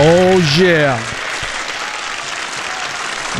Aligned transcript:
Oh 0.00 0.38
yeah. 0.56 0.96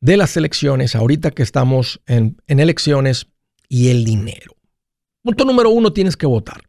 de 0.00 0.16
las 0.16 0.36
elecciones, 0.36 0.96
ahorita 0.96 1.30
que 1.30 1.42
estamos 1.42 2.00
en, 2.06 2.36
en 2.46 2.58
elecciones 2.58 3.28
y 3.68 3.88
el 3.88 4.04
dinero. 4.04 4.56
Punto 5.24 5.46
número 5.46 5.70
uno, 5.70 5.90
tienes 5.90 6.18
que 6.18 6.26
votar. 6.26 6.68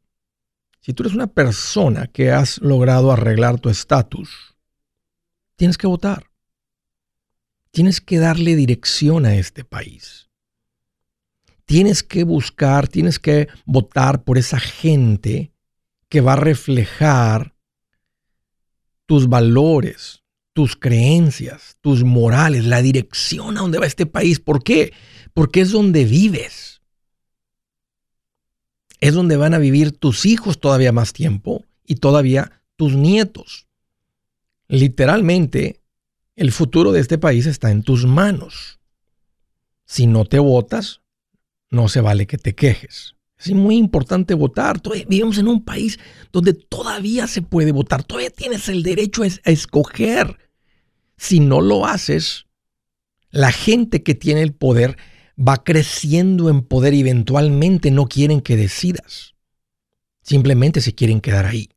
Si 0.79 0.93
tú 0.93 1.03
eres 1.03 1.13
una 1.13 1.27
persona 1.27 2.07
que 2.07 2.31
has 2.31 2.61
logrado 2.61 3.11
arreglar 3.11 3.59
tu 3.59 3.67
estatus, 3.67 4.55
tienes 5.57 5.77
que 5.77 5.87
votar. 5.87 6.31
Tienes 7.71 7.99
que 7.99 8.17
darle 8.17 8.55
dirección 8.55 9.25
a 9.25 9.35
este 9.35 9.65
país. 9.65 10.29
Tienes 11.65 12.01
que 12.01 12.23
buscar, 12.23 12.87
tienes 12.87 13.19
que 13.19 13.49
votar 13.65 14.23
por 14.23 14.37
esa 14.37 14.59
gente 14.61 15.51
que 16.07 16.21
va 16.21 16.33
a 16.33 16.37
reflejar 16.37 17.57
tus 19.05 19.27
valores, 19.27 20.23
tus 20.53 20.77
creencias, 20.77 21.75
tus 21.81 22.05
morales, 22.05 22.63
la 22.63 22.81
dirección 22.81 23.57
a 23.57 23.61
donde 23.61 23.79
va 23.79 23.85
este 23.85 24.05
país. 24.05 24.39
¿Por 24.39 24.63
qué? 24.63 24.93
Porque 25.33 25.59
es 25.59 25.71
donde 25.71 26.05
vives 26.05 26.74
es 28.99 29.13
donde 29.13 29.37
van 29.37 29.53
a 29.53 29.59
vivir 29.59 29.91
tus 29.91 30.25
hijos 30.25 30.59
todavía 30.59 30.91
más 30.91 31.13
tiempo 31.13 31.65
y 31.85 31.95
todavía 31.95 32.61
tus 32.75 32.93
nietos. 32.93 33.67
Literalmente, 34.67 35.81
el 36.35 36.51
futuro 36.51 36.91
de 36.91 36.99
este 36.99 37.17
país 37.17 37.45
está 37.45 37.71
en 37.71 37.83
tus 37.83 38.05
manos. 38.05 38.79
Si 39.85 40.07
no 40.07 40.25
te 40.25 40.39
votas, 40.39 41.01
no 41.69 41.87
se 41.87 42.01
vale 42.01 42.27
que 42.27 42.37
te 42.37 42.55
quejes. 42.55 43.15
Es 43.37 43.51
muy 43.51 43.75
importante 43.75 44.33
votar. 44.33 44.81
vivimos 45.07 45.37
en 45.37 45.47
un 45.47 45.63
país 45.63 45.99
donde 46.31 46.53
todavía 46.53 47.27
se 47.27 47.41
puede 47.41 47.71
votar. 47.71 48.03
Todavía 48.03 48.29
tienes 48.29 48.69
el 48.69 48.81
derecho 48.81 49.23
a 49.23 49.51
escoger. 49.51 50.37
Si 51.17 51.39
no 51.39 51.61
lo 51.61 51.85
haces, 51.85 52.45
la 53.29 53.51
gente 53.51 54.03
que 54.03 54.15
tiene 54.15 54.41
el 54.41 54.53
poder 54.53 54.97
va 55.37 55.63
creciendo 55.63 56.49
en 56.49 56.61
poder 56.61 56.93
y 56.93 57.01
eventualmente 57.01 57.91
no 57.91 58.07
quieren 58.07 58.41
que 58.41 58.55
decidas. 58.55 59.35
Simplemente 60.21 60.81
se 60.81 60.95
quieren 60.95 61.21
quedar 61.21 61.45
ahí. 61.45 61.69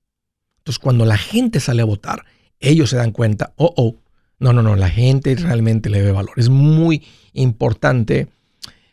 Entonces 0.58 0.78
cuando 0.78 1.04
la 1.04 1.18
gente 1.18 1.60
sale 1.60 1.82
a 1.82 1.86
votar, 1.86 2.24
ellos 2.60 2.90
se 2.90 2.96
dan 2.96 3.12
cuenta, 3.12 3.52
oh, 3.56 3.72
oh, 3.76 4.02
no, 4.38 4.52
no, 4.52 4.62
no, 4.62 4.76
la 4.76 4.88
gente 4.88 5.34
realmente 5.34 5.90
le 5.90 6.02
ve 6.02 6.12
valor. 6.12 6.34
Es 6.36 6.48
muy 6.48 7.04
importante 7.32 8.28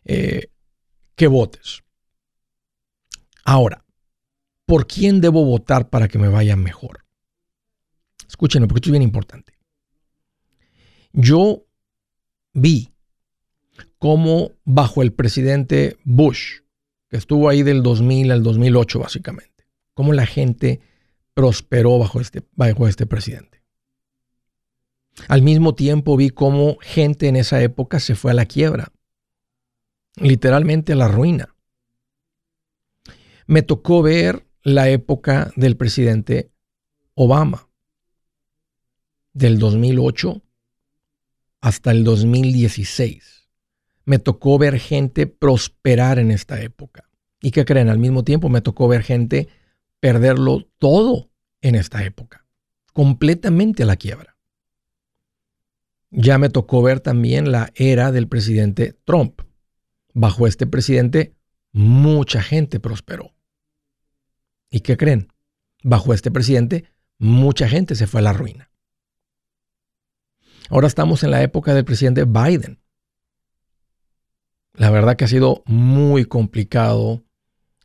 eh, 0.04 0.48
que 1.16 1.28
votes. 1.28 1.84
Ahora, 3.44 3.86
¿por 4.66 4.88
quién 4.88 5.22
debo 5.22 5.46
votar 5.46 5.90
para 5.90 6.08
que 6.08 6.18
me 6.18 6.30
vaya 6.30 6.56
mejor? 6.56 7.06
Escúchenme, 8.28 8.68
porque 8.68 8.80
esto 8.80 8.90
es 8.90 8.94
bien 8.94 9.04
importante. 9.04 9.54
Yo 11.14 11.66
vi 12.54 12.95
como 13.98 14.52
bajo 14.64 15.02
el 15.02 15.14
presidente 15.14 15.98
Bush, 16.04 16.62
que 17.10 17.18
estuvo 17.18 17.50
ahí 17.50 17.64
del 17.64 17.84
2000 17.84 18.32
al 18.32 18.44
2008 18.44 19.00
básicamente, 19.00 19.68
cómo 19.94 20.14
la 20.14 20.26
gente 20.26 20.82
prosperó 21.34 21.98
bajo 22.00 22.22
este, 22.22 22.44
bajo 22.54 22.88
este 22.88 23.06
presidente. 23.06 23.64
Al 25.28 25.42
mismo 25.42 25.76
tiempo 25.76 26.18
vi 26.18 26.30
cómo 26.30 26.78
gente 26.82 27.28
en 27.28 27.36
esa 27.36 27.62
época 27.62 28.00
se 28.00 28.16
fue 28.16 28.32
a 28.32 28.36
la 28.36 28.46
quiebra, 28.46 28.92
literalmente 30.18 30.94
a 30.94 30.98
la 30.98 31.08
ruina. 31.08 31.56
Me 33.48 33.62
tocó 33.62 34.02
ver 34.02 34.46
la 34.62 34.90
época 34.90 35.52
del 35.56 35.78
presidente 35.78 36.52
Obama, 37.14 37.70
del 39.34 39.60
2008 39.60 40.42
hasta 41.62 41.92
el 41.92 42.04
2016 42.04 43.35
me 44.06 44.20
tocó 44.20 44.58
ver 44.58 44.80
gente 44.80 45.28
prosperar 45.28 46.20
en 46.20 46.32
esta 46.32 46.62
época. 46.62 47.10
¿Y 47.42 47.52
qué 47.52 47.66
creen? 47.66 47.90
Al 47.90 48.00
mismo 48.00 48.24
tiempo 48.24 48.50
me 48.50 48.62
tocó 48.62 48.88
ver 48.88 49.04
gente 49.04 49.50
perderlo 50.00 50.68
todo 50.78 51.32
en 51.62 51.76
esta 51.76 52.04
época, 52.04 52.46
completamente 52.94 53.84
a 53.84 53.86
la 53.88 53.96
quiebra. 53.96 54.38
Ya 56.12 56.38
me 56.38 56.50
tocó 56.50 56.82
ver 56.82 57.00
también 57.00 57.52
la 57.52 57.72
era 57.76 58.12
del 58.12 58.28
presidente 58.28 58.94
Trump. 59.04 59.42
Bajo 60.14 60.48
este 60.48 60.68
presidente, 60.68 61.36
mucha 61.72 62.42
gente 62.42 62.80
prosperó. 62.80 63.34
¿Y 64.70 64.82
qué 64.82 64.96
creen? 64.96 65.28
Bajo 65.84 66.14
este 66.14 66.32
presidente, 66.32 66.86
mucha 67.18 67.68
gente 67.68 67.96
se 67.96 68.08
fue 68.08 68.22
a 68.22 68.24
la 68.24 68.34
ruina. 68.34 68.72
Ahora 70.70 70.88
estamos 70.88 71.24
en 71.24 71.32
la 71.32 71.42
época 71.44 71.74
del 71.74 71.86
presidente 71.86 72.26
Biden. 72.26 72.80
La 74.78 74.90
verdad 74.90 75.16
que 75.16 75.26
ha 75.26 75.30
sido 75.30 75.64
muy 75.66 76.26
complicado 76.26 77.24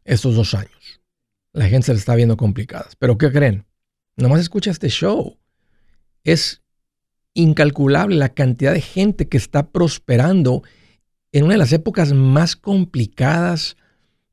estos 0.04 0.34
dos 0.34 0.54
años. 0.54 1.00
La 1.52 1.66
gente 1.66 1.86
se 1.86 1.92
le 1.92 1.98
está 1.98 2.14
viendo 2.14 2.36
complicadas. 2.36 2.96
Pero 2.96 3.16
¿qué 3.16 3.30
creen? 3.30 3.66
Nomás 4.16 4.40
escucha 4.40 4.70
este 4.70 4.88
show. 4.88 5.38
Es 6.24 6.62
incalculable 7.34 8.16
la 8.16 8.30
cantidad 8.30 8.72
de 8.72 8.80
gente 8.80 9.28
que 9.28 9.36
está 9.36 9.70
prosperando 9.70 10.62
en 11.32 11.44
una 11.44 11.54
de 11.54 11.58
las 11.58 11.72
épocas 11.72 12.12
más 12.12 12.56
complicadas 12.56 13.76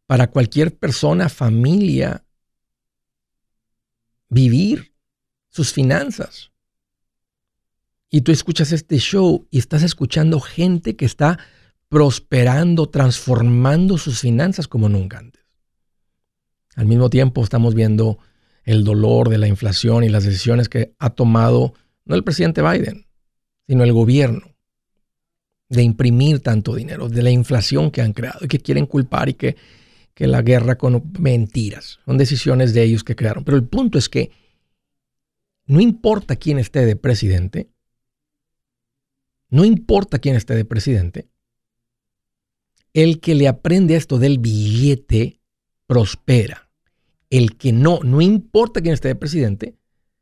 para 0.08 0.32
cualquier 0.32 0.76
persona, 0.76 1.30
familia, 1.30 2.26
vivir 4.30 4.94
sus 5.50 5.74
finanzas. 5.74 6.52
Y 8.10 8.22
tú 8.22 8.32
escuchas 8.32 8.72
este 8.72 8.98
show 8.98 9.48
y 9.52 9.60
estás 9.60 9.84
escuchando 9.84 10.40
gente 10.40 10.96
que 10.96 11.06
está 11.06 11.38
prosperando, 11.90 12.90
transformando 12.90 13.98
sus 13.98 14.20
finanzas 14.20 14.68
como 14.68 14.90
nunca 14.90 15.20
antes. 15.20 15.44
Al 16.76 16.86
mismo 16.86 17.10
tiempo 17.10 17.44
estamos 17.44 17.74
viendo 17.74 18.20
el 18.64 18.84
dolor 18.84 19.30
de 19.30 19.38
la 19.38 19.48
inflación 19.48 20.04
y 20.04 20.10
las 20.10 20.26
decisiones 20.26 20.70
que 20.70 20.94
ha 21.00 21.10
tomado 21.10 21.74
no 22.06 22.16
el 22.16 22.24
presidente 22.24 22.62
Biden, 22.62 23.06
sino 23.68 23.84
el 23.84 23.94
gobierno 23.94 24.56
de 25.70 25.84
imprimir 25.84 26.40
tanto 26.40 26.76
dinero, 26.76 27.10
de 27.10 27.24
la 27.24 27.32
inflación 27.32 27.92
que 27.92 28.02
han 28.02 28.14
creado 28.14 28.40
y 28.42 28.48
que 28.48 28.60
quieren 28.60 28.86
culpar 28.86 29.30
y 29.30 29.34
que, 29.34 29.58
que 30.14 30.28
la 30.28 30.42
guerra 30.42 30.78
con 30.78 31.12
mentiras. 31.20 32.00
Son 32.06 32.18
decisiones 32.18 32.74
de 32.74 32.84
ellos 32.84 33.04
que 33.04 33.16
crearon. 33.16 33.44
Pero 33.44 33.58
el 33.58 33.66
punto 33.66 33.98
es 33.98 34.08
que 34.08 34.32
no 35.66 35.82
importa 35.82 36.38
quién 36.38 36.60
esté 36.60 36.86
de 36.86 36.96
presidente, 36.96 37.70
no 39.50 39.66
importa 39.66 40.20
quién 40.20 40.36
esté 40.36 40.56
de 40.56 40.66
presidente, 40.66 41.28
el 42.98 43.20
que 43.20 43.36
le 43.36 43.48
aprende 43.48 43.96
esto 43.96 44.18
del 44.18 44.40
billete 44.40 45.40
prospera. 45.86 46.72
El 47.30 47.56
que 47.56 47.72
no, 47.72 48.00
no 48.02 48.22
importa 48.22 48.82
quién 48.82 48.96
esté 48.96 49.10
de 49.10 49.16
presidente, 49.16 49.76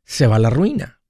se 0.04 0.26
va 0.26 0.36
a 0.36 0.38
la 0.38 0.50
ruina. 0.50 1.00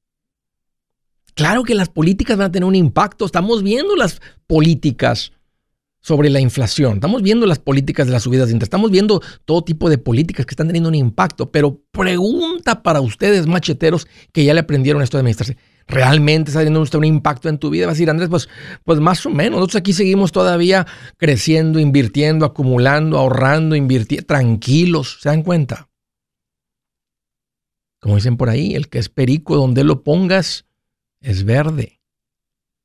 Claro 1.35 1.65
que 1.65 1.75
las 1.75 1.89
políticas 1.89 2.37
van 2.37 2.47
a 2.47 2.53
tener 2.53 2.69
un 2.69 2.77
impacto. 2.77 3.25
Estamos 3.25 3.65
viendo 3.65 3.97
las 3.97 4.21
políticas 4.47 5.33
sobre 5.99 6.31
la 6.31 6.39
inflación. 6.39 6.95
Estamos 6.95 7.21
viendo 7.23 7.47
las 7.47 7.59
políticas 7.59 8.07
de 8.07 8.13
las 8.13 8.23
subidas 8.23 8.47
de 8.47 8.53
interés. 8.53 8.69
Estamos 8.69 8.93
viendo 8.93 9.21
todo 9.45 9.65
tipo 9.65 9.91
de 9.91 9.99
políticas 9.99 10.47
que 10.47 10.53
están 10.53 10.69
teniendo 10.69 10.89
un 10.89 10.95
impacto. 10.95 11.51
Pero 11.51 11.83
pregunta 11.91 12.85
para 12.85 13.01
ustedes, 13.01 13.49
macheteros, 13.49 14.07
que 14.31 14.45
ya 14.45 14.55
le 14.55 14.61
aprendieron 14.61 15.03
esto 15.03 15.17
de 15.17 15.23
administrarse. 15.23 15.57
¿Realmente 15.89 16.51
está 16.51 16.61
teniendo 16.61 16.81
usted 16.81 16.99
un 16.99 17.05
impacto 17.05 17.49
en 17.49 17.59
tu 17.59 17.71
vida? 17.71 17.87
Va 17.87 17.93
a 17.93 17.95
decir, 17.95 18.11
Andrés, 18.11 18.29
pues, 18.29 18.49
pues 18.85 18.99
más 18.99 19.25
o 19.25 19.31
menos. 19.31 19.59
Nosotros 19.59 19.81
aquí 19.81 19.93
seguimos 19.93 20.33
todavía 20.33 20.87
creciendo, 21.17 21.79
invirtiendo, 21.79 22.45
acumulando, 22.45 23.19
ahorrando, 23.19 23.77
invirtiendo, 23.77 24.27
tranquilos. 24.27 25.19
¿Se 25.21 25.29
dan 25.29 25.43
cuenta? 25.43 25.89
Como 28.01 28.17
dicen 28.17 28.37
por 28.37 28.49
ahí, 28.49 28.75
el 28.75 28.89
que 28.89 28.99
es 28.99 29.09
perico, 29.09 29.57
donde 29.57 29.85
lo 29.85 30.03
pongas, 30.03 30.67
es 31.21 31.45
verde. 31.45 32.01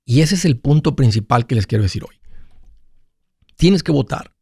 Y 0.06 0.22
ese 0.22 0.36
es 0.36 0.46
el 0.46 0.60
punto 0.60 0.96
principal 0.96 1.48
que 1.48 1.56
les 1.56 1.68
quiero 1.68 1.84
decir 1.84 2.04
hoy. 2.04 2.20
Tienes 3.56 3.84
que 3.84 3.92
votar. 3.92 4.36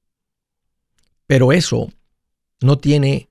Pero 1.27 1.51
eso 1.51 1.89
no 2.61 2.77
tiene 2.77 3.29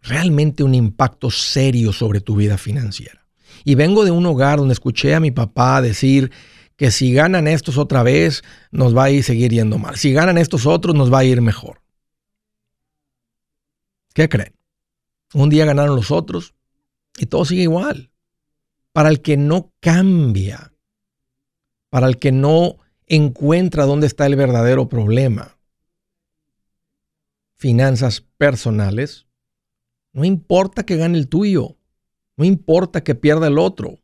realmente 0.00 0.62
un 0.62 0.74
impacto 0.74 1.30
serio 1.30 1.92
sobre 1.92 2.20
tu 2.20 2.36
vida 2.36 2.56
financiera. 2.58 3.19
Y 3.64 3.74
vengo 3.74 4.04
de 4.04 4.10
un 4.10 4.26
hogar 4.26 4.58
donde 4.58 4.72
escuché 4.72 5.14
a 5.14 5.20
mi 5.20 5.30
papá 5.30 5.80
decir 5.82 6.30
que 6.76 6.90
si 6.90 7.12
ganan 7.12 7.46
estos 7.46 7.76
otra 7.76 8.02
vez, 8.02 8.42
nos 8.70 8.96
va 8.96 9.04
a 9.04 9.10
ir 9.10 9.22
seguir 9.22 9.52
yendo 9.52 9.78
mal. 9.78 9.96
Si 9.96 10.12
ganan 10.12 10.38
estos 10.38 10.66
otros, 10.66 10.94
nos 10.94 11.12
va 11.12 11.18
a 11.18 11.24
ir 11.24 11.42
mejor. 11.42 11.82
¿Qué 14.14 14.28
creen? 14.28 14.54
Un 15.34 15.50
día 15.50 15.64
ganaron 15.64 15.94
los 15.94 16.10
otros 16.10 16.54
y 17.18 17.26
todo 17.26 17.44
sigue 17.44 17.62
igual. 17.62 18.10
Para 18.92 19.08
el 19.08 19.20
que 19.20 19.36
no 19.36 19.72
cambia, 19.80 20.72
para 21.90 22.06
el 22.08 22.18
que 22.18 22.32
no 22.32 22.78
encuentra 23.06 23.84
dónde 23.84 24.06
está 24.06 24.26
el 24.26 24.36
verdadero 24.36 24.88
problema. 24.88 25.58
Finanzas 27.56 28.22
personales. 28.38 29.26
No 30.12 30.24
importa 30.24 30.84
que 30.84 30.96
gane 30.96 31.18
el 31.18 31.28
tuyo. 31.28 31.76
No 32.36 32.44
importa 32.44 33.02
que 33.02 33.14
pierda 33.14 33.46
el 33.46 33.58
otro. 33.58 33.98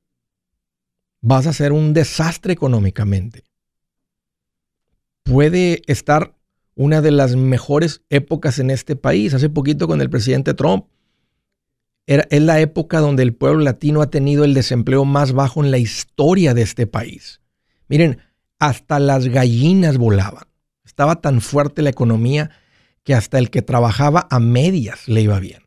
Vas 1.21 1.47
a 1.47 1.53
ser 1.53 1.73
un 1.73 1.93
desastre 1.93 2.53
económicamente. 2.53 3.45
Puede 5.23 5.83
estar 5.87 6.37
una 6.75 7.01
de 7.01 7.11
las 7.11 7.35
mejores 7.35 8.03
épocas 8.11 8.59
en 8.59 8.71
este 8.71 8.95
país. 8.95 9.35
Hace 9.35 9.49
poquito 9.49 9.89
con 9.89 10.01
el 10.01 10.11
presidente 10.11 10.55
Trump. 10.55 10.87
Era, 12.07 12.27
es 12.31 12.43
la 12.43 12.61
época 12.61 13.01
donde 13.01 13.25
el 13.25 13.35
pueblo 13.35 13.61
latino 13.61 14.03
ha 14.03 14.11
tenido 14.11 14.45
el 14.45 14.55
desempleo 14.55 15.05
más 15.05 15.33
bajo 15.33 15.65
en 15.65 15.71
la 15.71 15.79
historia 15.79 16.55
de 16.55 16.63
este 16.63 16.87
país. 16.87 17.41
Miren, 17.89 18.19
hasta 18.59 19.01
las 19.01 19.27
gallinas 19.27 19.99
volaban. 19.99 20.45
Estaba 20.85 21.21
tan 21.21 21.41
fuerte 21.41 21.83
la 21.83 21.91
economía 21.91 22.51
que 23.03 23.15
hasta 23.15 23.39
el 23.39 23.51
que 23.51 23.63
trabajaba 23.63 24.27
a 24.31 24.39
medias 24.39 25.09
le 25.09 25.23
iba 25.23 25.39
bien. 25.41 25.63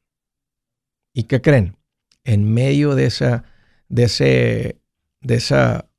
¿Y 1.13 1.23
qué 1.23 1.41
creen? 1.41 1.78
En 2.23 2.53
medio 2.53 2.95
de 2.95 3.05
esa, 3.05 3.43
de 3.87 4.03
ese, 4.03 4.81
de 5.21 5.35
esa 5.35 5.89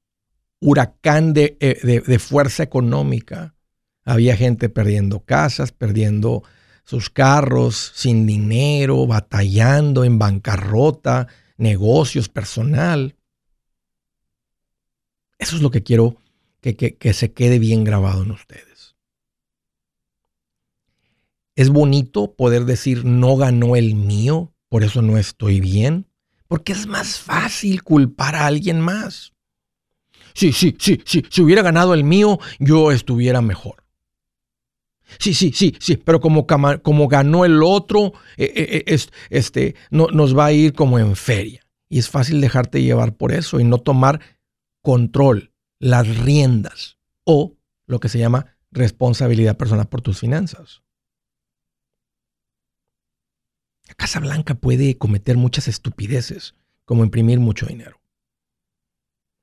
huracán 0.61 1.32
eh, 1.37 2.02
de 2.06 2.19
fuerza 2.19 2.62
económica, 2.62 3.55
había 4.05 4.37
gente 4.37 4.69
perdiendo 4.69 5.20
casas, 5.20 5.72
perdiendo 5.72 6.43
sus 6.84 7.08
carros, 7.08 7.93
sin 7.94 8.26
dinero, 8.26 9.06
batallando, 9.06 10.05
en 10.05 10.19
bancarrota, 10.19 11.28
negocios, 11.56 12.28
personal. 12.28 13.14
Eso 15.38 15.55
es 15.55 15.62
lo 15.62 15.70
que 15.70 15.84
quiero 15.84 16.16
que, 16.61 17.12
se 17.14 17.32
quede 17.32 17.58
bien 17.58 17.84
grabado 17.84 18.25
en 18.25 18.32
ustedes. 18.32 18.96
Es 21.55 21.70
bonito 21.70 22.34
poder 22.34 22.64
decir 22.64 23.05
no 23.05 23.37
ganó 23.37 23.76
el 23.76 23.94
mío, 23.94 24.52
por 24.69 24.82
eso 24.82 25.00
no 25.00 25.16
estoy 25.16 25.61
bien, 25.61 26.06
porque 26.50 26.73
es 26.73 26.88
más 26.88 27.20
fácil 27.20 27.85
culpar 27.85 28.35
a 28.35 28.47
alguien 28.47 28.81
más. 28.81 29.32
Sí, 30.35 30.52
sí, 30.52 30.76
sí, 30.81 31.00
sí, 31.05 31.25
si 31.31 31.43
hubiera 31.43 31.62
ganado 31.62 31.94
el 31.94 32.02
mío, 32.02 32.41
yo 32.58 32.91
estuviera 32.91 33.41
mejor. 33.41 33.85
Sí, 35.20 35.32
sí, 35.32 35.52
sí, 35.55 35.76
sí, 35.79 35.97
pero 35.97 36.19
como, 36.19 36.47
ganó 37.06 37.44
el 37.44 37.62
otro, 37.62 38.14
eh, 38.37 38.52
eh, 38.56 38.85
eh, 38.85 38.99
este, 39.31 39.76
no, 39.91 40.08
nos 40.08 40.37
va 40.37 40.47
a 40.47 40.52
ir 40.52 40.73
como 40.73 40.99
en 40.99 41.14
feria. 41.14 41.64
Y 41.88 42.00
es 42.00 42.11
fácil 42.11 42.41
dejarte 42.41 42.82
llevar 42.82 43.14
por 43.14 43.31
eso 43.31 43.61
y 43.61 43.64
no 43.64 43.79
tomar 43.79 44.20
control 44.82 45.52
las 45.79 46.08
riendas 46.19 46.99
o 47.23 47.55
lo 47.87 48.00
que 48.00 48.08
se 48.08 48.19
llama 48.19 48.56
responsabilidad 48.73 49.56
personal 49.56 49.87
por 49.87 50.02
tus 50.02 50.19
finanzas. 50.19 50.82
La 53.90 53.96
Casa 53.96 54.20
Blanca 54.20 54.54
puede 54.54 54.96
cometer 54.98 55.37
muchas 55.37 55.66
estupideces, 55.66 56.54
como 56.84 57.02
imprimir 57.02 57.40
mucho 57.40 57.66
dinero. 57.66 58.00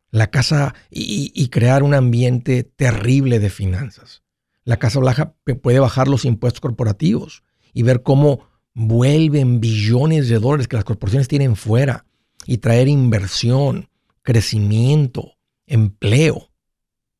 La 0.09 0.31
casa 0.31 0.73
y, 0.89 1.49
crear 1.49 1.83
un 1.83 1.93
ambiente 1.93 2.63
terrible 2.63 3.39
de 3.39 3.49
finanzas. 3.49 4.23
La 4.63 4.77
Casa 4.77 4.99
Blanca 5.01 5.35
puede 5.61 5.79
bajar 5.79 6.07
los 6.07 6.23
impuestos 6.23 6.61
corporativos 6.61 7.43
y 7.73 7.83
ver 7.83 8.03
cómo 8.03 8.47
vuelven 8.73 9.59
billones 9.59 10.29
de 10.29 10.39
dólares 10.39 10.69
que 10.69 10.77
las 10.77 10.85
corporaciones 10.85 11.27
tienen 11.27 11.57
fuera 11.57 12.05
y 12.45 12.59
traer 12.59 12.87
inversión, 12.87 13.89
crecimiento, 14.21 15.33
empleo. 15.65 16.51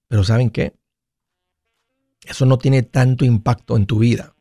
Pero 0.07 0.23
¿saben 0.23 0.49
qué? 0.49 0.77
Eso 2.25 2.45
no 2.45 2.57
tiene 2.57 2.83
tanto 2.83 3.25
impacto 3.25 3.75
en 3.75 3.85
tu 3.85 3.99
vida 3.99 4.33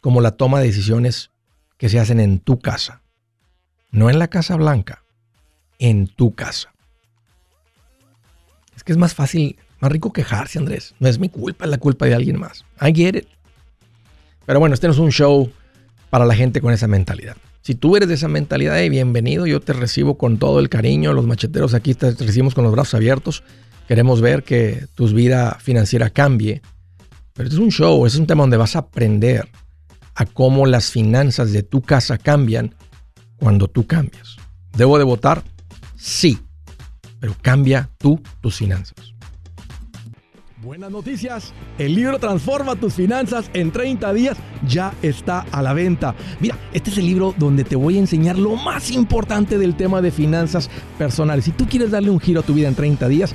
como 0.00 0.20
la 0.20 0.36
toma 0.36 0.60
de 0.60 0.66
decisiones 0.66 1.32
que 1.78 1.88
se 1.88 1.98
hacen 1.98 2.20
en 2.20 2.38
tu 2.38 2.58
casa. 2.58 3.02
No 3.90 4.10
en 4.10 4.18
la 4.18 4.28
Casa 4.28 4.56
Blanca, 4.56 5.02
en 5.78 6.06
tu 6.06 6.34
casa. 6.34 6.72
Es 8.74 8.84
que 8.84 8.92
es 8.92 8.98
más 8.98 9.14
fácil, 9.14 9.56
más 9.80 9.90
rico 9.90 10.12
quejarse, 10.12 10.58
Andrés. 10.58 10.94
No 11.00 11.08
es 11.08 11.18
mi 11.18 11.28
culpa, 11.28 11.64
es 11.64 11.70
la 11.70 11.78
culpa 11.78 12.06
de 12.06 12.14
alguien 12.14 12.38
más. 12.38 12.64
I 12.80 12.94
get 12.94 13.16
it. 13.16 13.26
Pero 14.44 14.60
bueno, 14.60 14.74
este 14.74 14.86
no 14.86 14.92
es 14.92 14.98
un 14.98 15.10
show 15.10 15.50
para 16.10 16.24
la 16.24 16.34
gente 16.34 16.60
con 16.60 16.72
esa 16.72 16.86
mentalidad. 16.86 17.36
Si 17.62 17.74
tú 17.74 17.96
eres 17.96 18.08
de 18.08 18.14
esa 18.14 18.28
mentalidad, 18.28 18.76
de 18.76 18.88
bienvenido, 18.88 19.46
yo 19.46 19.60
te 19.60 19.72
recibo 19.72 20.16
con 20.16 20.38
todo 20.38 20.60
el 20.60 20.68
cariño. 20.68 21.12
Los 21.12 21.26
macheteros 21.26 21.74
aquí 21.74 21.94
te 21.94 22.12
recibimos 22.12 22.54
con 22.54 22.62
los 22.62 22.72
brazos 22.72 22.94
abiertos. 22.94 23.42
Queremos 23.88 24.20
ver 24.20 24.44
que 24.44 24.86
tu 24.94 25.08
vida 25.08 25.58
financiera 25.60 26.10
cambie. 26.10 26.62
Pero 27.32 27.48
es 27.48 27.56
un 27.56 27.70
show, 27.70 28.06
es 28.06 28.14
un 28.16 28.26
tema 28.26 28.44
donde 28.44 28.56
vas 28.56 28.76
a 28.76 28.80
aprender 28.80 29.48
a 30.16 30.24
cómo 30.24 30.66
las 30.66 30.90
finanzas 30.90 31.52
de 31.52 31.62
tu 31.62 31.82
casa 31.82 32.18
cambian 32.18 32.74
cuando 33.36 33.68
tú 33.68 33.86
cambias. 33.86 34.36
¿Debo 34.76 34.98
de 34.98 35.04
votar? 35.04 35.44
Sí, 35.96 36.38
pero 37.20 37.34
cambia 37.42 37.90
tú 37.98 38.20
tus 38.40 38.56
finanzas. 38.56 39.14
Buenas 40.62 40.90
noticias. 40.90 41.52
El 41.78 41.94
libro 41.94 42.18
Transforma 42.18 42.74
tus 42.76 42.94
finanzas 42.94 43.50
en 43.52 43.70
30 43.70 44.12
días 44.14 44.36
ya 44.66 44.94
está 45.02 45.40
a 45.52 45.62
la 45.62 45.74
venta. 45.74 46.14
Mira, 46.40 46.58
este 46.72 46.90
es 46.90 46.98
el 46.98 47.06
libro 47.06 47.34
donde 47.38 47.62
te 47.62 47.76
voy 47.76 47.96
a 47.96 48.00
enseñar 48.00 48.38
lo 48.38 48.56
más 48.56 48.90
importante 48.90 49.58
del 49.58 49.76
tema 49.76 50.00
de 50.02 50.10
finanzas 50.10 50.68
personales. 50.98 51.44
Si 51.44 51.52
tú 51.52 51.66
quieres 51.68 51.90
darle 51.92 52.10
un 52.10 52.18
giro 52.18 52.40
a 52.40 52.42
tu 52.42 52.54
vida 52.54 52.68
en 52.68 52.74
30 52.74 53.06
días, 53.06 53.34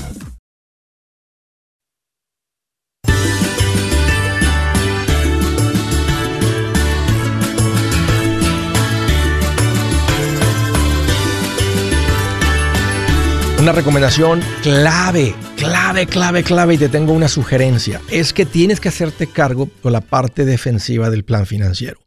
Una 13.61 13.73
recomendación 13.73 14.41
clave, 14.63 15.35
clave, 15.55 16.07
clave, 16.07 16.41
clave 16.41 16.73
y 16.73 16.77
te 16.79 16.89
tengo 16.89 17.13
una 17.13 17.27
sugerencia. 17.27 18.01
Es 18.09 18.33
que 18.33 18.47
tienes 18.47 18.79
que 18.79 18.89
hacerte 18.89 19.27
cargo 19.27 19.69
con 19.83 19.93
la 19.93 20.01
parte 20.01 20.45
defensiva 20.45 21.11
del 21.11 21.23
plan 21.23 21.45
financiero. 21.45 21.99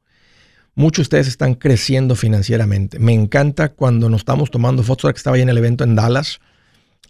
Muchos 0.74 0.96
de 0.96 1.02
ustedes 1.02 1.28
están 1.28 1.54
creciendo 1.54 2.16
financieramente. 2.16 2.98
Me 2.98 3.12
encanta 3.12 3.68
cuando 3.68 4.08
nos 4.10 4.22
estamos 4.22 4.50
tomando 4.50 4.82
fotos, 4.82 5.04
ahora 5.04 5.12
que 5.12 5.18
estaba 5.18 5.36
ahí 5.36 5.42
en 5.42 5.48
el 5.48 5.56
evento 5.56 5.84
en 5.84 5.94
Dallas. 5.94 6.40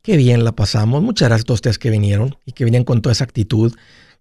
Qué 0.03 0.19
bien 0.19 0.45
la 0.45 0.53
pasamos. 0.53 1.03
Muchas 1.03 1.31
gracias 1.31 1.45
a 1.45 1.47
todos 1.47 1.59
ustedes 1.59 1.79
que 1.79 1.89
vinieron 1.89 2.37
y 2.45 2.53
que 2.53 2.67
venían 2.67 2.85
con 2.85 3.01
toda 3.01 3.15
esa 3.15 3.25
actitud. 3.25 3.75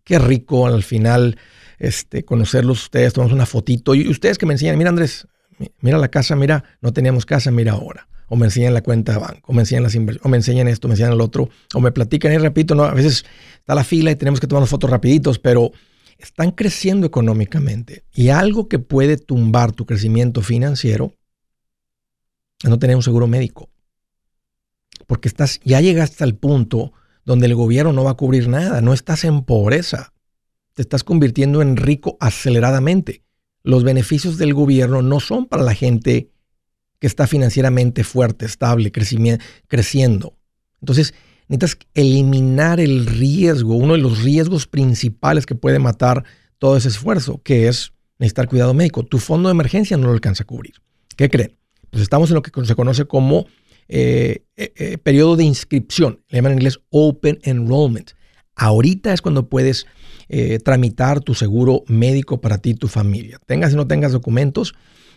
Qué 0.06 0.20
rico 0.20 0.68
al 0.68 0.84
final 0.84 1.38
este, 1.80 2.24
conocerlos 2.24 2.84
ustedes. 2.84 3.12
Tomamos 3.12 3.34
una 3.34 3.46
fotito. 3.46 3.94
Y 3.94 4.08
ustedes 4.08 4.38
que 4.38 4.46
me 4.46 4.54
enseñan, 4.54 4.78
mira 4.78 4.90
Andrés, 4.90 5.28
mira 5.82 5.98
la 5.98 6.08
casa, 6.08 6.38
mira, 6.38 6.64
no 6.80 6.94
teníamos 6.94 7.26
casa, 7.26 7.52
mira 7.52 7.74
ahora 7.74 8.08
o 8.34 8.36
me 8.36 8.48
enseñan 8.48 8.74
la 8.74 8.82
cuenta 8.82 9.12
de 9.12 9.20
banco, 9.20 9.52
o 9.52 9.54
me 9.54 9.62
enseñan 9.62 9.84
las 9.84 9.94
inversiones, 9.94 10.26
o 10.26 10.30
me 10.30 10.38
enseñan 10.38 10.68
esto, 10.68 10.88
me 10.88 10.96
enseñan 10.96 11.14
el 11.14 11.22
otro, 11.22 11.52
o 11.76 11.80
me 11.80 11.92
platican 11.92 12.34
y 12.34 12.40
repito, 12.40 12.74
a 12.84 12.92
veces 12.92 13.26
está 13.60 13.76
la 13.76 13.84
fila 13.84 14.10
y 14.10 14.16
tenemos 14.16 14.40
que 14.40 14.48
tomar 14.48 14.68
fotos 14.68 14.90
rapiditos, 14.90 15.38
pero 15.38 15.72
están 16.18 16.50
creciendo 16.50 17.06
económicamente 17.06 18.06
y 18.12 18.30
algo 18.30 18.68
que 18.68 18.80
puede 18.80 19.18
tumbar 19.18 19.72
tu 19.72 19.86
crecimiento 19.86 20.42
financiero 20.42 21.14
es 22.64 22.72
no 22.72 22.80
tener 22.80 22.96
un 22.96 23.04
seguro 23.04 23.28
médico. 23.28 23.70
Porque 25.06 25.28
estás, 25.28 25.60
ya 25.64 25.80
llegaste 25.80 26.24
al 26.24 26.34
punto 26.34 26.92
donde 27.26 27.46
el 27.46 27.54
gobierno 27.54 27.94
no 27.94 28.04
va 28.04 28.12
a 28.12 28.18
cubrir 28.18 28.48
nada, 28.48 28.82
no 28.82 28.94
estás 28.94 29.26
en 29.26 29.44
pobreza, 29.44 30.12
te 30.74 30.82
estás 30.82 31.04
convirtiendo 31.04 31.62
en 31.62 31.78
rico 31.78 32.18
aceleradamente. 32.20 33.24
Los 33.62 33.84
beneficios 33.84 34.40
del 34.40 34.56
gobierno 34.56 35.04
no 35.04 35.20
son 35.20 35.46
para 35.46 35.62
la 35.62 35.76
gente 35.76 36.33
que 37.04 37.08
está 37.08 37.28
financieramente 37.28 38.06
fuerte, 38.06 38.46
estable, 38.46 38.94
creciendo. 38.94 40.38
Entonces, 40.80 41.14
necesitas 41.50 41.78
eliminar 41.96 42.80
el 42.80 43.06
riesgo, 43.06 43.76
uno 43.76 43.96
de 43.96 44.00
los 44.00 44.24
riesgos 44.24 44.68
principales 44.68 45.46
que 45.46 45.54
puede 45.54 45.80
matar 45.80 46.24
todo 46.60 46.78
ese 46.78 46.88
esfuerzo, 46.88 47.42
que 47.44 47.68
es 47.68 47.92
necesitar 48.20 48.48
cuidado 48.48 48.74
médico. 48.74 49.04
Tu 49.04 49.20
fondo 49.20 49.50
de 49.50 49.52
emergencia 49.52 49.98
no 49.98 50.08
lo 50.08 50.14
alcanza 50.14 50.44
a 50.44 50.48
cubrir. 50.48 50.76
¿Qué 51.18 51.30
creen? 51.30 51.58
Pues 51.90 52.02
estamos 52.04 52.30
en 52.30 52.36
lo 52.36 52.42
que 52.42 52.66
se 52.66 52.74
conoce 52.74 53.04
como 53.04 53.48
eh, 53.90 54.46
eh, 54.56 54.72
eh, 54.78 54.98
periodo 54.98 55.36
de 55.36 55.44
inscripción, 55.44 56.22
le 56.30 56.38
llaman 56.38 56.54
en 56.54 56.60
inglés 56.60 56.80
Open 56.90 57.38
Enrollment. 57.44 58.12
Ahorita 58.56 59.12
es 59.12 59.22
cuando 59.22 59.50
puedes 59.50 59.88
tramitar 60.64 61.20
tu 61.20 61.36
seguro 61.36 61.84
médico 61.88 62.40
para 62.40 62.60
ti 62.60 62.70
y 62.70 62.76
tu 62.76 62.88
familia. 62.88 63.40
Tengas 63.46 63.74
o 63.74 63.76
no 63.76 63.88
tengas 63.88 64.14
documentos, 64.14 64.74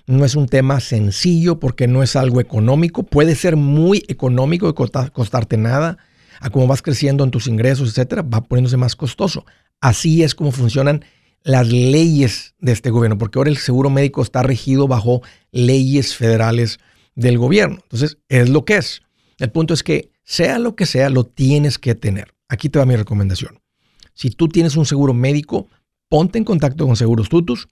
no 0.06 0.24
es 0.24 0.36
un 0.36 0.46
tema 0.46 0.80
sencillo 0.80 1.58
porque 1.58 1.88
no 1.88 2.02
es 2.02 2.16
algo 2.16 2.40
económico. 2.40 3.02
Puede 3.02 3.34
ser 3.34 3.56
muy 3.56 4.04
económico 4.08 4.68
y 4.68 4.74
costarte 5.10 5.56
nada. 5.56 5.98
A 6.40 6.50
cómo 6.50 6.66
vas 6.66 6.82
creciendo 6.82 7.24
en 7.24 7.30
tus 7.30 7.46
ingresos, 7.46 7.88
etcétera, 7.88 8.22
va 8.22 8.42
poniéndose 8.42 8.76
más 8.76 8.94
costoso. 8.94 9.46
Así 9.80 10.22
es 10.22 10.34
como 10.34 10.52
funcionan 10.52 11.04
las 11.42 11.68
leyes 11.68 12.54
de 12.58 12.72
este 12.72 12.90
gobierno, 12.90 13.18
porque 13.18 13.38
ahora 13.38 13.50
el 13.50 13.56
seguro 13.56 13.88
médico 13.88 14.20
está 14.20 14.42
regido 14.42 14.86
bajo 14.86 15.22
leyes 15.50 16.14
federales 16.14 16.78
del 17.14 17.38
gobierno. 17.38 17.78
Entonces, 17.82 18.18
es 18.28 18.48
lo 18.50 18.64
que 18.64 18.76
es. 18.76 19.02
El 19.38 19.50
punto 19.50 19.72
es 19.72 19.82
que 19.82 20.10
sea 20.24 20.58
lo 20.58 20.76
que 20.76 20.86
sea, 20.86 21.08
lo 21.08 21.24
tienes 21.24 21.78
que 21.78 21.94
tener. 21.94 22.34
Aquí 22.48 22.68
te 22.68 22.78
va 22.78 22.84
mi 22.84 22.96
recomendación. 22.96 23.60
Si 24.12 24.30
tú 24.30 24.48
tienes 24.48 24.76
un 24.76 24.86
seguro 24.86 25.14
médico, 25.14 25.68
ponte 26.08 26.38
en 26.38 26.44
contacto 26.44 26.86
con 26.86 26.96
Seguros 26.96 27.28
Tutus, 27.28 27.68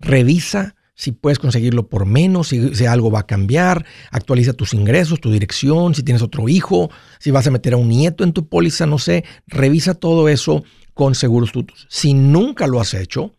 revisa 0.00 0.74
si 0.94 1.12
puedes 1.12 1.38
conseguirlo 1.38 1.88
por 1.88 2.06
menos, 2.06 2.48
si, 2.48 2.86
algo 2.86 3.10
va 3.10 3.20
a 3.20 3.26
cambiar, 3.26 3.84
actualiza 4.10 4.52
tus 4.52 4.74
ingresos, 4.74 5.20
tu 5.20 5.32
dirección, 5.32 5.94
si 5.94 6.02
tienes 6.02 6.22
otro 6.22 6.48
hijo, 6.48 6.90
si 7.18 7.30
vas 7.30 7.46
a 7.46 7.50
meter 7.50 7.74
a 7.74 7.78
un 7.78 7.88
nieto 7.88 8.24
en 8.24 8.32
tu 8.32 8.46
póliza, 8.46 8.86
no 8.86 8.98
sé, 8.98 9.24
revisa 9.46 9.94
todo 9.94 10.28
eso 10.28 10.64
con 10.94 11.14
Seguros 11.14 11.52
Tutus. 11.52 11.86
Si 11.88 12.14
nunca 12.14 12.66
lo 12.66 12.80
has 12.80 12.94
hecho, 12.94 13.34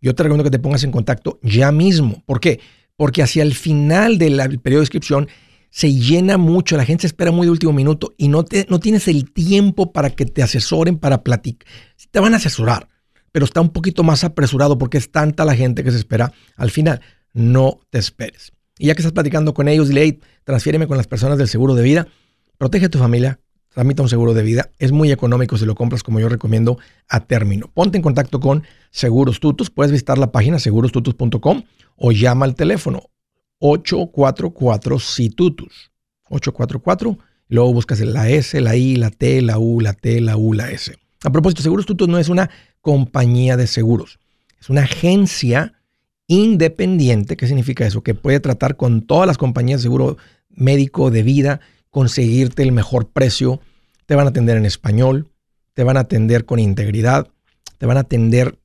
yo 0.00 0.14
te 0.14 0.22
recomiendo 0.22 0.44
que 0.44 0.56
te 0.56 0.62
pongas 0.62 0.84
en 0.84 0.92
contacto 0.92 1.38
ya 1.42 1.72
mismo. 1.72 2.22
¿Por 2.26 2.40
qué? 2.40 2.60
Porque 2.96 3.22
hacia 3.22 3.42
el 3.42 3.54
final 3.54 4.18
del 4.18 4.36
periodo 4.60 4.80
de 4.80 4.84
inscripción 4.84 5.28
se 5.70 5.92
llena 5.92 6.38
mucho, 6.38 6.76
la 6.76 6.84
gente 6.84 7.02
se 7.02 7.08
espera 7.08 7.32
muy 7.32 7.46
de 7.46 7.50
último 7.50 7.72
minuto 7.72 8.14
y 8.16 8.28
no, 8.28 8.44
te, 8.44 8.64
no 8.70 8.78
tienes 8.78 9.08
el 9.08 9.32
tiempo 9.32 9.92
para 9.92 10.10
que 10.10 10.24
te 10.24 10.42
asesoren, 10.42 10.98
para 10.98 11.24
platicar. 11.24 11.66
Te 12.12 12.20
van 12.20 12.32
a 12.32 12.36
asesorar, 12.36 12.88
pero 13.34 13.44
está 13.46 13.60
un 13.60 13.70
poquito 13.70 14.04
más 14.04 14.22
apresurado 14.22 14.78
porque 14.78 14.96
es 14.96 15.10
tanta 15.10 15.44
la 15.44 15.56
gente 15.56 15.82
que 15.82 15.90
se 15.90 15.96
espera 15.96 16.32
al 16.54 16.70
final. 16.70 17.00
No 17.32 17.80
te 17.90 17.98
esperes. 17.98 18.52
Y 18.78 18.86
ya 18.86 18.94
que 18.94 19.00
estás 19.00 19.12
platicando 19.12 19.54
con 19.54 19.66
ellos, 19.66 19.88
dile, 19.88 20.04
hey, 20.04 20.20
con 20.86 20.96
las 20.96 21.08
personas 21.08 21.36
del 21.36 21.48
seguro 21.48 21.74
de 21.74 21.82
vida, 21.82 22.06
protege 22.58 22.86
a 22.86 22.90
tu 22.90 23.00
familia, 23.00 23.40
tramita 23.70 24.04
un 24.04 24.08
seguro 24.08 24.34
de 24.34 24.44
vida. 24.44 24.70
Es 24.78 24.92
muy 24.92 25.10
económico 25.10 25.58
si 25.58 25.66
lo 25.66 25.74
compras 25.74 26.04
como 26.04 26.20
yo 26.20 26.28
recomiendo 26.28 26.78
a 27.08 27.26
término. 27.26 27.72
Ponte 27.74 27.98
en 27.98 28.02
contacto 28.02 28.38
con 28.38 28.62
Seguros 28.92 29.40
Tutus. 29.40 29.68
Puedes 29.68 29.90
visitar 29.90 30.16
la 30.16 30.30
página 30.30 30.60
segurostutus.com 30.60 31.64
o 31.96 32.12
llama 32.12 32.44
al 32.44 32.54
teléfono 32.54 33.10
844-SITUTUS. 33.58 35.90
844 36.28 37.18
y 37.48 37.54
luego 37.56 37.72
buscas 37.72 37.98
la 37.98 38.28
S, 38.28 38.60
la 38.60 38.76
I, 38.76 38.94
la 38.94 39.10
T, 39.10 39.42
la 39.42 39.58
U, 39.58 39.80
la 39.80 39.92
T, 39.92 40.20
la 40.20 40.36
U, 40.36 40.52
la 40.52 40.70
S. 40.70 40.96
A 41.24 41.32
propósito, 41.32 41.62
Seguros 41.62 41.84
Tutus 41.84 42.06
no 42.06 42.18
es 42.18 42.28
una 42.28 42.48
compañía 42.84 43.56
de 43.56 43.66
seguros. 43.66 44.18
Es 44.60 44.68
una 44.68 44.82
agencia 44.82 45.72
independiente. 46.26 47.38
¿Qué 47.38 47.46
significa 47.46 47.86
eso? 47.86 48.02
Que 48.02 48.14
puede 48.14 48.40
tratar 48.40 48.76
con 48.76 49.00
todas 49.00 49.26
las 49.26 49.38
compañías 49.38 49.80
de 49.80 49.84
seguro 49.84 50.18
médico 50.50 51.10
de 51.10 51.22
vida, 51.22 51.60
conseguirte 51.88 52.62
el 52.62 52.72
mejor 52.72 53.08
precio. 53.08 53.62
Te 54.04 54.14
van 54.14 54.26
a 54.26 54.30
atender 54.30 54.58
en 54.58 54.66
español, 54.66 55.30
te 55.72 55.82
van 55.82 55.96
a 55.96 56.00
atender 56.00 56.44
con 56.44 56.58
integridad, 56.58 57.28
te 57.78 57.86
van 57.86 57.96
a 57.96 58.00
atender 58.00 58.58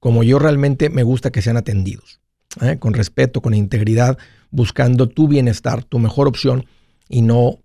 como 0.00 0.22
yo 0.22 0.38
realmente 0.38 0.90
me 0.90 1.02
gusta 1.02 1.32
que 1.32 1.40
sean 1.40 1.56
atendidos. 1.56 2.20
¿eh? 2.60 2.76
Con 2.78 2.92
respeto, 2.92 3.40
con 3.40 3.54
integridad, 3.54 4.18
buscando 4.50 5.08
tu 5.08 5.28
bienestar, 5.28 5.82
tu 5.82 5.98
mejor 5.98 6.28
opción 6.28 6.66
y 7.08 7.22
no, 7.22 7.60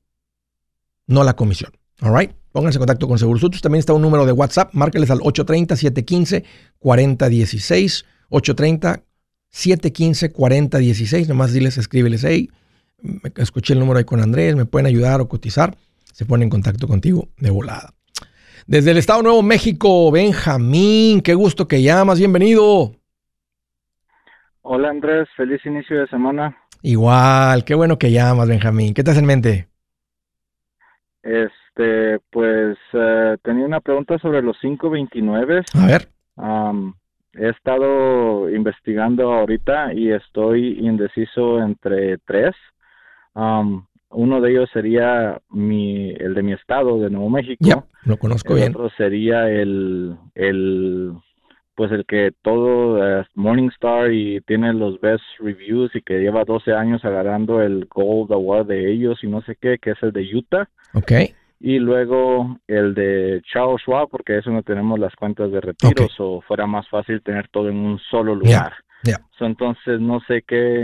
no 1.05 1.25
la 1.25 1.36
comisión. 1.36 1.74
All 2.01 2.17
right? 2.17 2.31
Pónganse 2.51 2.77
en 2.77 2.81
contacto 2.81 3.08
con 3.08 3.17
Seguros 3.17 3.41
También 3.62 3.79
está 3.79 3.93
un 3.93 4.01
número 4.01 4.25
de 4.25 4.34
WhatsApp. 4.34 4.74
Márqueles 4.74 5.10
al 5.12 5.20
830-715-4016. 5.20 8.05
830-715-4016. 8.31 11.27
Nomás 11.27 11.53
diles, 11.53 11.77
escríbeles, 11.77 12.24
hey, 12.24 12.50
escuché 13.38 13.74
el 13.74 13.79
número 13.79 14.00
ahí 14.00 14.05
con 14.05 14.22
Andrés, 14.22 14.55
me 14.55 14.65
pueden 14.65 14.86
ayudar 14.86 15.20
o 15.22 15.27
cotizar. 15.27 15.75
Se 16.13 16.25
pone 16.25 16.43
en 16.43 16.50
contacto 16.50 16.88
contigo 16.88 17.27
de 17.38 17.51
volada. 17.51 17.93
Desde 18.67 18.91
el 18.91 18.98
Estado 18.98 19.24
Nuevo 19.24 19.41
México, 19.41 20.12
Benjamín, 20.12 21.22
qué 21.22 21.34
gusto 21.34 21.67
que 21.67 21.81
llamas, 21.81 22.20
bienvenido. 22.20 22.91
Hola 24.62 24.89
Andrés, 24.89 25.27
feliz 25.36 25.65
inicio 25.65 26.00
de 26.00 26.08
semana. 26.08 26.55
Igual, 26.84 27.65
qué 27.65 27.75
bueno 27.75 27.98
que 27.98 28.12
llamas, 28.12 28.48
Benjamín. 28.48 28.93
¿Qué 28.93 29.03
te 29.03 29.12
hace 29.12 29.20
en 29.20 29.25
mente? 29.25 29.67
Es 31.24 31.51
este, 31.81 32.19
pues 32.29 32.77
eh, 32.93 33.38
tenía 33.43 33.65
una 33.65 33.81
pregunta 33.81 34.17
sobre 34.19 34.41
los 34.41 34.57
529. 34.59 35.63
A 35.73 35.85
ver. 35.88 36.07
he 37.33 37.50
estado 37.50 38.50
investigando 38.50 39.33
ahorita 39.33 39.93
y 39.93 40.11
estoy 40.11 40.79
indeciso 40.79 41.59
entre 41.59 42.17
tres. 42.19 42.55
uno 43.33 44.41
de 44.41 44.51
ellos 44.51 44.69
sería 44.73 45.39
mi, 45.50 46.11
el 46.11 46.33
de 46.33 46.43
mi 46.43 46.53
estado, 46.53 47.00
de 47.00 47.09
Nuevo 47.09 47.29
México. 47.29 47.57
Ya, 47.61 47.83
lo 48.03 48.17
conozco 48.17 48.55
bien. 48.55 48.71
Otro 48.75 48.89
sería 48.97 49.50
el, 49.50 50.15
el 50.35 51.13
pues 51.75 51.91
el 51.91 52.05
que 52.05 52.31
todo 52.43 53.00
Morningstar 53.33 54.11
y 54.11 54.41
tiene 54.41 54.73
los 54.73 55.00
best 55.00 55.23
reviews 55.39 55.95
y 55.95 56.01
que 56.01 56.19
lleva 56.19 56.43
12 56.43 56.73
años 56.73 57.03
agarrando 57.05 57.61
el 57.61 57.85
Gold 57.85 58.31
Award 58.33 58.67
de 58.67 58.91
ellos 58.91 59.19
y 59.23 59.27
no 59.27 59.41
sé 59.43 59.55
qué, 59.59 59.77
que 59.79 59.91
es 59.91 60.03
el 60.03 60.11
de 60.11 60.29
Utah. 60.35 60.69
Ok. 60.93 61.11
Y 61.63 61.77
luego 61.77 62.57
el 62.67 62.95
de 62.95 63.41
Charles 63.51 63.81
Schwab, 63.81 64.09
porque 64.09 64.39
eso 64.39 64.49
no 64.49 64.63
tenemos 64.63 64.99
las 64.99 65.15
cuentas 65.15 65.51
de 65.51 65.61
retiros 65.61 66.11
o 66.17 66.41
fuera 66.41 66.65
más 66.65 66.89
fácil 66.89 67.21
tener 67.21 67.49
todo 67.49 67.69
en 67.69 67.77
un 67.77 67.99
solo 68.09 68.33
lugar. 68.33 68.73
Ya. 69.03 69.19
entonces 69.39 69.99
no 69.99 70.19
sé 70.27 70.43
qué, 70.47 70.81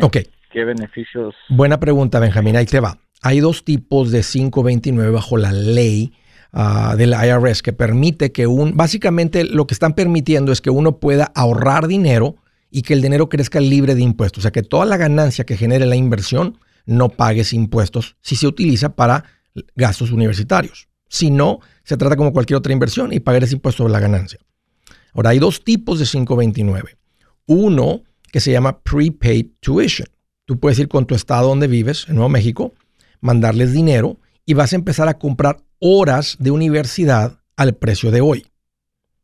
qué 0.51 0.65
beneficios. 0.65 1.36
Buena 1.50 1.79
pregunta, 1.79 2.19
Benjamín. 2.19 2.55
Ahí 2.55 2.65
te 2.65 2.79
va. 2.79 2.98
Hay 3.24 3.39
dos 3.39 3.63
tipos 3.63 4.12
de 4.12 4.22
529 4.22 5.12
bajo 5.12 5.38
la 5.38 5.51
ley 5.51 6.13
uh, 6.53 6.96
del 6.96 7.13
IRS 7.13 7.63
que 7.63 7.74
permite 7.74 8.31
que 8.31 8.46
un, 8.46 8.77
básicamente 8.77 9.46
lo 9.46 9.65
que 9.65 9.74
están 9.74 9.93
permitiendo 9.93 10.51
es 10.51 10.62
que 10.62 10.69
uno 10.69 11.00
pueda 11.00 11.31
ahorrar 11.36 11.88
dinero 11.88 12.36
y 12.69 12.84
que 12.84 12.93
el 12.93 13.01
dinero 13.01 13.29
crezca 13.29 13.60
libre 13.60 13.96
de 13.96 14.01
impuestos. 14.01 14.39
O 14.39 14.41
sea, 14.43 14.51
que 14.51 14.62
toda 14.62 14.86
la 14.86 14.98
ganancia 14.98 15.46
que 15.46 15.57
genere 15.57 15.88
la 15.88 15.96
inversión 15.96 16.60
no 16.86 17.10
pagues 17.10 17.53
impuestos 17.53 18.15
si 18.22 18.36
se 18.36 18.48
utiliza 18.48 18.96
para 18.96 19.24
gastos 19.76 20.12
universitarios. 20.12 20.88
Si 21.10 21.32
no, 21.32 21.60
se 21.84 21.98
trata 21.98 22.16
como 22.16 22.34
cualquier 22.34 22.58
otra 22.58 22.74
inversión 22.74 23.14
y 23.14 23.20
pagar 23.20 23.44
ese 23.44 23.56
impuesto 23.56 23.84
sobre 23.84 23.94
la 23.94 24.00
ganancia. 24.00 24.40
Ahora, 25.14 25.32
hay 25.32 25.40
dos 25.40 25.64
tipos 25.64 26.00
de 26.00 26.06
529. 26.06 26.98
Uno 27.48 28.04
que 28.32 28.40
se 28.40 28.52
llama 28.52 28.80
prepaid 28.82 29.48
tuition. 29.60 30.08
Tú 30.46 30.60
puedes 30.60 30.80
ir 30.80 30.88
con 30.88 31.06
tu 31.06 31.16
estado 31.16 31.48
donde 31.48 31.68
vives, 31.68 32.06
en 32.08 32.16
Nuevo 32.16 32.30
México, 32.30 32.74
mandarles 33.20 33.74
dinero 33.74 34.20
y 34.46 34.54
vas 34.54 34.74
a 34.74 34.76
empezar 34.76 35.08
a 35.08 35.18
comprar 35.18 35.64
horas 35.80 36.38
de 36.40 36.52
universidad 36.52 37.40
al 37.56 37.76
precio 37.76 38.12
de 38.12 38.22
hoy. 38.22 38.46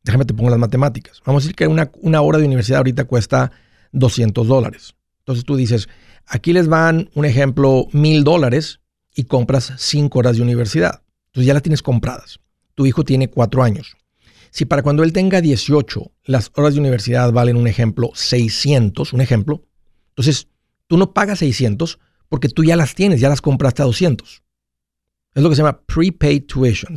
Déjame 0.03 0.25
te 0.25 0.33
pongo 0.33 0.49
las 0.49 0.59
matemáticas. 0.59 1.21
Vamos 1.25 1.43
a 1.43 1.45
decir 1.45 1.55
que 1.55 1.67
una, 1.67 1.91
una 2.01 2.21
hora 2.21 2.39
de 2.39 2.45
universidad 2.45 2.79
ahorita 2.79 3.05
cuesta 3.05 3.51
200 3.93 4.47
dólares. 4.47 4.95
Entonces 5.19 5.45
tú 5.45 5.55
dices, 5.55 5.87
aquí 6.25 6.51
les 6.51 6.67
van, 6.67 7.09
un 7.13 7.25
ejemplo, 7.25 7.87
mil 7.93 8.23
dólares 8.23 8.81
y 9.15 9.25
compras 9.25 9.73
cinco 9.77 10.19
horas 10.19 10.37
de 10.37 10.41
universidad. 10.41 11.03
Entonces 11.27 11.47
ya 11.47 11.53
las 11.53 11.63
tienes 11.63 11.81
compradas. 11.81 12.39
Tu 12.75 12.85
hijo 12.85 13.03
tiene 13.03 13.29
cuatro 13.29 13.63
años. 13.63 13.95
Si 14.51 14.65
para 14.65 14.83
cuando 14.83 15.03
él 15.03 15.13
tenga 15.13 15.41
18 15.41 16.11
las 16.25 16.51
horas 16.55 16.75
de 16.75 16.79
universidad 16.79 17.31
valen, 17.31 17.57
un 17.57 17.67
ejemplo, 17.67 18.11
600, 18.13 19.13
un 19.13 19.21
ejemplo, 19.21 19.63
entonces 20.09 20.47
tú 20.87 20.97
no 20.97 21.13
pagas 21.13 21.39
600 21.39 21.99
porque 22.29 22.49
tú 22.49 22.63
ya 22.63 22.75
las 22.75 22.95
tienes, 22.95 23.19
ya 23.19 23.29
las 23.29 23.41
compraste 23.41 23.81
a 23.81 23.85
200. 23.85 24.43
Es 25.33 25.41
lo 25.41 25.49
que 25.49 25.55
se 25.55 25.63
llama 25.63 25.81
prepaid 25.85 26.45
tuition. 26.45 26.93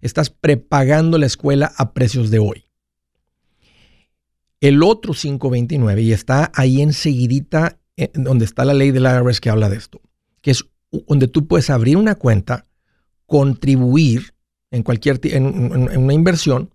Estás, 0.00 0.30
prepagando 0.30 1.18
la 1.18 1.26
escuela 1.26 1.72
a 1.76 1.92
precios 1.92 2.30
de 2.30 2.38
hoy. 2.38 2.66
El 4.60 4.82
otro 4.82 5.14
529, 5.14 6.02
y 6.02 6.12
está 6.12 6.52
ahí 6.54 6.82
enseguidita 6.82 7.78
eh, 7.96 8.10
donde 8.12 8.44
está 8.44 8.66
la 8.66 8.74
ley 8.74 8.90
del 8.90 9.04
IRS 9.04 9.40
que 9.40 9.48
habla 9.48 9.70
de 9.70 9.76
esto, 9.76 10.02
que 10.42 10.50
es 10.50 10.66
donde 10.90 11.28
tú 11.28 11.46
puedes 11.46 11.70
abrir 11.70 11.96
una 11.96 12.14
cuenta, 12.14 12.66
contribuir 13.26 14.34
en 14.70 14.82
cualquier 14.82 15.20
en, 15.24 15.98
una 15.98 16.14
inversión 16.14 16.70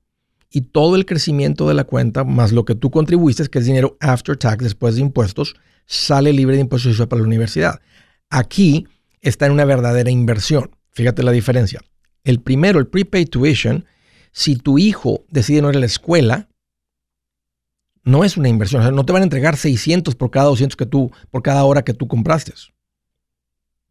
y 0.49 0.61
todo 0.61 0.95
el 0.95 1.05
crecimiento 1.05 1.67
de 1.67 1.73
la 1.73 1.83
cuenta 1.83 2.23
más 2.23 2.51
lo 2.51 2.65
que 2.65 2.75
tú 2.75 2.91
contribuiste, 2.91 3.47
que 3.47 3.59
es 3.59 3.65
dinero 3.65 3.97
after 3.99 4.37
tax, 4.37 4.63
después 4.63 4.95
de 4.95 5.01
impuestos, 5.01 5.55
sale 5.85 6.31
libre 6.33 6.55
de 6.55 6.61
impuestos 6.61 6.97
para 7.07 7.21
la 7.21 7.27
universidad. 7.27 7.81
Aquí 8.29 8.87
está 9.21 9.45
en 9.47 9.51
una 9.51 9.65
verdadera 9.65 10.09
inversión. 10.09 10.71
Fíjate 10.91 11.23
la 11.23 11.31
diferencia. 11.31 11.81
El 12.23 12.39
primero, 12.41 12.79
el 12.79 12.87
prepaid 12.87 13.29
tuition, 13.29 13.85
si 14.31 14.55
tu 14.55 14.77
hijo 14.77 15.25
decide 15.29 15.61
no 15.61 15.69
ir 15.69 15.77
a 15.77 15.79
la 15.79 15.85
escuela, 15.85 16.47
no 18.03 18.23
es 18.23 18.37
una 18.37 18.49
inversión. 18.49 18.95
no 18.95 19.05
te 19.05 19.13
van 19.13 19.23
a 19.23 19.25
entregar 19.25 19.57
600 19.57 20.15
por 20.15 20.31
cada 20.31 20.45
200 20.45 20.77
que 20.77 20.85
tú, 20.85 21.11
por 21.31 21.41
cada 21.41 21.63
hora 21.65 21.83
que 21.83 21.93
tú 21.93 22.07
compraste. 22.07 22.53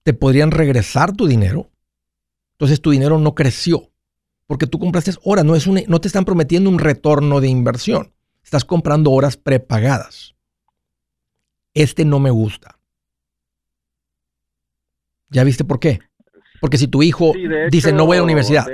Te 0.05 0.15
podrían 0.15 0.53
regresar 0.53 1.17
tu 1.17 1.27
dinero. 1.27 1.71
Entonces 2.53 2.81
tu 2.81 2.93
dinero 2.93 3.19
no 3.19 3.35
creció 3.35 3.91
porque 4.47 4.67
tú 4.67 4.79
compraste 4.79 5.13
horas. 5.25 5.45
No, 5.45 5.57
es 5.57 5.67
no 5.67 6.01
te 6.01 6.09
están 6.09 6.25
prometiendo 6.25 6.71
un 6.71 6.79
retorno 6.79 7.41
de 7.41 7.49
inversión. 7.49 8.13
Estás 8.43 8.65
comprando 8.65 9.11
horas 9.11 9.37
prepagadas. 9.37 10.35
Este 11.73 12.05
no 12.05 12.21
me 12.21 12.31
gusta. 12.31 12.79
¿Ya 15.31 15.43
viste 15.43 15.65
por 15.65 15.81
qué? 15.81 15.99
Porque 16.61 16.79
si 16.79 16.87
tu 16.87 17.03
hijo 17.03 17.33
dice 17.71 17.93
no 17.93 18.07
voy 18.07 18.17
a 18.17 18.21
la 18.21 18.25
universidad, 18.25 18.67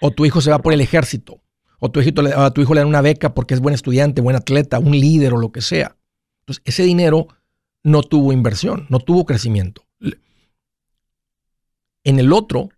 o 0.00 0.10
tu 0.12 0.24
hijo 0.24 0.40
se 0.40 0.50
va 0.50 0.60
por 0.60 0.72
el 0.72 0.80
ejército, 0.80 1.42
o 1.80 1.90
tu 1.90 2.00
hijo, 2.00 2.10
a 2.36 2.50
tu 2.52 2.60
hijo 2.60 2.74
le 2.74 2.80
dan 2.80 2.88
una 2.88 3.00
beca 3.00 3.34
porque 3.34 3.54
es 3.54 3.60
buen 3.60 3.74
estudiante, 3.74 4.22
buen 4.22 4.36
atleta, 4.36 4.78
un 4.78 4.92
líder 4.92 5.34
o 5.34 5.38
lo 5.38 5.50
que 5.50 5.60
sea. 5.60 5.96
Entonces, 6.40 6.62
ese 6.64 6.84
dinero 6.84 7.26
no 7.82 8.02
tuvo 8.02 8.32
inversión, 8.32 8.86
no 8.88 9.00
tuvo 9.00 9.26
crecimiento. 9.26 9.84
En 12.04 12.18
el 12.18 12.32
otro, 12.32 12.70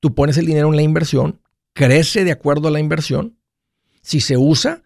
tú 0.00 0.14
pones 0.14 0.36
el 0.36 0.46
dinero 0.46 0.68
en 0.68 0.76
la 0.76 0.82
inversión, 0.82 1.40
crece 1.72 2.24
de 2.24 2.32
acuerdo 2.32 2.68
a 2.68 2.70
la 2.70 2.80
inversión. 2.80 3.38
Si 4.02 4.20
se 4.20 4.36
usa, 4.36 4.82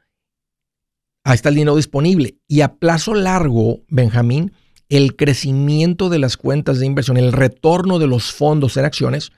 ahí 1.24 1.34
está 1.34 1.48
el 1.48 1.54
dinero 1.56 1.76
disponible. 1.76 2.38
Y 2.46 2.60
a 2.60 2.74
plazo 2.74 3.14
largo, 3.14 3.80
Benjamín, 3.88 4.52
el 4.88 5.16
crecimiento 5.16 6.08
de 6.08 6.18
las 6.18 6.36
cuentas 6.36 6.78
de 6.78 6.86
inversión, 6.86 7.16
el 7.16 7.32
retorno 7.32 7.98
de 7.98 8.06
los 8.06 8.32
fondos 8.32 8.76
en 8.76 8.84
acciones 8.84 9.32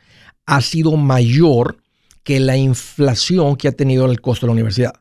ha 0.46 0.60
sido 0.60 0.96
mayor 0.96 1.78
que 2.22 2.40
la 2.40 2.56
inflación 2.56 3.56
que 3.56 3.68
ha 3.68 3.72
tenido 3.72 4.06
el 4.06 4.20
costo 4.20 4.46
de 4.46 4.48
la 4.48 4.52
universidad. 4.54 4.92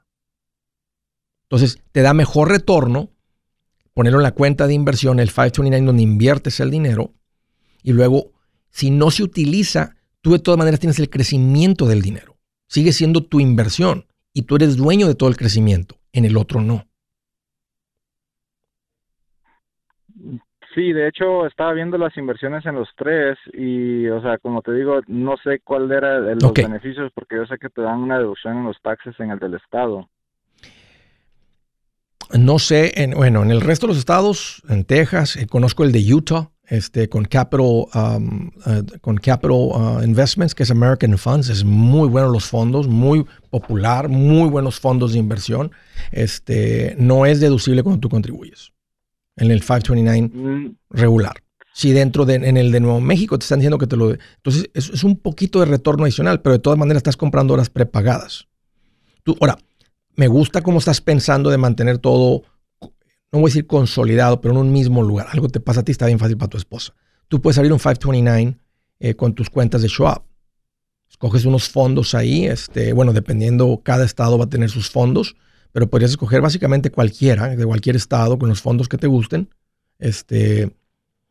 Entonces, 1.49 1.80
te 1.91 2.01
da 2.01 2.13
mejor 2.13 2.49
retorno 2.49 3.10
ponerlo 3.93 4.19
en 4.19 4.23
la 4.23 4.34
cuenta 4.34 4.67
de 4.67 4.73
inversión, 4.73 5.19
el 5.19 5.30
529, 5.30 5.86
donde 5.86 6.03
inviertes 6.03 6.60
el 6.60 6.69
dinero, 6.69 7.13
y 7.82 7.93
luego, 7.93 8.32
si 8.77 8.91
no 8.91 9.09
se 9.09 9.23
utiliza, 9.23 9.95
tú 10.21 10.33
de 10.33 10.39
todas 10.39 10.59
maneras 10.59 10.79
tienes 10.79 10.99
el 10.99 11.09
crecimiento 11.09 11.87
del 11.87 12.03
dinero. 12.03 12.35
Sigue 12.67 12.91
siendo 12.91 13.23
tu 13.23 13.39
inversión 13.39 14.05
y 14.33 14.43
tú 14.43 14.55
eres 14.55 14.77
dueño 14.77 15.07
de 15.07 15.15
todo 15.15 15.29
el 15.29 15.35
crecimiento. 15.35 15.95
En 16.13 16.25
el 16.25 16.37
otro 16.37 16.61
no. 16.61 16.85
Sí, 20.75 20.93
de 20.93 21.07
hecho 21.07 21.47
estaba 21.47 21.73
viendo 21.73 21.97
las 21.97 22.15
inversiones 22.17 22.67
en 22.67 22.75
los 22.75 22.87
tres 22.95 23.39
y, 23.51 24.07
o 24.09 24.21
sea, 24.21 24.37
como 24.37 24.61
te 24.61 24.73
digo, 24.73 25.01
no 25.07 25.37
sé 25.43 25.59
cuál 25.63 25.91
era 25.91 26.17
el, 26.17 26.37
los 26.39 26.53
beneficios 26.53 27.11
porque 27.15 27.37
yo 27.37 27.47
sé 27.47 27.57
que 27.57 27.69
te 27.69 27.81
dan 27.81 27.97
una 27.97 28.19
deducción 28.19 28.57
en 28.57 28.65
los 28.65 28.79
taxes 28.83 29.19
en 29.19 29.31
el 29.31 29.39
del 29.39 29.55
estado. 29.55 30.07
No 32.37 32.59
sé, 32.59 32.91
en, 33.01 33.11
bueno, 33.11 33.41
en 33.41 33.49
el 33.49 33.61
resto 33.61 33.87
de 33.87 33.93
los 33.93 33.97
estados, 33.97 34.61
en 34.69 34.83
Texas, 34.83 35.35
eh, 35.35 35.47
conozco 35.47 35.83
el 35.83 35.91
de 35.91 36.13
Utah, 36.13 36.51
este, 36.67 37.08
con 37.08 37.25
Capital, 37.25 37.86
um, 37.93 38.51
uh, 38.65 38.99
con 39.01 39.17
Capital 39.17 39.51
uh, 39.51 40.03
Investments, 40.03 40.53
que 40.53 40.63
es 40.63 40.71
American 40.71 41.17
Funds, 41.17 41.49
es 41.49 41.63
muy 41.63 42.10
bueno 42.10 42.30
los 42.30 42.45
fondos, 42.45 42.88
muy 42.88 43.25
popular, 43.49 44.10
muy 44.10 44.49
buenos 44.49 44.80
fondos 44.80 45.13
de 45.13 45.19
inversión. 45.19 45.71
Este, 46.12 46.95
no 46.99 47.25
es 47.25 47.39
deducible 47.39 47.84
cuando 47.84 48.01
tú 48.01 48.10
contribuyes 48.10 48.73
en 49.38 49.51
el 49.51 49.62
529 49.62 50.30
mm. 50.34 50.75
regular. 50.89 51.38
Si 51.73 51.91
dentro 51.91 52.25
de 52.25 52.36
en 52.36 52.58
el 52.58 52.71
de 52.71 52.80
Nuevo 52.80 52.99
México 52.99 53.38
te 53.38 53.43
están 53.43 53.60
diciendo 53.60 53.77
que 53.77 53.88
te 53.88 53.95
lo... 53.95 54.12
Entonces 54.12 54.69
es, 54.73 54.89
es, 54.89 55.03
un 55.03 55.15
poquito 55.17 55.60
de 55.60 55.67
retorno 55.67 56.06
adicional, 56.06 56.41
pero 56.41 56.53
de 56.53 56.60
todas 56.60 56.80
maneras 56.80 57.01
estás 57.01 57.17
comprando 57.17 57.53
horas 57.53 57.69
prepagadas. 57.69 58.47
Tú, 59.23 59.38
ahora, 59.39 59.58
me 60.15 60.27
gusta 60.27 60.62
cómo 60.62 60.80
estás 60.80 60.99
pensando 60.99 61.51
de 61.51 61.58
mantener 61.58 61.99
todo, 61.99 62.41
no 63.31 63.39
voy 63.39 63.49
a 63.49 63.51
decir 63.51 63.67
consolidado, 63.67 64.41
pero 64.41 64.53
en 64.53 64.59
un 64.59 64.71
mismo 64.71 65.03
lugar. 65.03 65.27
Algo 65.31 65.49
te 65.49 65.59
pasa 65.59 65.81
a 65.81 65.83
ti, 65.83 65.91
está 65.91 66.05
bien 66.05 66.19
fácil 66.19 66.37
para 66.37 66.49
tu 66.49 66.57
esposa. 66.57 66.93
Tú 67.27 67.41
puedes 67.41 67.57
abrir 67.57 67.73
un 67.73 67.79
529 67.79 68.57
eh, 68.99 69.15
con 69.15 69.33
tus 69.33 69.49
cuentas 69.49 69.81
de 69.81 69.89
Schwab. 69.89 70.23
Escoges 71.09 71.45
unos 71.45 71.69
fondos 71.69 72.13
ahí, 72.15 72.45
este, 72.45 72.93
bueno, 72.93 73.13
dependiendo, 73.13 73.81
cada 73.83 74.05
estado 74.05 74.37
va 74.37 74.45
a 74.45 74.49
tener 74.49 74.69
sus 74.69 74.89
fondos 74.89 75.35
pero 75.77 75.91
podrías 75.91 76.09
escoger 76.09 76.41
básicamente 76.41 76.89
cualquiera, 76.89 77.55
de 77.55 77.63
cualquier 77.63 77.95
estado, 77.95 78.39
con 78.39 78.49
los 78.49 78.61
fondos 78.63 78.89
que 78.89 78.97
te 78.97 79.05
gusten, 79.05 79.49
este, 79.99 80.71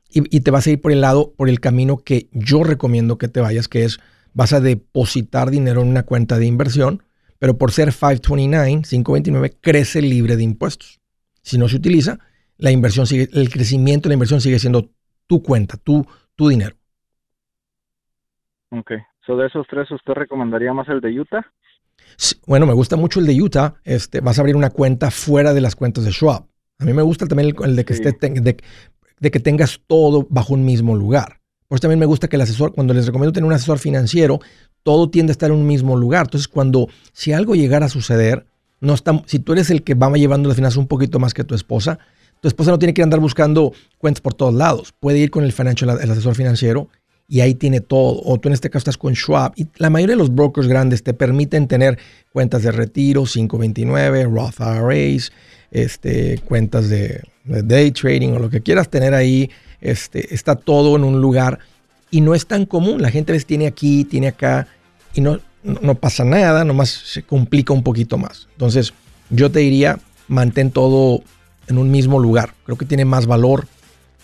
y, 0.09 0.41
te 0.41 0.51
vas 0.53 0.69
a 0.69 0.71
ir 0.71 0.81
por 0.81 0.93
el 0.93 1.01
lado, 1.01 1.35
por 1.37 1.49
el 1.49 1.59
camino 1.59 1.99
que 1.99 2.29
yo 2.31 2.63
recomiendo 2.63 3.19
que 3.19 3.27
te 3.27 3.41
vayas, 3.41 3.67
que 3.67 3.85
es, 3.85 3.99
vas 4.35 4.53
a 4.53 4.61
depositar 4.61 5.51
dinero 5.51 5.83
en 5.83 5.89
una 5.89 6.05
cuenta 6.05 6.39
de 6.39 6.47
inversión, 6.47 7.03
pero 7.41 7.59
por 7.59 7.73
ser 7.73 7.93
529, 7.93 8.83
529, 8.89 9.57
crece 9.61 10.01
libre 10.01 10.37
de 10.37 10.45
impuestos. 10.45 11.01
Si 11.47 11.59
no 11.59 11.69
se 11.69 11.77
utiliza, 11.77 12.19
la 12.59 12.73
inversión 12.73 13.07
sigue, 13.07 13.29
el 13.33 13.49
crecimiento 13.51 14.09
de 14.09 14.11
la 14.11 14.15
inversión 14.15 14.41
sigue 14.41 14.59
siendo 14.59 14.91
tu 15.29 15.45
cuenta, 15.45 15.77
tu, 15.77 16.05
tu 16.35 16.49
dinero. 16.49 16.75
Ok. 18.71 18.91
So, 19.25 19.37
de 19.37 19.47
esos 19.47 19.65
tres, 19.71 19.89
¿usted 19.93 20.15
recomendaría 20.15 20.73
más 20.73 20.89
el 20.89 21.01
de 21.01 21.21
Utah? 21.21 21.47
bueno, 22.47 22.67
me 22.67 22.73
gusta 22.73 22.97
mucho 22.97 23.21
el 23.21 23.27
de 23.27 23.41
Utah. 23.41 23.75
Este, 23.85 24.21
vas 24.21 24.39
a 24.39 24.41
abrir 24.41 24.57
una 24.57 24.71
cuenta 24.71 25.13
fuera 25.13 25.55
de 25.55 25.61
las 25.61 25.77
cuentas 25.77 26.05
de 26.05 26.11
Schwab. 26.11 26.47
A 26.81 26.85
mí 26.85 26.93
me 26.93 27.03
gusta 27.03 27.27
también 27.27 27.55
el, 27.63 27.77
de 27.77 27.85
que 27.85 27.93
esté 27.93 28.13
de, 28.13 28.57
de, 29.21 29.31
que 29.31 29.41
tengas 29.41 29.81
todo 29.87 30.27
bajo 30.29 30.53
un 30.53 30.65
mismo 30.65 30.97
lugar. 30.97 31.41
Por 31.69 31.77
eso 31.77 31.83
también 31.83 32.01
me 32.01 32.07
gusta 32.07 32.27
que 32.27 32.35
el 32.35 32.43
asesor, 32.43 32.75
cuando 32.75 32.93
les 32.93 33.07
recomiendo 33.07 33.33
tener 33.33 33.47
un 33.47 33.53
asesor 33.53 33.79
financiero, 33.79 34.41
todo 34.83 35.11
tiende 35.11 35.31
a 35.31 35.35
estar 35.35 35.51
en 35.51 35.59
un 35.59 35.67
mismo 35.67 35.97
lugar. 35.97 36.27
Entonces, 36.27 36.49
cuando 36.49 36.89
si 37.13 37.33
algo 37.33 37.55
llegara 37.55 37.87
a 37.87 37.89
suceder, 37.89 38.47
no 38.81 38.95
está, 38.95 39.23
si 39.27 39.39
tú 39.39 39.53
eres 39.53 39.71
el 39.71 39.83
que 39.83 39.95
va 39.95 40.13
llevando 40.13 40.49
las 40.49 40.57
finanzas 40.57 40.77
un 40.77 40.87
poquito 40.87 41.19
más 41.19 41.35
que 41.35 41.45
tu 41.45 41.55
esposa, 41.55 41.99
tu 42.41 42.49
esposa 42.49 42.71
no 42.71 42.79
tiene 42.79 42.95
que 42.95 43.03
andar 43.03 43.21
buscando 43.21 43.73
cuentas 43.99 44.21
por 44.21 44.35
todos 44.35 44.55
lados. 44.55 44.93
Puede 44.99 45.19
ir 45.19 45.31
con 45.31 45.45
el, 45.45 45.53
financial, 45.53 45.99
el 46.01 46.11
asesor 46.11 46.35
financiero 46.35 46.89
y 47.29 47.41
ahí 47.41 47.55
tiene 47.55 47.81
todo. 47.81 48.21
O 48.25 48.39
tú 48.39 48.49
en 48.49 48.55
este 48.55 48.71
caso 48.71 48.79
estás 48.81 48.99
con 48.99 49.15
Schwab. 49.15 49.53
Y 49.57 49.67
la 49.77 49.91
mayoría 49.91 50.15
de 50.15 50.19
los 50.19 50.35
brokers 50.35 50.69
grandes 50.69 51.03
te 51.03 51.15
permiten 51.15 51.67
tener 51.67 51.99
cuentas 52.33 52.63
de 52.63 52.73
retiro, 52.73 53.25
529, 53.25 54.25
Roth 54.25 54.61
IRAs, 54.61 55.33
este, 55.71 56.39
cuentas 56.45 56.89
de, 56.89 57.23
day 57.45 57.91
trading 57.91 58.33
o 58.33 58.39
lo 58.39 58.51
que 58.51 58.61
quieras 58.61 58.89
tener 58.91 59.15
ahí. 59.15 59.51
Este, 59.81 60.35
está 60.35 60.57
todo 60.57 60.97
en 60.97 61.05
un 61.05 61.21
lugar 61.21 61.59
y 62.11 62.21
no 62.21 62.35
es 62.35 62.47
tan 62.47 62.67
común. 62.67 63.03
La 63.03 63.11
gente 63.11 63.33
a 63.33 63.35
veces 63.35 63.47
tiene 63.47 63.67
aquí, 63.67 64.05
tiene 64.05 64.29
acá 64.29 64.69
y 65.15 65.21
no, 65.21 65.41
no, 65.67 65.95
pasa 65.97 66.25
nada, 66.25 66.65
nomás 66.65 66.91
se 66.91 67.23
complica 67.23 67.73
un 67.73 67.83
poquito 67.83 68.19
más. 68.19 68.49
Entonces, 68.53 68.95
yo 69.31 69.51
te 69.51 69.61
diría, 69.61 69.99
mantén 70.29 70.71
todo 70.71 71.23
en 71.67 71.79
un 71.79 71.91
mismo 71.91 72.19
lugar. 72.19 72.55
Creo 72.65 72.79
que 72.79 72.85
tiene 72.85 73.05
más 73.05 73.27
valor 73.27 73.67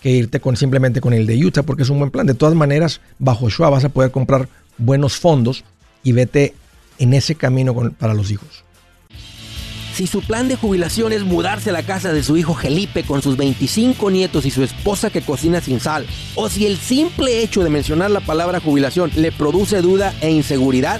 que 0.01 0.09
irte 0.09 0.39
con 0.39 0.55
simplemente 0.57 1.01
con 1.01 1.13
el 1.13 1.25
de 1.25 1.45
Utah 1.45 1.63
porque 1.63 1.83
es 1.83 1.89
un 1.89 1.99
buen 1.99 2.11
plan. 2.11 2.25
De 2.25 2.33
todas 2.33 2.55
maneras, 2.55 3.01
bajo 3.19 3.49
Schwab 3.49 3.71
vas 3.71 3.85
a 3.85 3.89
poder 3.89 4.11
comprar 4.11 4.47
buenos 4.77 5.17
fondos 5.17 5.63
y 6.03 6.13
vete 6.13 6.53
en 6.99 7.13
ese 7.13 7.35
camino 7.35 7.73
para 7.97 8.13
los 8.13 8.31
hijos. 8.31 8.63
Si 9.93 10.07
su 10.07 10.21
plan 10.21 10.47
de 10.47 10.55
jubilación 10.55 11.13
es 11.13 11.23
mudarse 11.23 11.69
a 11.69 11.73
la 11.73 11.83
casa 11.83 12.11
de 12.11 12.23
su 12.23 12.35
hijo 12.35 12.55
Felipe 12.55 13.03
con 13.03 13.21
sus 13.21 13.37
25 13.37 14.09
nietos 14.09 14.43
y 14.45 14.49
su 14.49 14.63
esposa 14.63 15.11
que 15.11 15.21
cocina 15.21 15.61
sin 15.61 15.79
sal, 15.79 16.07
o 16.33 16.49
si 16.49 16.65
el 16.65 16.77
simple 16.77 17.43
hecho 17.43 17.63
de 17.63 17.69
mencionar 17.69 18.09
la 18.09 18.21
palabra 18.21 18.59
jubilación 18.59 19.11
le 19.15 19.31
produce 19.31 19.81
duda 19.81 20.11
e 20.21 20.31
inseguridad, 20.31 20.99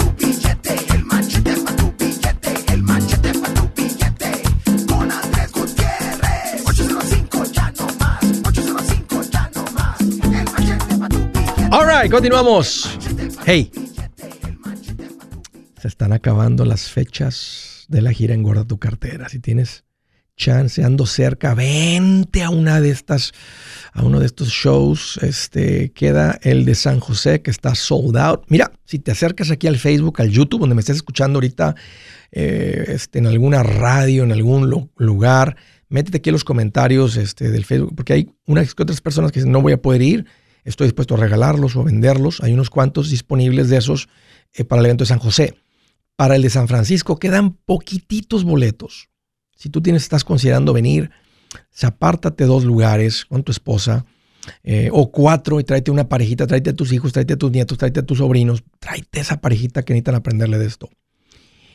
Continuamos. 12.09 12.97
Hey, 13.45 13.71
se 15.79 15.87
están 15.87 16.13
acabando 16.13 16.65
las 16.65 16.89
fechas 16.89 17.85
de 17.89 18.01
la 18.01 18.11
gira 18.11 18.33
Engorda 18.33 18.65
tu 18.65 18.79
cartera. 18.79 19.29
Si 19.29 19.39
tienes 19.39 19.83
chance, 20.35 20.83
ando 20.83 21.05
cerca, 21.05 21.53
vente 21.53 22.41
a 22.41 22.49
una 22.49 22.81
de 22.81 22.89
estas, 22.89 23.33
a 23.93 24.03
uno 24.03 24.19
de 24.19 24.25
estos 24.25 24.49
shows. 24.49 25.19
Este 25.21 25.91
queda 25.91 26.39
el 26.41 26.65
de 26.65 26.73
San 26.73 26.99
José 26.99 27.43
que 27.43 27.51
está 27.51 27.75
sold 27.75 28.17
out. 28.17 28.45
Mira, 28.47 28.71
si 28.83 28.97
te 28.97 29.11
acercas 29.11 29.51
aquí 29.51 29.67
al 29.67 29.77
Facebook, 29.77 30.21
al 30.21 30.31
YouTube, 30.31 30.61
donde 30.61 30.75
me 30.75 30.81
estés 30.81 30.97
escuchando 30.97 31.37
ahorita, 31.37 31.75
eh, 32.31 32.85
este, 32.87 33.19
en 33.19 33.27
alguna 33.27 33.61
radio, 33.61 34.23
en 34.23 34.31
algún 34.31 34.89
lugar, 34.97 35.55
métete 35.87 36.17
aquí 36.17 36.29
en 36.29 36.33
los 36.33 36.43
comentarios 36.43 37.15
este, 37.15 37.51
del 37.51 37.63
Facebook, 37.63 37.93
porque 37.95 38.13
hay 38.13 38.31
unas 38.47 38.73
que 38.73 38.81
otras 38.81 39.01
personas 39.01 39.31
que 39.31 39.39
dicen 39.39 39.51
no 39.51 39.61
voy 39.61 39.73
a 39.73 39.81
poder 39.81 40.01
ir 40.01 40.25
Estoy 40.63 40.87
dispuesto 40.87 41.15
a 41.15 41.17
regalarlos 41.17 41.75
o 41.75 41.83
venderlos. 41.83 42.41
Hay 42.41 42.53
unos 42.53 42.69
cuantos 42.69 43.09
disponibles 43.09 43.69
de 43.69 43.77
esos 43.77 44.09
eh, 44.53 44.63
para 44.63 44.81
el 44.81 44.85
evento 44.87 45.03
de 45.03 45.09
San 45.09 45.19
José. 45.19 45.55
Para 46.15 46.35
el 46.35 46.41
de 46.41 46.49
San 46.49 46.67
Francisco 46.67 47.17
quedan 47.17 47.53
poquititos 47.65 48.43
boletos. 48.43 49.09
Si 49.55 49.69
tú 49.69 49.81
tienes, 49.81 50.03
estás 50.03 50.23
considerando 50.23 50.73
venir, 50.73 51.11
se 51.69 51.85
apártate 51.85 52.45
dos 52.45 52.63
lugares 52.63 53.25
con 53.25 53.43
tu 53.43 53.51
esposa 53.51 54.05
eh, 54.63 54.89
o 54.91 55.11
cuatro 55.11 55.59
y 55.59 55.63
tráete 55.63 55.91
una 55.91 56.09
parejita, 56.09 56.47
tráete 56.47 56.71
a 56.71 56.75
tus 56.75 56.91
hijos, 56.91 57.13
tráete 57.13 57.33
a 57.33 57.37
tus 57.37 57.51
nietos, 57.51 57.77
tráete 57.77 57.99
a 57.99 58.05
tus 58.05 58.19
sobrinos, 58.19 58.63
tráete 58.79 59.19
esa 59.19 59.41
parejita 59.41 59.83
que 59.83 59.93
necesitan 59.93 60.15
aprenderle 60.15 60.57
de 60.57 60.65
esto. 60.65 60.89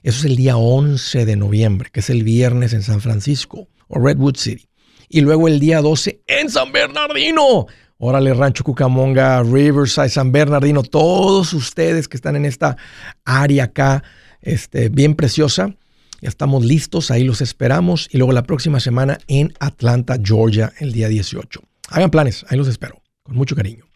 Eso 0.03 0.21
es 0.21 0.25
el 0.25 0.37
día 0.37 0.57
11 0.57 1.27
de 1.27 1.37
noviembre, 1.37 1.91
que 1.93 2.01
es 2.01 2.11
el 2.11 2.23
viernes 2.23 2.73
en 2.73 2.83
San 2.83 3.01
Francisco 3.01 3.69
o 3.89 3.99
Redwood 3.99 4.37
City. 4.37 4.69
Y 5.09 5.21
luego 5.21 5.49
el 5.49 5.61
día 5.61 5.81
12 5.81 6.23
en 6.27 6.51
San 6.51 6.73
Bernardino. 6.73 7.67
Órale, 7.99 8.35
Rancho 8.35 8.63
Cucamonga, 8.63 9.43
Riverside, 9.43 10.11
San 10.11 10.31
Bernardino, 10.31 10.83
todos 10.83 11.55
ustedes 11.55 12.09
que 12.09 12.19
están 12.19 12.37
en 12.37 12.45
esta 12.45 12.77
área 13.25 13.65
acá, 13.65 14.03
este, 14.43 14.91
bien 14.91 15.15
preciosa. 15.15 15.75
Ya 16.21 16.29
estamos 16.29 16.63
listos, 16.63 17.11
ahí 17.11 17.25
los 17.25 17.41
esperamos. 17.41 18.09
Y 18.13 18.19
luego 18.19 18.33
la 18.33 18.43
próxima 18.43 18.81
semana 18.81 19.17
en 19.29 19.55
Atlanta, 19.61 20.17
Georgia, 20.23 20.73
el 20.79 20.93
día 20.93 21.09
18. 21.09 21.61
Hagan 21.91 22.11
planes, 22.11 22.45
ahí 22.51 22.59
los 22.59 22.69
espero, 22.69 23.01
con 23.23 23.35
mucho 23.35 23.57
cariño. 23.57 23.87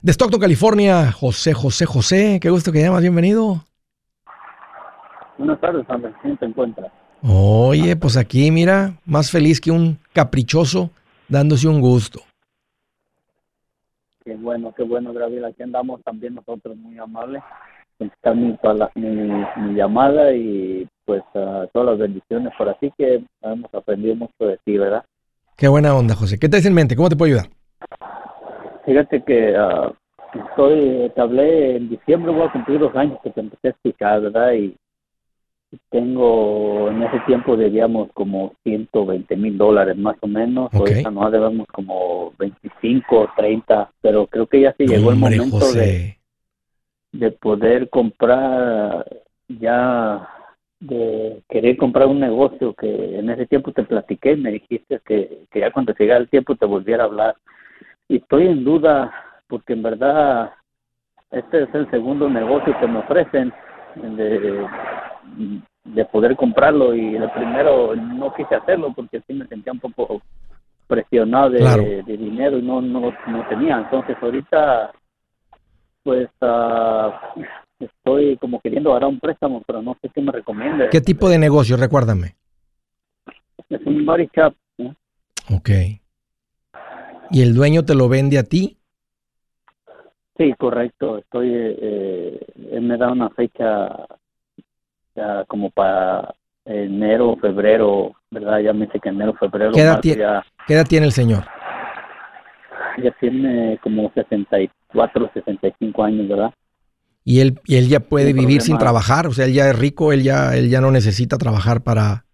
De 0.00 0.12
Stockton, 0.12 0.40
California, 0.40 1.10
José, 1.10 1.54
José, 1.54 1.86
José, 1.86 2.38
qué 2.40 2.50
gusto 2.50 2.70
que 2.70 2.82
llamas, 2.82 3.00
bienvenido. 3.02 3.64
Buenas 5.38 5.60
tardes, 5.60 5.84
Andrés, 5.88 6.14
¿cómo 6.22 6.36
te 6.36 6.46
encuentras? 6.46 6.92
Oye, 7.22 7.96
pues 7.96 8.16
aquí, 8.16 8.52
mira, 8.52 8.94
más 9.04 9.30
feliz 9.32 9.60
que 9.60 9.72
un 9.72 9.98
caprichoso 10.12 10.90
dándose 11.28 11.66
un 11.66 11.80
gusto. 11.80 12.20
Qué 14.24 14.36
bueno, 14.36 14.72
qué 14.74 14.82
bueno, 14.82 15.12
Gabriel. 15.12 15.44
Aquí 15.44 15.62
andamos 15.62 16.02
también 16.02 16.34
nosotros 16.34 16.76
muy 16.76 16.96
amables. 16.98 17.42
Está 17.98 18.32
mi, 18.32 18.56
mi, 18.94 19.74
llamada 19.74 20.32
y 20.32 20.88
pues 21.04 21.22
uh, 21.34 21.66
todas 21.72 21.90
las 21.90 21.98
bendiciones 21.98 22.52
por 22.56 22.68
así 22.70 22.90
que 22.96 23.22
hemos 23.42 23.74
aprendido 23.74 24.16
mucho 24.16 24.46
de 24.46 24.58
ti, 24.64 24.78
¿verdad? 24.78 25.04
Qué 25.56 25.68
buena 25.68 25.94
onda, 25.94 26.14
José. 26.14 26.38
¿Qué 26.38 26.48
te 26.48 26.56
en 26.56 26.74
mente? 26.74 26.96
¿Cómo 26.96 27.10
te 27.10 27.16
puedo 27.16 27.34
ayudar? 27.34 27.50
Fíjate 28.86 29.22
que 29.22 29.54
uh, 29.58 29.92
estoy, 30.38 31.12
te 31.14 31.20
hablé 31.20 31.76
en 31.76 31.90
diciembre, 31.90 32.32
voy 32.32 32.48
a 32.48 32.52
cumplir 32.52 32.80
dos 32.80 32.96
años 32.96 33.18
que 33.22 33.30
te 33.30 33.40
empecé 33.40 33.68
a 33.68 33.70
explicar, 33.70 34.22
¿verdad? 34.22 34.52
Y 34.54 34.74
tengo, 35.90 36.88
en 36.90 37.02
ese 37.02 37.20
tiempo 37.20 37.56
debíamos 37.56 38.10
como 38.12 38.54
120 38.62 39.36
mil 39.36 39.56
dólares 39.56 39.96
más 39.96 40.16
o 40.20 40.26
menos. 40.26 40.68
Okay. 40.72 40.94
Ahorita 40.94 41.10
no 41.10 41.30
debemos 41.30 41.66
como 41.68 42.32
25 42.38 43.20
o 43.20 43.28
30, 43.36 43.90
pero 44.00 44.26
creo 44.26 44.46
que 44.46 44.60
ya 44.60 44.74
se 44.74 44.86
llegó 44.86 45.10
el 45.10 45.16
momento 45.16 45.72
de, 45.72 46.18
de 47.12 47.30
poder 47.30 47.88
comprar 47.90 49.06
ya 49.48 50.28
de 50.80 51.42
querer 51.48 51.76
comprar 51.76 52.08
un 52.08 52.20
negocio 52.20 52.74
que 52.74 53.18
en 53.18 53.30
ese 53.30 53.46
tiempo 53.46 53.72
te 53.72 53.84
platiqué, 53.84 54.36
me 54.36 54.50
dijiste 54.50 55.00
que, 55.04 55.44
que 55.50 55.60
ya 55.60 55.70
cuando 55.70 55.94
llegara 55.94 56.20
el 56.20 56.28
tiempo 56.28 56.56
te 56.56 56.66
volviera 56.66 57.04
a 57.04 57.06
hablar. 57.06 57.36
Y 58.08 58.16
estoy 58.16 58.48
en 58.48 58.64
duda 58.64 59.12
porque 59.48 59.72
en 59.72 59.82
verdad 59.82 60.52
este 61.30 61.62
es 61.62 61.74
el 61.74 61.90
segundo 61.90 62.28
negocio 62.28 62.78
que 62.78 62.86
me 62.86 62.98
ofrecen 62.98 63.52
de, 63.96 64.66
de 65.84 66.04
poder 66.06 66.36
comprarlo 66.36 66.94
y 66.94 67.14
el 67.14 67.30
primero 67.30 67.94
no 67.94 68.34
quise 68.34 68.54
hacerlo 68.54 68.92
porque 68.94 69.22
sí 69.26 69.34
me 69.34 69.46
sentía 69.46 69.72
un 69.72 69.80
poco 69.80 70.22
presionado 70.86 71.50
de, 71.50 72.02
dinero 72.06 72.58
y 72.58 72.62
no, 72.62 72.80
no, 72.80 73.12
no 73.26 73.48
tenía. 73.48 73.78
Entonces 73.78 74.16
ahorita 74.20 74.92
pues 76.02 76.28
uh, 76.42 77.10
estoy 77.78 78.36
como 78.36 78.60
queriendo 78.60 78.90
agarrar 78.90 79.08
un 79.08 79.20
préstamo, 79.20 79.62
pero 79.66 79.82
no 79.82 79.96
sé 80.00 80.10
qué 80.14 80.20
me 80.20 80.32
recomienda. 80.32 80.90
¿Qué 80.90 81.00
tipo 81.00 81.28
de 81.28 81.38
negocio? 81.38 81.76
Recuérdame. 81.76 82.36
Es 83.68 83.80
un 83.86 84.04
body 84.04 84.28
shop. 84.34 84.54
Ok. 85.50 85.70
¿Y 87.30 87.42
el 87.42 87.54
dueño 87.54 87.84
te 87.84 87.94
lo 87.94 88.08
vende 88.08 88.38
a 88.38 88.44
ti? 88.44 88.76
Sí, 90.36 90.52
correcto. 90.58 91.18
Estoy, 91.18 91.50
eh, 91.52 92.40
él 92.72 92.82
me 92.82 92.96
da 92.96 93.10
una 93.10 93.30
fecha 93.30 94.06
ya 95.14 95.44
como 95.46 95.70
para 95.70 96.34
enero, 96.64 97.36
febrero, 97.40 98.12
¿verdad? 98.30 98.60
Ya 98.60 98.72
me 98.72 98.86
dice 98.86 99.00
que 99.00 99.08
enero, 99.10 99.34
febrero. 99.34 99.72
¿Qué 99.72 99.82
edad, 99.82 100.00
tiene, 100.00 100.24
¿Qué 100.66 100.74
edad 100.74 100.86
tiene 100.86 101.06
el 101.06 101.12
señor? 101.12 101.44
Ya 103.02 103.10
tiene 103.20 103.78
como 103.82 104.10
64, 104.14 105.30
65 105.34 106.04
años, 106.04 106.28
¿verdad? 106.28 106.54
Y 107.24 107.40
él, 107.40 107.58
y 107.64 107.76
él 107.76 107.88
ya 107.88 108.00
puede 108.00 108.32
vivir 108.32 108.60
sin 108.60 108.76
trabajar, 108.76 109.26
o 109.26 109.32
sea, 109.32 109.46
él 109.46 109.54
ya 109.54 109.68
es 109.70 109.78
rico, 109.78 110.12
él 110.12 110.22
ya, 110.22 110.54
él 110.54 110.68
ya 110.68 110.82
no 110.82 110.90
necesita 110.90 111.38
trabajar 111.38 111.82
para, 111.82 112.26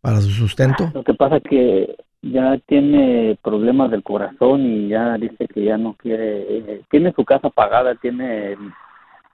para 0.00 0.20
su 0.20 0.30
sustento. 0.30 0.90
Lo 0.92 1.04
que 1.04 1.14
pasa 1.14 1.36
es 1.36 1.44
que 1.44 1.96
ya 2.22 2.58
tiene 2.66 3.38
problemas 3.42 3.90
del 3.90 4.02
corazón 4.02 4.66
y 4.66 4.88
ya 4.88 5.16
dice 5.16 5.46
que 5.46 5.64
ya 5.64 5.76
no 5.76 5.94
quiere, 5.94 6.58
eh, 6.58 6.82
tiene 6.90 7.12
su 7.12 7.24
casa 7.24 7.50
pagada, 7.50 7.94
tiene, 7.94 8.56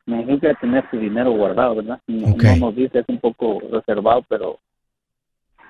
me 0.09 0.23
imagino 0.23 0.41
que 0.41 0.55
tener 0.55 0.85
su 0.91 0.97
dinero 0.99 1.33
guardado, 1.33 1.77
¿verdad? 1.77 2.01
No, 2.07 2.57
nos 2.57 2.75
dice, 2.75 3.01
es 3.01 3.05
un 3.09 3.19
poco 3.19 3.61
reservado, 3.71 4.25
pero 4.27 4.59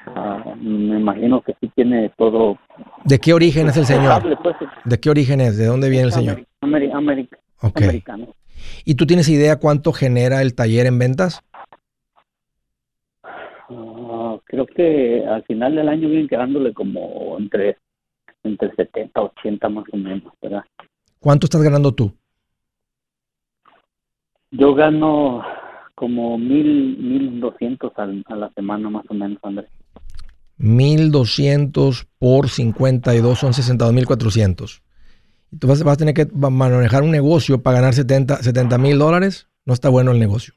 ah, 0.07 0.55
me 0.61 0.98
imagino 1.01 1.40
que 1.40 1.57
sí 1.61 1.68
tiene 1.74 2.12
todo. 2.16 2.57
¿De 3.05 3.18
qué 3.18 3.35
origen 3.35 3.66
es 3.66 3.77
el 3.77 3.85
señor? 3.85 4.22
Pues, 4.42 4.55
¿De 4.85 5.01
qué 5.01 5.11
origen 5.11 5.40
es? 5.40 5.59
¿De 5.59 5.66
dónde 5.66 5.90
viene 5.90 6.07
el 6.07 6.12
señor? 6.12 6.46
Americano. 6.61 8.29
¿Y 8.85 8.94
tú 8.94 9.07
tienes 9.07 9.29
idea 9.29 9.59
cuánto 9.59 9.92
genera 9.92 10.40
el 10.40 10.55
taller 10.55 10.87
en 10.87 10.98
ventas? 10.98 11.42
creo 14.44 14.66
que 14.66 15.27
al 15.27 15.42
final 15.44 15.74
del 15.74 15.88
año 15.88 16.09
vienen 16.09 16.29
quedándole 16.29 16.72
como 16.72 17.37
entre, 17.38 17.77
entre 18.42 18.74
70, 18.74 19.20
80 19.20 19.68
más 19.68 19.85
o 19.92 19.96
menos, 19.96 20.33
¿verdad? 20.40 20.62
¿Cuánto 21.20 21.44
estás 21.46 21.61
ganando 21.62 21.92
tú? 21.92 22.14
Yo 24.51 24.75
gano 24.75 25.43
como 25.95 26.39
mil, 26.39 26.97
mil 26.99 27.41
doscientos 27.41 27.93
a 27.97 28.07
la 28.37 28.51
semana 28.51 28.89
más 28.89 29.05
o 29.09 29.15
menos, 29.15 29.39
Andrés. 29.43 29.71
Mil 30.57 31.11
doscientos 31.11 32.07
por 32.19 32.49
52 32.49 33.39
son 33.39 33.95
mil 33.95 34.07
cuatrocientos. 34.07 34.83
¿Y 35.51 35.59
tú 35.59 35.69
vas, 35.69 35.83
vas, 35.83 35.95
a 35.95 35.99
tener 35.99 36.15
que 36.15 36.27
manejar 36.33 37.03
un 37.03 37.11
negocio 37.11 37.63
para 37.63 37.81
ganar 37.81 37.95
70 37.95 38.79
mil 38.79 38.99
dólares? 38.99 39.49
No 39.65 39.75
está 39.75 39.89
bueno 39.89 40.13
el 40.13 40.19
negocio 40.19 40.55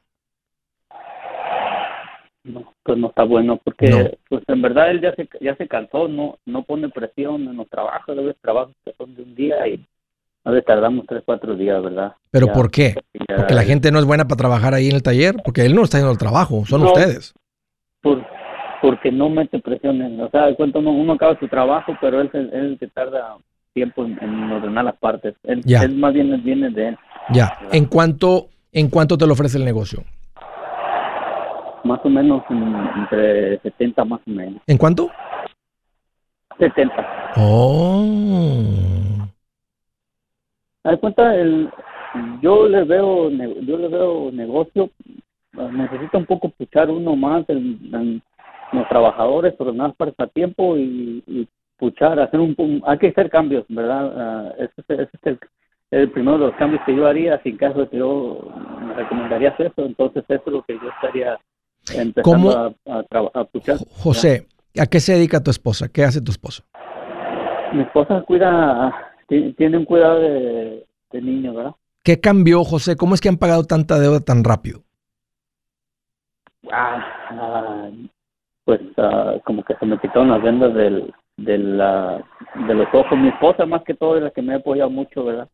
pues 2.82 2.98
no 2.98 3.08
está 3.08 3.22
bueno 3.24 3.60
porque 3.62 4.18
pues 4.28 4.42
en 4.48 4.62
verdad 4.62 4.90
él 4.90 5.00
ya 5.00 5.14
se 5.14 5.28
ya 5.40 5.54
se 5.56 5.68
cansó 5.68 6.08
no 6.08 6.38
no 6.46 6.64
pone 6.64 6.88
presión 6.88 7.42
en 7.42 7.56
los 7.56 7.68
trabajos 7.68 8.16
veces 8.16 8.36
trabajos 8.40 8.74
que 8.84 8.92
son 8.94 9.14
de 9.14 9.22
un 9.22 9.34
día 9.34 9.66
y 9.68 9.84
a 10.44 10.50
veces 10.50 10.66
tardamos 10.66 11.06
tres 11.06 11.22
cuatro 11.24 11.54
días 11.54 11.82
verdad 11.82 12.14
pero 12.30 12.48
por 12.48 12.70
qué 12.70 12.94
porque 13.36 13.54
la 13.54 13.64
gente 13.64 13.90
no 13.90 13.98
es 13.98 14.04
buena 14.04 14.24
para 14.24 14.36
trabajar 14.36 14.74
ahí 14.74 14.88
en 14.88 14.96
el 14.96 15.02
taller 15.02 15.36
porque 15.44 15.64
él 15.64 15.74
no 15.74 15.82
está 15.82 15.98
haciendo 15.98 16.12
el 16.12 16.18
trabajo 16.18 16.64
son 16.66 16.82
ustedes. 16.82 17.34
por 18.00 18.24
porque 18.80 19.12
no 19.12 19.28
mete 19.28 19.60
presión 19.60 20.02
en, 20.02 20.20
o 20.20 20.28
sea 20.30 20.54
cuento 20.56 20.80
uno, 20.80 20.90
uno 20.90 21.12
acaba 21.12 21.38
su 21.38 21.48
trabajo 21.48 21.96
pero 22.00 22.20
él 22.20 22.30
es 22.32 22.52
el 22.52 22.78
que 22.78 22.88
tarda 22.88 23.36
tiempo 23.74 24.04
en, 24.04 24.52
ordenar 24.52 24.84
las 24.84 24.96
partes. 24.96 25.34
Él, 25.44 25.62
él, 25.64 25.96
más 25.96 26.12
bien 26.12 26.42
viene 26.44 26.68
de 26.68 26.88
él. 26.88 26.98
Ya. 27.32 27.58
En 27.72 27.86
cuanto 27.86 28.48
en 28.70 28.90
cuánto 28.90 29.16
te 29.16 29.26
lo 29.26 29.32
ofrece 29.32 29.58
el 29.58 29.64
negocio 29.64 30.04
más 31.84 32.00
o 32.04 32.08
menos 32.08 32.42
entre 32.96 33.58
70 33.60 34.04
más 34.04 34.20
o 34.26 34.30
menos. 34.30 34.62
¿En 34.66 34.78
cuánto? 34.78 35.10
70. 36.58 37.32
Oh. 37.36 38.64
¿Hay 40.84 40.96
cuenta? 40.98 41.34
El, 41.34 41.70
yo 42.40 42.68
le 42.68 42.84
veo 42.84 43.30
yo 43.30 43.78
le 43.78 43.88
veo 43.88 44.30
negocio, 44.32 44.90
necesita 45.52 46.18
un 46.18 46.26
poco 46.26 46.48
puchar 46.50 46.90
uno 46.90 47.16
más 47.16 47.44
en, 47.48 48.22
los 48.72 48.88
trabajadores, 48.88 49.54
pero 49.58 49.72
nada 49.72 49.92
para 49.92 50.10
estar 50.10 50.30
tiempo 50.30 50.76
y, 50.78 51.46
puchar, 51.76 52.18
hacer 52.20 52.40
un, 52.40 52.82
hay 52.86 52.98
que 52.98 53.08
hacer 53.08 53.28
cambios, 53.28 53.64
¿verdad? 53.68 54.12
Ah, 54.16 54.52
ese, 54.56 54.72
ese, 54.88 55.02
es 55.02 55.20
el, 55.24 55.38
el 55.90 56.10
primero 56.10 56.38
de 56.38 56.46
los 56.46 56.54
cambios 56.54 56.82
que 56.86 56.94
yo 56.94 57.06
haría, 57.06 57.42
sin 57.42 57.56
caso 57.56 57.80
de 57.80 57.88
que 57.88 57.98
yo 57.98 58.40
me 58.86 58.94
recomendaría 58.94 59.50
hacer 59.50 59.66
eso, 59.66 59.84
entonces 59.84 60.24
eso 60.28 60.42
es 60.46 60.52
lo 60.52 60.62
que 60.62 60.74
yo 60.74 60.88
estaría 60.88 61.38
¿Cómo? 62.22 62.50
A, 62.50 62.72
José, 63.90 64.46
¿a 64.78 64.86
qué 64.86 65.00
se 65.00 65.14
dedica 65.14 65.42
tu 65.42 65.50
esposa? 65.50 65.88
¿Qué 65.88 66.04
hace 66.04 66.20
tu 66.20 66.30
esposa? 66.30 66.62
Mi 67.72 67.82
esposa 67.82 68.22
cuida, 68.22 69.11
tiene 69.56 69.78
un 69.78 69.84
cuidado 69.84 70.20
de, 70.20 70.86
niños, 71.12 71.54
¿verdad? 71.54 71.74
¿Qué 72.02 72.20
cambió, 72.20 72.64
José? 72.64 72.96
¿Cómo 72.96 73.14
es 73.14 73.20
que 73.20 73.28
han 73.28 73.36
pagado 73.36 73.64
tanta 73.64 73.98
deuda 73.98 74.20
tan 74.20 74.42
rápido? 74.44 74.82
Ah, 76.70 77.88
pues 78.64 78.80
ah, 78.96 79.34
como 79.44 79.62
que 79.64 79.74
se 79.74 79.86
me 79.86 79.98
quitaron 79.98 80.30
las 80.30 80.42
vendas 80.42 80.74
del, 80.74 81.12
del, 81.36 81.76
de 81.76 82.74
los 82.74 82.88
ojos. 82.92 83.18
Mi 83.18 83.28
esposa 83.28 83.66
más 83.66 83.82
que 83.84 83.94
todo 83.94 84.16
es 84.16 84.22
la 84.22 84.30
que 84.30 84.42
me 84.42 84.54
ha 84.54 84.56
apoyado 84.56 84.90
mucho, 84.90 85.24
¿verdad? 85.24 85.48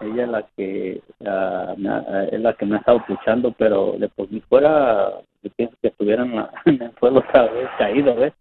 ella 0.00 0.24
es 0.24 0.28
la 0.28 0.46
que 0.56 0.90
es 0.92 2.40
la 2.40 2.54
que 2.58 2.66
me 2.66 2.76
ha 2.76 2.78
estado 2.78 3.04
puchando, 3.06 3.52
pero 3.52 3.94
de 3.98 4.08
por 4.08 4.30
mí 4.30 4.40
fuera, 4.48 5.12
yo 5.42 5.50
pienso 5.56 5.76
que 5.80 5.88
estuvieran 5.88 6.48
en 6.66 6.82
el 6.82 6.92
suelo 6.98 7.20
otra 7.20 7.44
vez 7.50 7.68
caído, 7.78 8.14
¿ves? 8.14 8.32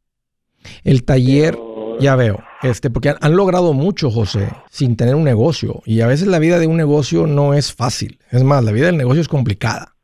El 0.83 1.03
taller, 1.05 1.55
ya 2.01 2.15
veo, 2.15 2.43
este, 2.63 2.89
porque 2.89 3.15
han, 3.19 3.35
logrado 3.35 3.73
mucho, 3.73 4.11
José, 4.11 4.49
sin 4.69 4.95
tener 4.95 5.15
un 5.15 5.23
negocio. 5.23 5.81
Y 5.85 6.01
a 6.01 6.07
veces 6.07 6.27
la 6.27 6.39
vida 6.39 6.59
de 6.59 6.67
un 6.67 6.77
negocio 6.77 7.27
no 7.27 7.53
es 7.53 7.73
fácil. 7.73 8.19
Es 8.31 8.43
más, 8.43 8.63
la 8.63 8.71
vida 8.71 8.87
del 8.87 8.97
negocio 8.97 9.21
es 9.21 9.27
complicada. 9.27 9.95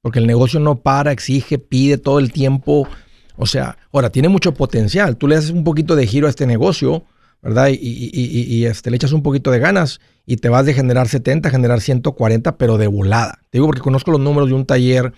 Porque 0.00 0.18
el 0.18 0.26
negocio 0.26 0.58
no 0.60 0.76
para, 0.80 1.12
exige, 1.12 1.58
pide 1.58 1.98
todo 1.98 2.18
el 2.18 2.32
tiempo. 2.32 2.88
O 3.36 3.46
sea, 3.46 3.76
ahora, 3.92 4.10
tiene 4.10 4.28
mucho 4.28 4.54
potencial. 4.54 5.16
Tú 5.16 5.28
le 5.28 5.36
haces 5.36 5.50
un 5.50 5.64
poquito 5.64 5.96
de 5.96 6.06
giro 6.06 6.26
a 6.26 6.30
este 6.30 6.46
negocio 6.46 7.04
¿verdad? 7.42 7.68
Y, 7.72 7.78
y, 7.80 8.66
este, 8.66 8.90
le 8.90 8.96
echas 8.96 9.12
un 9.12 9.22
poquito 9.22 9.50
de 9.50 9.58
ganas 9.58 10.00
y 10.24 10.36
te 10.36 10.48
vas 10.48 10.64
de 10.64 10.74
generar 10.74 11.08
70 11.08 11.48
a 11.48 11.52
generar 11.52 11.80
140, 11.80 12.56
pero 12.56 12.78
de 12.78 12.86
volada. 12.86 13.40
Te 13.50 13.58
digo 13.58 13.66
porque 13.66 13.80
conozco 13.80 14.12
los 14.12 14.20
números 14.20 14.48
de 14.48 14.54
un 14.54 14.64
taller 14.64 15.12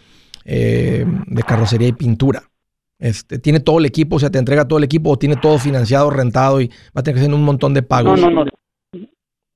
eh, 0.46 1.04
de 1.26 1.42
carrocería 1.42 1.88
y 1.88 1.92
pintura. 1.92 2.50
Este, 3.04 3.38
tiene 3.38 3.60
todo 3.60 3.80
el 3.80 3.84
equipo, 3.84 4.16
o 4.16 4.18
sea, 4.18 4.30
te 4.30 4.38
entrega 4.38 4.66
todo 4.66 4.78
el 4.78 4.84
equipo 4.84 5.10
o 5.10 5.18
tiene 5.18 5.36
todo 5.36 5.58
financiado, 5.58 6.08
rentado 6.08 6.62
y 6.62 6.68
va 6.68 7.00
a 7.00 7.02
tener 7.02 7.16
que 7.16 7.20
hacer 7.20 7.34
un 7.34 7.44
montón 7.44 7.74
de 7.74 7.82
pagos. 7.82 8.18
No, 8.18 8.30
no, 8.30 8.46
no. 8.46 8.50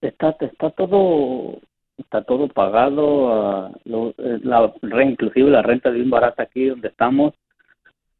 Está, 0.02 0.36
está 0.38 0.68
todo 0.72 1.58
está 1.96 2.22
todo 2.24 2.48
pagado, 2.48 3.32
ah, 3.32 3.70
eh, 3.86 4.40
la, 4.42 4.70
inclusive 5.02 5.50
la 5.50 5.62
renta 5.62 5.88
es 5.88 5.94
bien 5.94 6.10
barata 6.10 6.42
aquí 6.42 6.66
donde 6.66 6.88
estamos. 6.88 7.32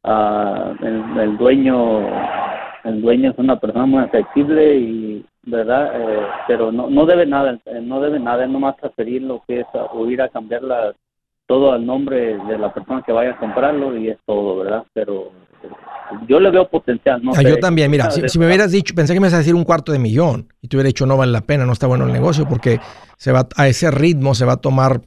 Uh, 0.03 0.73
el, 1.19 1.37
dueño 1.37 2.07
el 2.85 2.99
dueño 2.99 3.29
es 3.29 3.37
una 3.37 3.59
persona 3.59 3.85
muy 3.85 4.01
accesible 4.01 4.77
y 4.77 5.25
verdad 5.43 5.91
eh, 5.93 6.25
pero 6.47 6.71
no 6.71 6.89
no 6.89 7.05
debe 7.05 7.25
nada 7.25 7.59
eh, 7.65 7.81
no 7.81 7.99
debe 7.99 8.17
nada 8.17 8.45
es 8.45 8.49
nomás 8.49 8.77
transferir 8.77 9.23
lo 9.23 9.43
que 9.45 9.59
es 9.59 9.67
o 9.73 10.09
ir 10.09 10.21
a 10.21 10.29
cambiar 10.29 10.63
todo 11.49 11.73
al 11.73 11.83
nombre 11.83 12.37
de 12.37 12.57
la 12.59 12.71
persona 12.71 13.01
que 13.03 13.11
vaya 13.11 13.31
a 13.31 13.37
comprarlo 13.39 13.97
y 13.97 14.09
es 14.09 14.17
todo 14.23 14.57
verdad 14.57 14.83
pero 14.93 15.31
yo 16.27 16.39
le 16.39 16.51
veo 16.51 16.69
potencial 16.69 17.23
no 17.23 17.31
ah, 17.35 17.41
yo 17.41 17.57
también 17.57 17.89
mira 17.89 18.11
si, 18.11 18.37
me 18.37 18.45
hubieras 18.45 18.71
dicho 18.71 18.93
pensé 18.93 19.15
que 19.15 19.19
me 19.19 19.25
ibas 19.25 19.33
a 19.33 19.39
decir 19.39 19.55
un 19.55 19.63
cuarto 19.63 19.91
de 19.91 19.97
millón 19.97 20.53
y 20.61 20.67
te 20.67 20.77
hubiera 20.77 20.87
dicho 20.87 21.07
no 21.07 21.17
vale 21.17 21.31
la 21.31 21.41
pena 21.41 21.65
no 21.65 21.73
está 21.73 21.87
bueno 21.87 22.05
el 22.05 22.13
negocio 22.13 22.47
porque 22.47 22.79
se 23.17 23.31
va 23.31 23.47
a 23.55 23.67
ese 23.67 23.89
ritmo 23.89 24.35
se 24.35 24.45
va 24.45 24.53
a 24.53 24.57
tomar 24.57 25.01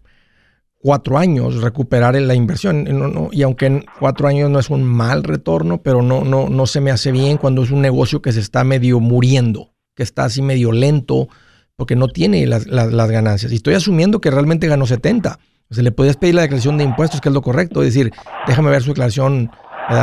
cuatro 0.82 1.16
años 1.16 1.62
recuperar 1.62 2.16
la 2.16 2.34
inversión. 2.34 3.30
y 3.30 3.42
aunque 3.42 3.66
en 3.66 3.84
cuatro 4.00 4.26
años 4.26 4.50
no 4.50 4.58
es 4.58 4.68
un 4.68 4.82
mal 4.82 5.22
retorno, 5.22 5.80
pero 5.80 6.02
no, 6.02 6.24
no, 6.24 6.48
no 6.48 6.66
se 6.66 6.80
me 6.80 6.90
hace 6.90 7.12
bien 7.12 7.38
cuando 7.38 7.62
es 7.62 7.70
un 7.70 7.80
negocio 7.80 8.20
que 8.20 8.32
se 8.32 8.40
está 8.40 8.64
medio 8.64 8.98
muriendo, 8.98 9.70
que 9.94 10.02
está 10.02 10.24
así 10.24 10.42
medio 10.42 10.72
lento, 10.72 11.28
porque 11.76 11.94
no 11.96 12.08
tiene 12.08 12.46
las, 12.46 12.66
ganancias. 12.66 13.52
Y 13.52 13.56
estoy 13.56 13.74
asumiendo 13.74 14.20
que 14.20 14.30
realmente 14.30 14.66
ganó 14.66 14.86
70. 14.86 15.38
O 15.72 15.74
sea, 15.74 15.82
le 15.82 15.90
podías 15.90 16.18
pedir 16.18 16.34
la 16.34 16.42
declaración 16.42 16.76
de 16.76 16.84
impuestos, 16.84 17.22
que 17.22 17.30
es 17.30 17.34
lo 17.34 17.40
correcto. 17.40 17.82
Es 17.82 17.94
decir, 17.94 18.12
déjame 18.46 18.68
ver 18.68 18.82
su 18.82 18.90
declaración 18.90 19.50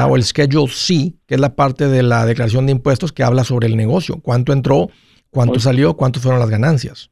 o 0.10 0.16
el 0.16 0.24
Schedule 0.24 0.68
C, 0.68 1.14
que 1.28 1.36
es 1.36 1.40
la 1.40 1.56
parte 1.56 1.88
de 1.88 2.02
la 2.02 2.26
declaración 2.26 2.66
de 2.66 2.72
impuestos 2.72 3.14
que 3.14 3.24
habla 3.24 3.44
sobre 3.44 3.68
el 3.68 3.78
negocio. 3.78 4.20
¿Cuánto 4.22 4.52
entró? 4.52 4.90
¿Cuánto 5.30 5.60
salió? 5.60 5.96
¿Cuántas 5.96 6.24
fueron 6.24 6.40
las 6.40 6.50
ganancias? 6.50 7.12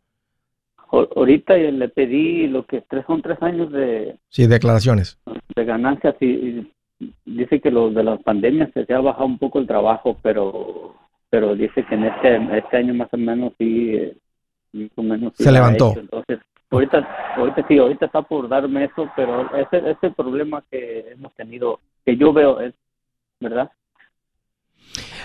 ahorita 0.91 1.55
le 1.57 1.89
pedí 1.89 2.47
lo 2.47 2.65
que 2.65 2.81
tres 2.81 3.05
son 3.05 3.21
tres 3.21 3.37
años 3.41 3.69
de 3.73 4.15
sí 4.29 4.47
declaraciones 4.47 5.19
de 5.53 5.65
ganancias 5.65 6.15
y, 6.21 6.65
dice 7.25 7.59
que 7.59 7.69
lo 7.69 7.91
de 7.91 8.03
las 8.03 8.23
pandemias 8.23 8.69
se 8.73 8.91
ha 8.93 8.99
bajado 9.01 9.25
un 9.25 9.37
poco 9.37 9.59
el 9.59 9.67
trabajo 9.67 10.17
pero 10.23 10.95
pero 11.29 11.55
dice 11.55 11.85
que 11.85 11.95
en 11.95 12.05
este 12.05 12.57
este 12.57 12.77
año 12.77 12.93
más 12.93 13.09
o 13.11 13.17
menos 13.17 13.51
sí 13.57 13.91
eh, 13.95 14.17
más 14.71 14.89
o 14.95 15.03
menos 15.03 15.33
se 15.35 15.51
levantó 15.51 15.93
entonces 15.97 16.39
ahorita 16.71 17.35
ahorita 17.37 17.65
sí 17.67 17.77
ahorita 17.77 18.05
está 18.07 18.21
por 18.21 18.49
darme 18.49 18.85
eso 18.85 19.09
pero 19.15 19.49
ese 19.55 19.91
ese 19.91 20.11
problema 20.11 20.63
que 20.69 21.11
hemos 21.11 21.33
tenido 21.35 21.79
que 22.05 22.17
yo 22.17 22.33
veo 22.33 22.59
verdad 23.39 23.71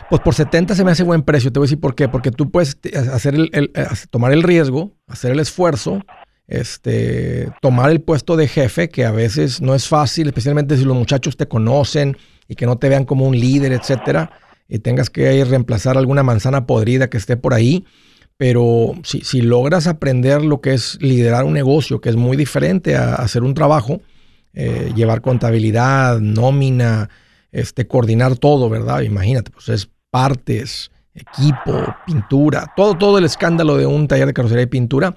Pues 0.08 0.20
por 0.20 0.34
70 0.34 0.74
se 0.74 0.84
me 0.84 0.90
hace 0.90 1.04
buen 1.04 1.22
precio. 1.22 1.50
Te 1.50 1.58
voy 1.58 1.64
a 1.64 1.68
decir 1.68 1.80
por 1.80 1.94
qué. 1.94 2.08
Porque 2.08 2.30
tú 2.30 2.50
puedes 2.50 2.78
hacer 3.12 3.34
el, 3.34 3.72
tomar 4.10 4.32
el 4.32 4.42
riesgo, 4.42 4.92
hacer 5.06 5.30
el 5.30 5.40
esfuerzo, 5.40 6.02
este, 6.46 7.50
tomar 7.62 7.90
el 7.90 8.02
puesto 8.02 8.36
de 8.36 8.48
jefe, 8.48 8.88
que 8.88 9.06
a 9.06 9.12
veces 9.12 9.62
no 9.62 9.74
es 9.74 9.88
fácil, 9.88 10.26
especialmente 10.26 10.76
si 10.76 10.84
los 10.84 10.96
muchachos 10.96 11.36
te 11.36 11.48
conocen 11.48 12.16
y 12.48 12.54
que 12.54 12.66
no 12.66 12.76
te 12.76 12.88
vean 12.88 13.04
como 13.04 13.26
un 13.26 13.38
líder, 13.38 13.72
etcétera, 13.72 14.30
y 14.68 14.80
tengas 14.80 15.08
que 15.08 15.44
reemplazar 15.44 15.96
alguna 15.96 16.22
manzana 16.22 16.66
podrida 16.66 17.08
que 17.08 17.16
esté 17.16 17.36
por 17.36 17.54
ahí. 17.54 17.86
Pero 18.36 18.94
si, 19.04 19.20
si 19.20 19.42
logras 19.42 19.86
aprender 19.86 20.42
lo 20.44 20.60
que 20.60 20.74
es 20.74 20.98
liderar 21.00 21.44
un 21.44 21.52
negocio, 21.52 22.00
que 22.00 22.08
es 22.08 22.16
muy 22.16 22.36
diferente 22.36 22.96
a 22.96 23.14
hacer 23.14 23.42
un 23.42 23.54
trabajo, 23.54 24.00
eh, 24.54 24.92
llevar 24.94 25.22
contabilidad, 25.22 26.20
nómina, 26.20 27.08
este, 27.52 27.86
coordinar 27.86 28.36
todo, 28.36 28.68
¿verdad? 28.68 29.00
Imagínate, 29.00 29.50
pues 29.50 29.68
es 29.70 29.88
partes, 30.10 30.90
equipo, 31.14 31.94
pintura, 32.06 32.70
todo, 32.76 32.94
todo 32.96 33.18
el 33.18 33.24
escándalo 33.24 33.78
de 33.78 33.86
un 33.86 34.08
taller 34.08 34.26
de 34.26 34.34
carrocería 34.34 34.64
y 34.64 34.66
pintura. 34.66 35.14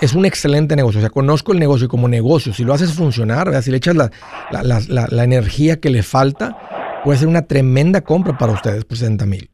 Es, 0.00 0.14
un 0.14 0.24
excelente 0.24 0.76
negocio. 0.76 0.98
O 0.98 1.02
sea, 1.02 1.10
conozco 1.10 1.52
el 1.52 1.58
negocio 1.58 1.88
como 1.88 2.08
negocio. 2.08 2.52
Si 2.52 2.64
lo 2.64 2.72
haces 2.72 2.94
funcionar, 2.94 3.46
¿verdad? 3.46 3.62
si 3.62 3.70
le 3.70 3.76
echas 3.76 3.94
la, 3.94 4.10
la, 4.50 5.24
energía 5.24 5.78
que 5.78 5.90
le 5.90 6.02
falta, 6.02 7.00
puede 7.04 7.18
ser 7.18 7.28
una 7.28 7.42
tremenda 7.42 8.00
compra 8.00 8.38
para 8.38 8.52
ustedes 8.52 8.84
por 8.84 8.96
60 8.96 9.26
mil. 9.26 9.50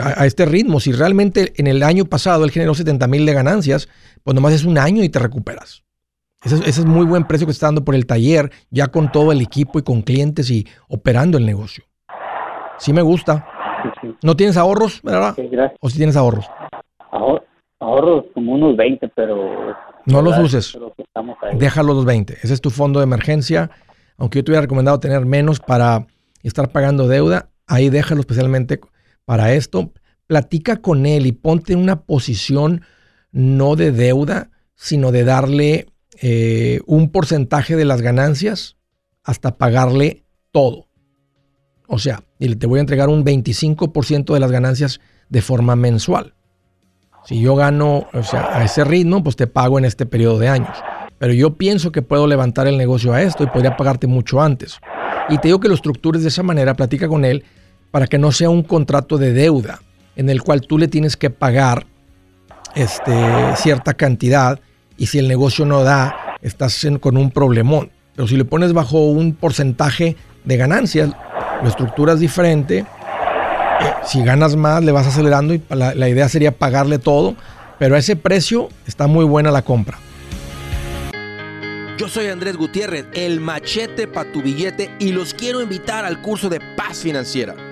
A, 0.00 0.22
a, 0.22 0.26
este 0.26 0.44
ritmo, 0.44 0.80
si 0.80 0.92
realmente 0.92 1.52
en 1.56 1.66
el 1.66 1.82
año 1.82 2.04
pasado 2.04 2.44
él 2.44 2.50
generó 2.50 2.74
70 2.74 3.06
mil 3.08 3.26
de 3.26 3.34
ganancias, 3.34 3.88
pues 4.22 4.34
nomás 4.34 4.52
es 4.52 4.64
un 4.64 4.78
año 4.78 5.02
y 5.02 5.08
te 5.08 5.18
recuperas. 5.18 5.82
Ese, 6.44 6.68
es 6.68 6.84
muy 6.84 7.06
buen 7.06 7.24
precio 7.24 7.46
que 7.46 7.52
está 7.52 7.66
dando 7.66 7.84
por 7.84 7.94
el 7.94 8.06
taller, 8.06 8.50
ya 8.70 8.88
con 8.88 9.12
todo 9.12 9.30
el 9.30 9.40
equipo 9.40 9.78
y 9.78 9.82
con 9.82 10.02
clientes 10.02 10.50
y 10.50 10.66
operando 10.88 11.38
el 11.38 11.46
negocio. 11.46 11.84
Sí 12.78 12.92
me 12.92 13.02
gusta. 13.02 13.46
¿No 14.22 14.36
tienes 14.36 14.56
ahorros, 14.56 15.00
verdad? 15.02 15.36
¿O 15.80 15.88
si 15.88 15.98
tienes 15.98 16.16
ahorros? 16.16 16.46
ahorros 17.78 18.26
como 18.32 18.52
unos 18.52 18.76
20, 18.76 19.08
pero... 19.08 19.74
No 20.06 20.22
los 20.22 20.38
uses. 20.38 20.76
Déjalo 21.54 21.94
los 21.94 22.04
20. 22.04 22.34
Ese 22.42 22.54
es 22.54 22.60
tu 22.60 22.70
fondo 22.70 23.00
de 23.00 23.04
emergencia. 23.04 23.70
Aunque 24.18 24.38
yo 24.38 24.44
te 24.44 24.50
hubiera 24.50 24.62
recomendado 24.62 24.98
tener 25.00 25.24
menos 25.26 25.60
para 25.60 26.06
estar 26.42 26.70
pagando 26.70 27.06
deuda, 27.06 27.48
ahí 27.66 27.88
déjalo 27.88 28.20
especialmente 28.20 28.80
para 29.24 29.54
esto. 29.54 29.92
Platica 30.26 30.80
con 30.80 31.06
él 31.06 31.26
y 31.26 31.32
ponte 31.32 31.72
en 31.72 31.78
una 31.78 32.02
posición 32.02 32.82
no 33.32 33.76
de 33.76 33.92
deuda, 33.92 34.50
sino 34.74 35.12
de 35.12 35.24
darle 35.24 35.86
eh, 36.20 36.80
un 36.86 37.10
porcentaje 37.10 37.76
de 37.76 37.84
las 37.84 38.02
ganancias 38.02 38.76
hasta 39.24 39.56
pagarle 39.56 40.24
todo. 40.50 40.88
O 41.86 41.98
sea, 41.98 42.22
y 42.38 42.54
te 42.56 42.66
voy 42.66 42.78
a 42.78 42.80
entregar 42.80 43.08
un 43.08 43.24
25% 43.24 44.32
de 44.32 44.40
las 44.40 44.50
ganancias 44.50 45.00
de 45.28 45.42
forma 45.42 45.76
mensual. 45.76 46.34
Si 47.24 47.40
yo 47.40 47.54
gano, 47.54 48.08
o 48.12 48.22
sea, 48.22 48.56
a 48.56 48.64
ese 48.64 48.84
ritmo, 48.84 49.22
pues 49.22 49.36
te 49.36 49.46
pago 49.46 49.78
en 49.78 49.84
este 49.84 50.06
periodo 50.06 50.38
de 50.38 50.48
años. 50.48 50.76
Pero 51.18 51.32
yo 51.32 51.56
pienso 51.56 51.92
que 51.92 52.02
puedo 52.02 52.26
levantar 52.26 52.66
el 52.66 52.76
negocio 52.76 53.12
a 53.12 53.22
esto 53.22 53.44
y 53.44 53.46
podría 53.46 53.76
pagarte 53.76 54.06
mucho 54.06 54.42
antes. 54.42 54.78
Y 55.28 55.38
te 55.38 55.48
digo 55.48 55.60
que 55.60 55.68
lo 55.68 55.74
estructures 55.74 56.22
de 56.22 56.28
esa 56.28 56.42
manera, 56.42 56.74
platica 56.74 57.06
con 57.06 57.24
él 57.24 57.44
para 57.92 58.08
que 58.08 58.18
no 58.18 58.32
sea 58.32 58.50
un 58.50 58.64
contrato 58.64 59.18
de 59.18 59.32
deuda 59.32 59.80
en 60.16 60.28
el 60.28 60.42
cual 60.42 60.62
tú 60.62 60.78
le 60.78 60.88
tienes 60.88 61.16
que 61.16 61.30
pagar 61.30 61.86
este, 62.74 63.12
cierta 63.56 63.94
cantidad 63.94 64.58
y 64.96 65.06
si 65.06 65.18
el 65.18 65.28
negocio 65.28 65.64
no 65.64 65.84
da, 65.84 66.36
estás 66.42 66.84
con 67.00 67.16
un 67.16 67.30
problemón. 67.30 67.90
Pero 68.16 68.26
si 68.26 68.36
le 68.36 68.44
pones 68.44 68.72
bajo 68.72 69.06
un 69.06 69.34
porcentaje 69.34 70.16
de 70.44 70.56
ganancias, 70.56 71.10
la 71.62 71.68
estructura 71.68 72.14
es 72.14 72.20
diferente. 72.20 72.84
Si 74.04 74.22
ganas 74.22 74.56
más, 74.56 74.82
le 74.82 74.92
vas 74.92 75.06
acelerando 75.06 75.54
y 75.54 75.62
la, 75.70 75.94
la 75.94 76.08
idea 76.08 76.28
sería 76.28 76.52
pagarle 76.52 76.98
todo. 76.98 77.36
Pero 77.78 77.96
a 77.96 77.98
ese 77.98 78.16
precio 78.16 78.68
está 78.86 79.06
muy 79.06 79.24
buena 79.24 79.50
la 79.50 79.62
compra. 79.62 79.98
Yo 81.98 82.08
soy 82.08 82.26
Andrés 82.28 82.56
Gutiérrez, 82.56 83.06
el 83.12 83.40
machete 83.40 84.06
para 84.06 84.30
tu 84.30 84.42
billete 84.42 84.90
y 84.98 85.12
los 85.12 85.34
quiero 85.34 85.60
invitar 85.60 86.04
al 86.04 86.20
curso 86.20 86.48
de 86.48 86.60
paz 86.76 86.98
financiera. 86.98 87.71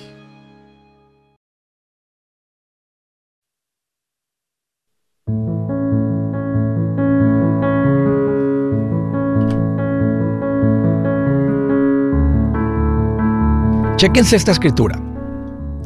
Chequense 14.01 14.35
esta 14.35 14.51
escritura. 14.51 14.99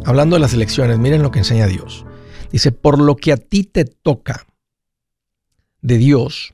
Hablando 0.06 0.38
de 0.38 0.39
las 0.39 0.54
elecciones, 0.54 0.97
miren 0.97 1.21
lo 1.21 1.32
que 1.32 1.39
enseña 1.39 1.67
Dios. 1.67 2.06
Dice, 2.49 2.71
por 2.71 2.97
lo 2.97 3.17
que 3.17 3.34
a 3.34 3.36
ti 3.36 3.65
te 3.65 3.84
toca 3.84 4.47
de 5.82 5.97
Dios, 5.97 6.54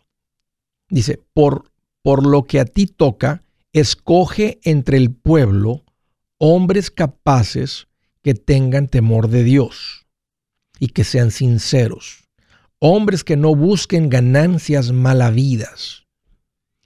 dice, 0.90 1.20
por, 1.36 1.72
por 2.02 2.26
lo 2.26 2.46
que 2.46 2.60
a 2.60 2.66
ti 2.66 2.88
toca, 2.88 3.44
escoge 3.74 4.60
entre 4.64 4.98
el 4.98 5.12
pueblo 5.12 5.84
hombres 6.40 6.90
capaces 6.90 7.88
que 8.24 8.34
tengan 8.34 8.88
temor 8.88 9.28
de 9.28 9.44
Dios 9.44 10.08
y 10.80 10.88
que 10.88 11.04
sean 11.04 11.30
sinceros, 11.30 12.24
hombres 12.80 13.24
que 13.24 13.38
no 13.38 13.54
busquen 13.54 14.10
ganancias 14.10 14.92
malavidas 14.92 16.08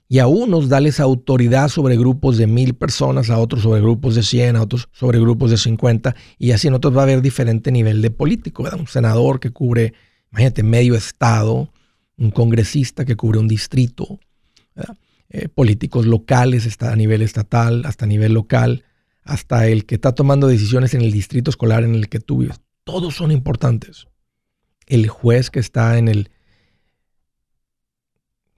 y 0.08 0.20
a 0.20 0.26
unos 0.26 0.68
dales 0.68 1.00
autoridad 1.00 1.68
sobre 1.68 1.96
grupos 1.96 2.36
de 2.38 2.46
mil 2.46 2.74
personas, 2.74 3.30
a 3.30 3.38
otros 3.38 3.62
sobre 3.62 3.80
grupos 3.80 4.14
de 4.14 4.22
100, 4.22 4.56
a 4.56 4.62
otros 4.62 4.88
sobre 4.92 5.18
grupos 5.18 5.50
de 5.50 5.56
50, 5.56 6.14
y 6.38 6.52
así 6.52 6.68
en 6.68 6.74
otros 6.74 6.96
va 6.96 7.00
a 7.00 7.02
haber 7.04 7.22
diferente 7.22 7.72
nivel 7.72 8.02
de 8.02 8.10
político, 8.10 8.64
un 8.78 8.86
senador 8.86 9.40
que 9.40 9.50
cubre, 9.50 9.94
imagínate, 10.30 10.62
medio 10.62 10.94
estado, 10.94 11.72
un 12.16 12.30
congresista 12.30 13.04
que 13.04 13.16
cubre 13.16 13.40
un 13.40 13.48
distrito, 13.48 14.20
eh, 15.28 15.48
políticos 15.48 16.06
locales 16.06 16.66
está 16.66 16.92
a 16.92 16.96
nivel 16.96 17.22
estatal, 17.22 17.82
hasta 17.84 18.04
a 18.04 18.08
nivel 18.08 18.32
local, 18.32 18.84
hasta 19.24 19.66
el 19.66 19.84
que 19.84 19.96
está 19.96 20.14
tomando 20.14 20.46
decisiones 20.46 20.94
en 20.94 21.00
el 21.00 21.10
distrito 21.10 21.50
escolar 21.50 21.82
en 21.82 21.96
el 21.96 22.08
que 22.08 22.20
tú 22.20 22.38
vives. 22.38 22.60
Todos 22.84 23.16
son 23.16 23.32
importantes. 23.32 24.06
El 24.86 25.08
juez 25.08 25.50
que 25.50 25.58
está 25.58 25.98
en 25.98 26.06
el 26.06 26.30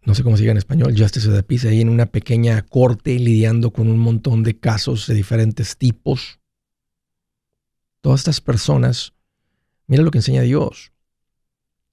no 0.09 0.15
sé 0.15 0.23
cómo 0.23 0.39
se 0.39 0.43
diga 0.43 0.53
en 0.53 0.57
español, 0.57 0.95
Justice 0.97 1.29
of 1.29 1.35
the 1.35 1.43
Peace, 1.43 1.69
ahí 1.69 1.83
en 1.83 1.91
una 1.91 2.07
pequeña 2.07 2.63
corte 2.63 3.19
lidiando 3.19 3.75
con 3.75 3.89
un 3.89 3.99
montón 3.99 4.43
de 4.43 4.59
casos 4.59 5.07
de 5.07 5.13
diferentes 5.13 5.77
tipos. 5.77 6.41
Todas 8.01 8.21
estas 8.21 8.41
personas, 8.41 9.13
mira 9.87 10.03
lo 10.03 10.11
que 10.11 10.17
enseña 10.17 10.41
Dios. 10.41 10.93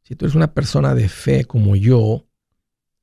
Si 0.04 0.16
tú 0.16 0.24
eres 0.24 0.34
una 0.34 0.54
persona 0.54 0.96
de 0.96 1.10
fe 1.10 1.44
como 1.44 1.76
yo, 1.76 2.26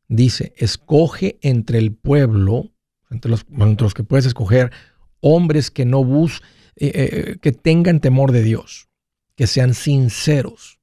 dice, 0.09 0.55
escoge 0.57 1.39
entre 1.43 1.77
el 1.77 1.95
pueblo, 1.95 2.73
entre 3.11 3.31
los, 3.31 3.45
que 3.93 4.05
puedes 4.05 4.25
escoger, 4.25 4.73
hombres 5.21 5.71
que 5.71 5.85
no 5.85 6.03
bus, 6.05 6.41
eh, 6.77 6.91
eh, 6.95 7.39
que 7.39 7.53
tengan 7.53 8.01
temor 8.01 8.33
de 8.33 8.43
Dios, 8.43 8.89
que 9.37 9.47
sean 9.47 9.75
sinceros, 9.75 10.81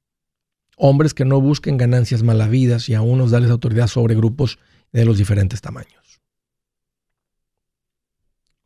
hombres 0.80 1.12
que 1.12 1.26
no 1.26 1.40
busquen 1.40 1.76
ganancias 1.76 2.22
malavidas 2.22 2.88
y 2.88 2.94
a 2.94 3.02
unos 3.02 3.30
darles 3.30 3.50
autoridad 3.50 3.86
sobre 3.86 4.14
grupos 4.14 4.58
de 4.92 5.04
los 5.04 5.18
diferentes 5.18 5.60
tamaños. 5.60 6.22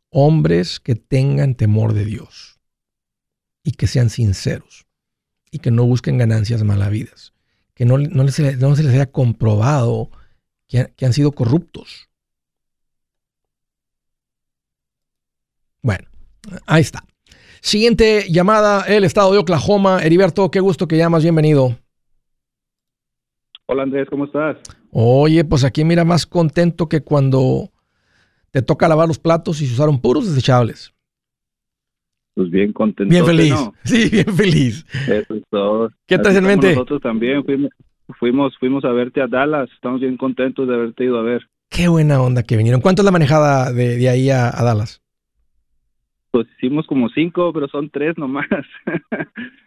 Hombres 0.09 0.79
que 0.79 0.95
tengan 0.95 1.55
temor 1.55 1.93
de 1.93 2.05
Dios 2.05 2.61
y 3.63 3.71
que 3.71 3.85
sean 3.85 4.09
sinceros 4.09 4.87
y 5.51 5.59
que 5.59 5.71
no 5.71 5.85
busquen 5.85 6.17
ganancias 6.17 6.63
malavidas, 6.63 7.33
que 7.73 7.83
no, 7.83 7.97
no, 7.97 8.23
les, 8.23 8.39
no 8.59 8.75
se 8.75 8.83
les 8.83 8.93
haya 8.93 9.11
comprobado 9.11 10.09
que, 10.67 10.93
que 10.95 11.05
han 11.05 11.11
sido 11.11 11.33
corruptos. 11.33 12.07
Bueno, 15.81 16.07
ahí 16.65 16.81
está. 16.81 17.05
Siguiente 17.61 18.27
llamada, 18.29 18.85
el 18.87 19.03
estado 19.03 19.33
de 19.33 19.39
Oklahoma. 19.39 20.01
Heriberto, 20.01 20.49
qué 20.49 20.61
gusto 20.61 20.87
que 20.87 20.97
llamas, 20.97 21.23
bienvenido. 21.23 21.77
Hola 23.67 23.83
Andrés, 23.83 24.07
¿cómo 24.09 24.25
estás? 24.25 24.57
Oye, 24.91 25.43
pues 25.43 25.63
aquí 25.63 25.83
mira 25.83 26.05
más 26.05 26.25
contento 26.25 26.87
que 26.87 27.01
cuando 27.01 27.69
te 28.51 28.61
toca 28.61 28.87
lavar 28.87 29.07
los 29.07 29.17
platos 29.17 29.61
y 29.61 29.65
se 29.65 29.73
usaron 29.73 29.99
puros 29.99 30.27
desechables. 30.27 30.93
Pues 32.35 32.51
bien 32.51 32.73
contento. 32.73 33.09
Bien 33.09 33.25
feliz. 33.25 33.55
Sí, 33.83 34.09
bien 34.09 34.35
feliz. 34.35 34.85
Eso 35.07 35.35
es 35.35 35.43
todo. 35.49 35.89
¿Qué 36.05 36.19
traes 36.19 36.37
en 36.37 36.45
mente? 36.45 36.69
Nosotros 36.69 37.01
también 37.01 37.43
fuimos, 37.43 38.55
fuimos, 38.59 38.85
a 38.85 38.89
verte 38.89 39.21
a 39.21 39.27
Dallas. 39.27 39.69
Estamos 39.73 39.99
bien 39.99 40.17
contentos 40.17 40.67
de 40.67 40.75
haberte 40.75 41.05
ido 41.05 41.17
a 41.17 41.23
ver. 41.23 41.47
Qué 41.69 41.87
buena 41.87 42.21
onda 42.21 42.43
que 42.43 42.57
vinieron. 42.57 42.81
¿Cuánto 42.81 43.01
es 43.01 43.05
la 43.05 43.11
manejada 43.11 43.71
de, 43.71 44.07
ahí 44.09 44.29
a 44.29 44.51
Dallas? 44.51 45.01
Pues 46.29 46.47
hicimos 46.57 46.85
como 46.85 47.09
cinco, 47.09 47.51
pero 47.51 47.67
son 47.67 47.89
tres 47.89 48.17
nomás. 48.17 48.45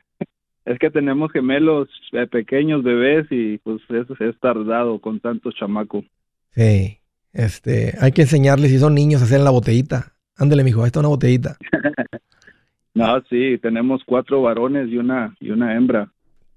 es 0.68 0.78
que 0.78 0.90
tenemos 0.90 1.32
gemelos 1.32 1.88
eh, 2.12 2.26
pequeños, 2.26 2.82
bebés, 2.82 3.26
y 3.30 3.58
pues 3.58 3.80
eso 3.88 4.14
es 4.20 4.38
tardado 4.38 5.00
con 5.00 5.20
tantos 5.20 5.54
chamacos. 5.54 6.04
Sí, 6.50 6.98
este, 7.32 7.94
hay 8.00 8.12
que 8.12 8.22
enseñarles 8.22 8.70
si 8.70 8.78
son 8.78 8.94
niños 8.94 9.20
a 9.20 9.24
hacer 9.24 9.40
la 9.40 9.50
botellita. 9.50 10.12
Ándale, 10.36 10.64
mijo, 10.64 10.84
esta 10.84 10.98
es 10.98 11.00
una 11.00 11.08
botellita. 11.08 11.56
no, 12.94 13.20
sí, 13.28 13.58
tenemos 13.58 14.02
cuatro 14.04 14.42
varones 14.42 14.88
y 14.88 14.98
una 14.98 15.34
y 15.40 15.50
una 15.50 15.74
hembra. 15.74 16.12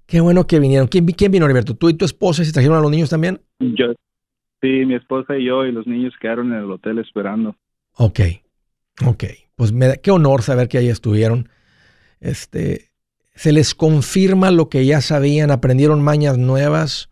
Qué 0.06 0.20
bueno 0.20 0.46
que 0.46 0.60
vinieron. 0.60 0.88
¿Quién, 0.88 1.06
quién 1.06 1.32
vino, 1.32 1.46
Alberto? 1.46 1.74
¿Tú 1.74 1.88
y 1.88 1.94
tu 1.94 2.04
esposa 2.04 2.44
se 2.44 2.52
trajeron 2.52 2.76
a 2.76 2.80
los 2.80 2.90
niños 2.90 3.10
también? 3.10 3.40
Yo, 3.58 3.92
sí, 4.60 4.84
mi 4.84 4.94
esposa 4.94 5.36
y 5.36 5.46
yo 5.46 5.64
y 5.64 5.72
los 5.72 5.86
niños 5.86 6.14
quedaron 6.20 6.52
en 6.52 6.58
el 6.58 6.70
hotel 6.70 6.98
esperando. 6.98 7.56
Ok, 7.96 8.20
ok 9.06 9.24
pues 9.62 9.72
me 9.72 9.86
da, 9.86 9.96
qué 9.96 10.10
honor 10.10 10.42
saber 10.42 10.68
que 10.68 10.78
ahí 10.78 10.88
estuvieron. 10.88 11.48
Este, 12.20 12.90
se 13.34 13.52
les 13.52 13.74
confirma 13.74 14.50
lo 14.50 14.68
que 14.68 14.84
ya 14.84 15.00
sabían, 15.00 15.50
aprendieron 15.50 16.02
mañas 16.02 16.38
nuevas. 16.38 17.08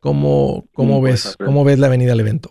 ¿Cómo, 0.00 0.66
cómo 0.72 1.02
ves, 1.02 1.36
cómo 1.44 1.64
ves 1.64 1.78
la 1.80 1.88
venida 1.88 2.12
al 2.12 2.20
evento? 2.20 2.50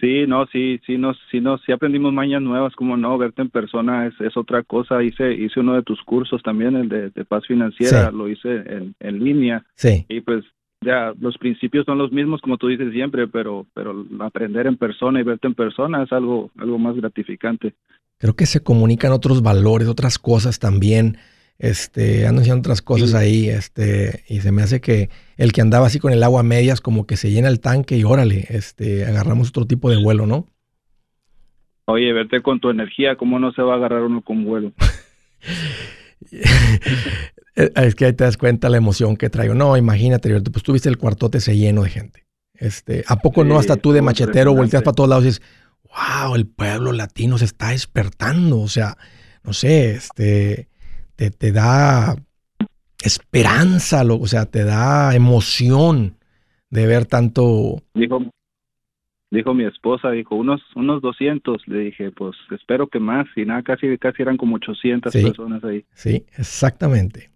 Sí, 0.00 0.26
no, 0.26 0.46
sí, 0.46 0.80
sí, 0.86 0.96
no, 0.96 1.14
sí, 1.30 1.40
no, 1.40 1.58
sí 1.58 1.72
aprendimos 1.72 2.12
mañas 2.12 2.42
nuevas, 2.42 2.74
como 2.74 2.96
no, 2.96 3.16
verte 3.18 3.42
en 3.42 3.50
persona 3.50 4.06
es, 4.06 4.20
es 4.20 4.36
otra 4.36 4.62
cosa. 4.62 5.02
Hice, 5.02 5.32
hice 5.32 5.60
uno 5.60 5.74
de 5.74 5.82
tus 5.82 6.02
cursos 6.02 6.42
también, 6.42 6.76
el 6.76 6.88
de, 6.88 7.24
paz 7.24 7.46
financiera, 7.46 8.10
lo 8.10 8.28
hice 8.28 8.48
en, 8.48 8.94
en 8.98 9.24
línea. 9.24 9.64
Sí. 9.74 10.04
Y 10.08 10.20
pues 10.20 10.44
ya 10.80 11.12
los 11.20 11.36
principios 11.38 11.84
son 11.86 11.98
los 11.98 12.12
mismos 12.12 12.40
como 12.40 12.56
tú 12.56 12.68
dices 12.68 12.92
siempre, 12.92 13.26
pero 13.26 13.66
pero 13.74 14.06
aprender 14.20 14.66
en 14.66 14.76
persona 14.76 15.20
y 15.20 15.24
verte 15.24 15.48
en 15.48 15.54
persona 15.54 16.04
es 16.04 16.12
algo 16.12 16.50
algo 16.56 16.78
más 16.78 16.96
gratificante. 16.96 17.74
Creo 18.18 18.34
que 18.34 18.46
se 18.46 18.60
comunican 18.60 19.12
otros 19.12 19.42
valores, 19.42 19.88
otras 19.88 20.18
cosas 20.18 20.58
también. 20.58 21.18
Este, 21.58 22.26
ando 22.26 22.42
haciendo 22.42 22.60
otras 22.60 22.82
cosas 22.82 23.14
ahí, 23.14 23.48
este, 23.48 24.22
y 24.28 24.40
se 24.40 24.52
me 24.52 24.62
hace 24.62 24.80
que 24.80 25.10
el 25.36 25.52
que 25.52 25.60
andaba 25.60 25.88
así 25.88 25.98
con 25.98 26.12
el 26.12 26.22
agua 26.22 26.40
a 26.40 26.44
medias, 26.44 26.80
como 26.80 27.04
que 27.04 27.16
se 27.16 27.32
llena 27.32 27.48
el 27.48 27.58
tanque 27.58 27.96
y 27.96 28.04
órale, 28.04 28.46
este, 28.48 29.04
agarramos 29.04 29.48
otro 29.48 29.66
tipo 29.66 29.90
de 29.90 29.96
vuelo, 29.96 30.24
¿no? 30.24 30.46
Oye, 31.86 32.12
verte 32.12 32.42
con 32.42 32.60
tu 32.60 32.70
energía, 32.70 33.16
¿cómo 33.16 33.40
no 33.40 33.50
se 33.52 33.62
va 33.62 33.74
a 33.74 33.76
agarrar 33.76 34.02
uno 34.02 34.22
con 34.22 34.44
vuelo? 34.44 34.72
Es 37.74 37.94
que 37.94 38.04
ahí 38.06 38.12
te 38.12 38.24
das 38.24 38.36
cuenta 38.36 38.68
la 38.68 38.76
emoción 38.76 39.16
que 39.16 39.30
traigo. 39.30 39.54
No, 39.54 39.76
imagínate, 39.76 40.40
pues 40.40 40.62
tú 40.62 40.72
viste 40.72 40.88
el 40.88 40.98
cuartote 40.98 41.40
se 41.40 41.56
lleno 41.56 41.82
de 41.82 41.90
gente. 41.90 42.24
Este, 42.54 43.04
¿A 43.06 43.16
poco 43.16 43.44
no 43.44 43.58
hasta 43.58 43.76
tú 43.76 43.92
de 43.92 44.02
machetero 44.02 44.54
volteas 44.54 44.82
para 44.82 44.94
todos 44.94 45.08
lados 45.08 45.24
y 45.24 45.28
dices, 45.28 45.42
wow, 45.88 46.34
el 46.34 46.46
pueblo 46.46 46.92
latino 46.92 47.38
se 47.38 47.44
está 47.44 47.70
despertando? 47.70 48.60
O 48.60 48.68
sea, 48.68 48.96
no 49.44 49.52
sé, 49.52 49.92
este, 49.92 50.68
te, 51.16 51.30
te 51.30 51.52
da 51.52 52.16
esperanza, 53.02 54.02
o 54.04 54.26
sea, 54.26 54.46
te 54.46 54.64
da 54.64 55.14
emoción 55.14 56.16
de 56.70 56.86
ver 56.86 57.06
tanto... 57.06 57.82
Dijo, 57.94 58.20
dijo 59.30 59.54
mi 59.54 59.64
esposa, 59.64 60.10
dijo, 60.10 60.34
unos, 60.34 60.60
unos 60.74 61.02
200. 61.02 61.66
Le 61.68 61.78
dije, 61.80 62.10
pues 62.10 62.36
espero 62.50 62.88
que 62.88 62.98
más. 62.98 63.26
Y 63.36 63.44
nada, 63.44 63.62
casi, 63.62 63.96
casi 63.98 64.22
eran 64.22 64.36
como 64.36 64.56
800 64.56 65.12
personas 65.12 65.64
ahí. 65.64 65.84
Sí, 65.94 66.24
exactamente. 66.36 67.30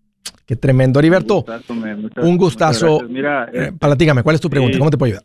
Qué 0.47 0.57
tremendo. 0.57 0.99
Heriberto, 0.99 1.45
un 2.17 2.37
gustazo. 2.37 3.01
Mira, 3.09 3.45
eh, 3.53 3.69
eh, 3.69 3.73
platícame, 3.79 4.23
¿cuál 4.23 4.35
es 4.35 4.41
tu 4.41 4.51
pregunta? 4.51 4.79
¿Cómo 4.79 4.91
te 4.91 4.99
puedo 4.99 5.13
ayudar? 5.13 5.25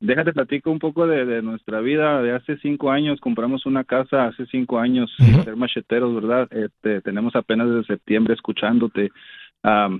Déjate 0.00 0.32
platico 0.32 0.70
un 0.70 0.78
poco 0.78 1.06
de, 1.06 1.42
nuestra 1.42 1.80
vida. 1.80 2.22
De 2.22 2.32
hace 2.32 2.56
cinco 2.58 2.90
años 2.90 3.20
compramos 3.20 3.66
una 3.66 3.84
casa, 3.84 4.26
hace 4.26 4.46
cinco 4.46 4.78
años, 4.78 5.10
ser 5.44 5.56
macheteros, 5.56 6.14
¿verdad? 6.14 6.48
Este, 6.50 7.02
tenemos 7.02 7.36
apenas 7.36 7.68
desde 7.68 7.84
septiembre 7.84 8.32
escuchándote. 8.32 9.10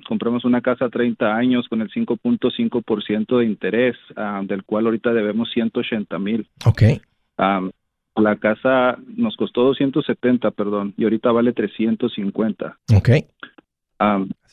compramos 0.08 0.46
una 0.46 0.62
casa 0.62 0.86
a 0.86 0.90
30 0.90 1.36
años 1.36 1.68
con 1.68 1.82
el 1.82 1.90
5.5% 1.90 3.38
de 3.38 3.44
interés, 3.44 3.96
del 4.44 4.64
cual 4.64 4.86
ahorita 4.86 5.12
debemos 5.12 5.50
180 5.52 6.18
mil. 6.18 6.48
Ok. 6.64 6.82
la 8.16 8.36
casa 8.36 8.96
nos 9.16 9.36
costó 9.36 9.64
270, 9.64 10.50
perdón, 10.52 10.94
y 10.96 11.04
ahorita 11.04 11.30
vale 11.30 11.52
350. 11.52 12.78
Ok 12.96 13.10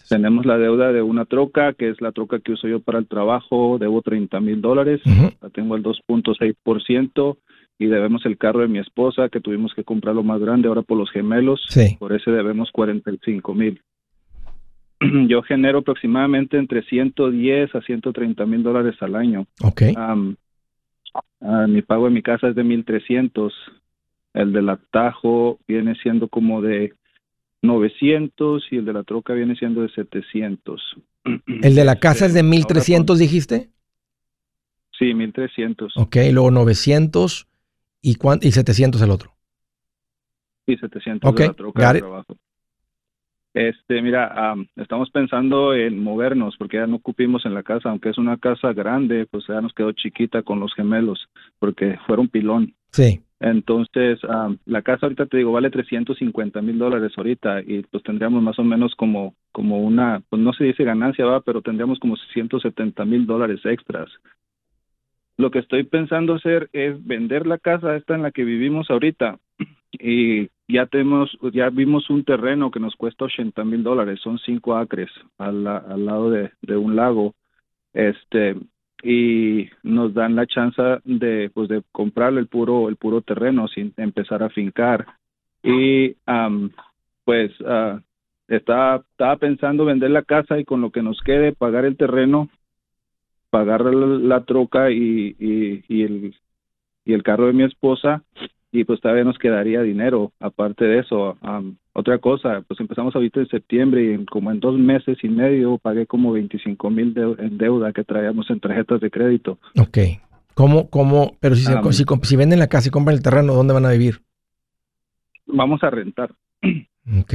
tenemos 0.10 0.45
la 0.45 0.58
deuda 0.58 0.91
de 0.91 1.02
una 1.02 1.26
troca, 1.26 1.74
que 1.74 1.89
es 1.89 2.02
la 2.02 2.12
troca 2.12 2.39
que 2.39 2.54
uso 2.54 2.68
yo 2.68 2.80
para 2.80 3.00
el 3.00 3.08
trabajo, 3.08 3.78
debo 3.80 4.02
30 4.02 4.39
mil 4.39 4.62
dólares, 4.62 5.02
la 5.41 5.50
tengo 5.50 5.76
al 5.76 5.84
2.6% 5.84 7.38
y 7.80 7.86
debemos 7.86 8.26
el 8.26 8.38
carro 8.38 8.62
de 8.62 8.68
mi 8.68 8.80
esposa, 8.80 9.30
que 9.30 9.39
tuvimos 9.39 9.74
que 9.74 9.84
comprarlo 9.84 10.24
más 10.24 10.39
grande 10.39 10.68
ahora 10.68 10.82
por 10.82 10.98
los 10.98 11.12
gemelos, 11.12 11.62
por 12.00 12.14
ese 12.14 12.32
debemos 12.32 12.72
45 12.72 13.54
mil. 13.54 13.82
yo 15.28 15.41
genero 15.43 15.80
aproximadamente 15.80 16.58
entre 16.58 16.84
110 16.84 17.76
a 17.76 17.82
130 17.82 18.45
mil 18.45 18.64
dólares 18.64 18.95
al 19.02 19.16
año. 19.16 19.45
Ok. 19.62 19.82
Mi 21.68 21.82
pago 21.82 22.08
en 22.08 22.14
mi 22.14 22.22
casa 22.22 22.50
es 22.50 22.56
de 22.56 22.64
1.300. 22.64 23.52
El 24.34 24.54
del 24.54 24.70
atajo 24.70 25.60
viene 25.68 25.95
siendo 25.95 26.28
como 26.28 26.62
de 26.62 26.93
900 27.62 28.68
y 28.72 28.78
el 28.78 28.86
de 28.86 28.93
la 28.93 29.03
troca 29.03 29.34
viene 29.34 29.55
siendo 29.55 29.82
de 29.82 29.89
700. 29.89 30.95
¿El 31.62 31.76
de 31.76 31.86
la 31.86 31.97
casa 31.97 32.26
es 32.26 32.34
de 32.34 32.43
1300 32.43 33.20
dijiste? 33.20 33.70
Sí, 34.97 35.14
1300. 35.14 35.93
Ok, 35.97 36.18
luego 36.32 36.51
900 36.51 37.47
y, 38.01 38.18
y 38.41 38.51
700 38.51 39.01
el 39.01 39.12
otro. 39.12 39.32
Y 40.66 40.78
700 40.78 41.36
de 41.36 41.47
la 41.47 41.53
troca 41.53 41.93
de 41.93 41.99
trabajo. 41.99 42.38
Este, 43.53 44.01
mira, 44.03 44.55
estamos 44.76 45.10
pensando 45.10 45.74
en 45.74 46.03
movernos 46.03 46.55
porque 46.58 46.78
ya 46.78 46.86
no 46.86 46.97
ocupimos 46.97 47.43
en 47.45 47.55
la 47.55 47.64
casa, 47.64 47.89
aunque 47.89 48.10
es 48.10 48.18
una 48.20 48.38
casa 48.38 48.72
grande, 48.74 49.26
pues 49.26 49.45
ya 49.47 49.62
nos 49.62 49.74
quedó 49.74 49.91
chiquita 49.93 50.43
con 50.43 50.60
los 50.60 50.76
gemelos 50.76 51.28
porque 51.58 51.97
fueron 52.05 52.28
pilón. 52.28 52.76
Sí. 52.91 53.22
Entonces, 53.39 54.19
la 54.65 54.81
casa 54.81 55.05
ahorita 55.05 55.27
te 55.27 55.38
digo 55.38 55.51
vale 55.51 55.69
350 55.69 56.61
mil 56.61 56.79
dólares 56.79 57.11
ahorita 57.15 57.61
y 57.61 57.83
pues 57.83 58.03
tendríamos 58.03 58.41
más 58.41 58.57
o 58.57 58.63
menos 58.63 58.95
como, 58.95 59.35
como 59.51 59.79
una, 59.79 60.23
pues 60.29 60.41
no 60.41 60.53
se 60.53 60.63
dice 60.63 60.83
ganancia, 60.83 61.25
va, 61.25 61.41
pero 61.41 61.61
tendríamos 61.61 61.99
como 61.99 62.15
170 62.33 63.05
mil 63.05 63.27
dólares 63.27 63.59
extras. 63.63 64.09
Lo 65.38 65.51
que 65.51 65.59
estoy 65.59 65.83
pensando 65.83 66.33
hacer 66.33 66.67
es 66.73 67.05
vender 67.05 67.45
la 67.45 67.59
casa 67.59 67.95
esta 67.95 68.15
en 68.15 68.23
la 68.23 68.31
que 68.31 68.43
vivimos 68.43 68.89
ahorita 68.89 69.38
y 69.91 70.49
ya 70.67 70.88
tenemos, 70.88 71.38
ya 71.53 71.69
vimos 71.69 72.09
un 72.09 72.23
terreno 72.23 72.71
que 72.71 72.79
nos 72.79 72.95
cuesta 72.95 73.25
80 73.25 73.63
mil 73.65 73.83
dólares, 73.83 74.19
son 74.19 74.39
cinco 74.39 74.75
acres 74.75 75.11
al, 75.38 75.67
al 75.67 76.05
lado 76.05 76.31
de, 76.31 76.51
de 76.61 76.75
un 76.75 76.95
lago. 76.95 77.35
Este, 77.93 78.55
y 79.04 79.70
nos 79.84 80.14
dan 80.14 80.36
la 80.36 80.48
chance 80.48 80.82
de 81.04 81.52
pues 81.54 81.70
de 81.70 81.84
comprar 81.91 82.34
el 82.34 82.48
puro 82.48 82.89
el 82.89 82.95
puro 82.95 83.22
terreno 83.22 83.68
sin 83.68 83.93
empezar 83.98 84.43
a 84.43 84.50
fincar. 84.50 85.06
Y 85.64 86.16
pues 87.26 87.60
uh, 87.62 88.00
estaba, 88.48 89.04
pensando 89.39 89.86
vender 89.86 90.12
la 90.12 90.24
casa 90.24 90.58
y 90.58 90.66
con 90.66 90.82
lo 90.82 90.91
que 90.91 91.02
nos 91.02 91.20
quede 91.22 91.52
pagar 91.52 91.86
el 91.86 91.98
terreno 91.98 92.50
pagar 93.50 93.84
la, 93.84 94.43
troca 94.43 94.91
y, 94.91 95.36
y, 95.39 96.04
el 96.04 96.36
y 97.06 97.14
el 97.14 97.24
carro 97.24 97.48
de 97.48 97.54
mi 97.54 97.64
esposa 97.64 98.24
y 98.72 98.84
pues 98.84 98.99
todavía 98.99 99.24
nos 99.24 99.38
quedaría 99.38 99.82
dinero 99.82 100.32
aparte 100.39 100.86
de 100.86 100.99
eso 100.99 101.38
otra 101.93 102.18
cosa 102.20 102.63
pues 102.68 102.80
empezamos 102.80 103.15
ahorita 103.15 103.39
en 103.39 103.47
septiembre 103.47 104.13
y 104.13 104.26
como 104.26 104.51
en 104.51 104.59
dos 104.59 104.78
meses 104.78 105.18
y 105.24 105.30
medio 105.30 105.78
pagué 105.78 106.05
como 106.05 106.34
25 106.34 106.89
mil 106.89 107.13
en 107.39 107.57
deuda 107.57 107.93
que 107.93 108.03
traíamos 108.03 108.49
en 108.49 108.59
tarjetas 108.59 108.99
de 109.01 109.09
crédito 109.09 109.57
Ok. 109.80 109.97
¿Cómo, 110.57 110.89
cómo, 110.89 111.38
pero 111.39 111.55
si, 111.55 111.65
si, 111.91 112.03
si, 112.24 112.36
venden 112.36 112.57
la 112.57 112.65
casa 112.65 112.88
y 112.88 112.91
compran 112.91 113.15
el 113.15 113.22
terreno, 113.22 113.53
¿dónde 113.53 113.76
van 113.76 113.86
a 113.86 113.91
vivir? 113.91 114.22
Vamos 115.45 115.84
a 115.84 115.91
rentar. 115.91 116.34
Ok. 117.20 117.34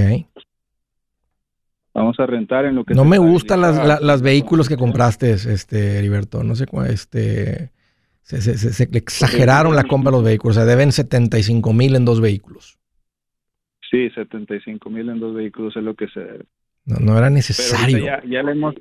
Vamos 1.94 2.18
a 2.18 2.26
rentar 2.26 2.64
en 2.64 2.74
lo 2.74 2.84
que... 2.84 2.94
No 2.94 3.04
me 3.04 3.18
gustan 3.18 3.60
las, 3.60 4.02
las, 4.02 4.22
vehículos 4.22 4.68
que 4.68 4.76
compraste, 4.76 5.30
este, 5.32 5.98
Heriberto. 5.98 6.42
No 6.42 6.56
sé 6.56 6.66
cuál, 6.66 6.90
este 6.90 7.70
se, 8.22 8.88
exageraron 8.92 9.74
la 9.74 9.84
compra 9.84 10.10
de 10.10 10.16
los 10.16 10.24
vehículos. 10.24 10.56
O 10.56 10.60
sea, 10.60 10.66
deben 10.66 10.92
75 10.92 11.72
mil 11.72 11.94
en 11.96 12.04
dos 12.04 12.20
vehículos. 12.20 12.78
Sí, 13.90 14.08
75 14.10 14.88
mil 14.88 15.08
en 15.08 15.20
dos 15.20 15.34
vehículos 15.34 15.76
es 15.76 15.82
lo 15.82 15.94
que 15.94 16.08
se 16.08 16.20
debe. 16.20 16.44
No, 16.84 17.16
era 17.16 17.30
necesario. 17.30 17.98
Ya, 17.98 18.22
ya, 18.26 18.42
le 18.42 18.52
hemos, 18.52 18.74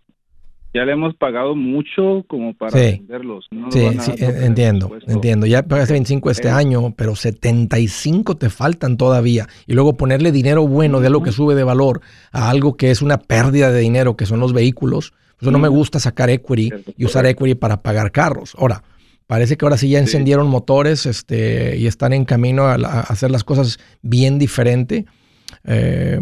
ya 0.74 0.86
le 0.86 0.94
hemos 0.94 1.16
pagado 1.16 1.56
mucho 1.56 2.24
como 2.28 2.54
para 2.54 2.80
venderlos. 2.80 3.48
sí, 3.70 3.88
sí 4.00 4.12
entiendo, 4.20 4.98
entiendo. 5.08 5.46
Ya 5.46 5.64
pagaste 5.64 5.94
25 5.94 6.32
este 6.32 6.50
año, 6.50 6.94
pero 6.96 7.16
75 7.16 8.38
te 8.38 8.50
faltan 8.50 8.98
todavía. 8.98 9.48
Y 9.68 9.74
luego 9.74 9.98
ponerle 9.98 10.32
dinero 10.32 10.66
bueno 10.68 11.02
de 11.02 11.08
algo 11.08 11.22
que 11.22 11.32
sube 11.32 11.56
de 11.56 11.64
valor 11.64 12.02
a 12.32 12.50
algo 12.50 12.78
que 12.78 12.90
es 12.90 13.02
una 13.02 13.18
pérdida 13.18 13.72
de 13.72 13.82
dinero, 13.82 14.16
que 14.16 14.26
son 14.26 14.40
los 14.40 14.54
vehículos. 14.54 15.14
Eso 15.40 15.52
no 15.52 15.60
me 15.60 15.68
gusta 15.68 16.00
sacar 16.00 16.30
equity 16.30 16.70
y 16.98 17.06
usar 17.06 17.26
equity 17.26 17.56
para 17.56 17.82
pagar 17.82 18.12
carros. 18.12 18.56
Ahora, 18.58 18.84
parece 19.32 19.56
que 19.56 19.64
ahora 19.64 19.78
sí 19.78 19.88
ya 19.88 19.98
encendieron 19.98 20.48
motores 20.48 21.06
este, 21.06 21.78
y 21.78 21.88
están 21.88 22.12
en 22.12 22.26
camino 22.26 22.64
a, 22.64 22.74
hacer 22.74 23.32
las 23.32 23.46
cosas 23.46 23.80
bien 24.02 24.38
diferente. 24.38 25.06
Eh, 25.64 26.20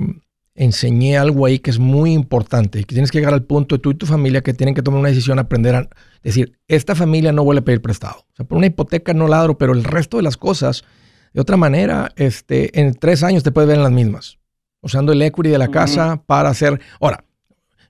enseñé 0.54 1.18
algo 1.18 1.48
ahí 1.48 1.58
que 1.58 1.72
es 1.72 1.80
muy 1.80 2.14
importante, 2.14 2.84
que 2.84 2.94
tienes 2.94 3.10
que 3.10 3.18
llegar 3.18 3.34
al 3.34 3.42
punto 3.42 3.76
de 3.76 3.82
tú 3.82 3.90
y 3.90 3.96
tu 3.96 4.06
familia 4.06 4.42
que 4.42 4.54
tienen 4.54 4.76
que 4.76 4.84
tomar 4.84 5.00
una 5.00 5.10
decisión, 5.10 5.40
aprender 5.40 5.74
a 5.74 5.90
decir, 6.22 6.60
esta 6.68 6.94
familia 6.94 7.32
no 7.32 7.44
vuelve 7.44 7.62
a 7.62 7.66
pedir 7.66 7.82
prestado. 7.82 8.28
O 8.32 8.36
sea, 8.36 8.46
por 8.46 8.60
una 8.60 8.68
hipoteca 8.68 9.12
no 9.16 9.28
ladro, 9.28 9.58
pero 9.58 9.74
el 9.74 9.84
resto 9.86 10.18
de 10.18 10.24
las 10.24 10.38
cosas, 10.38 10.84
de 11.34 11.42
otra 11.42 11.58
manera, 11.58 12.12
este, 12.16 12.80
en 12.80 12.94
tres 12.94 13.24
años 13.24 13.42
te 13.42 13.52
puedes 13.52 13.68
ver 13.68 13.78
en 13.78 13.84
las 13.86 13.92
mismas, 13.92 14.38
usando 14.84 15.14
el 15.14 15.22
equity 15.24 15.50
de 15.50 15.58
la 15.58 15.70
casa 15.70 16.22
para 16.28 16.50
hacer... 16.50 16.80
Ahora, 17.02 17.26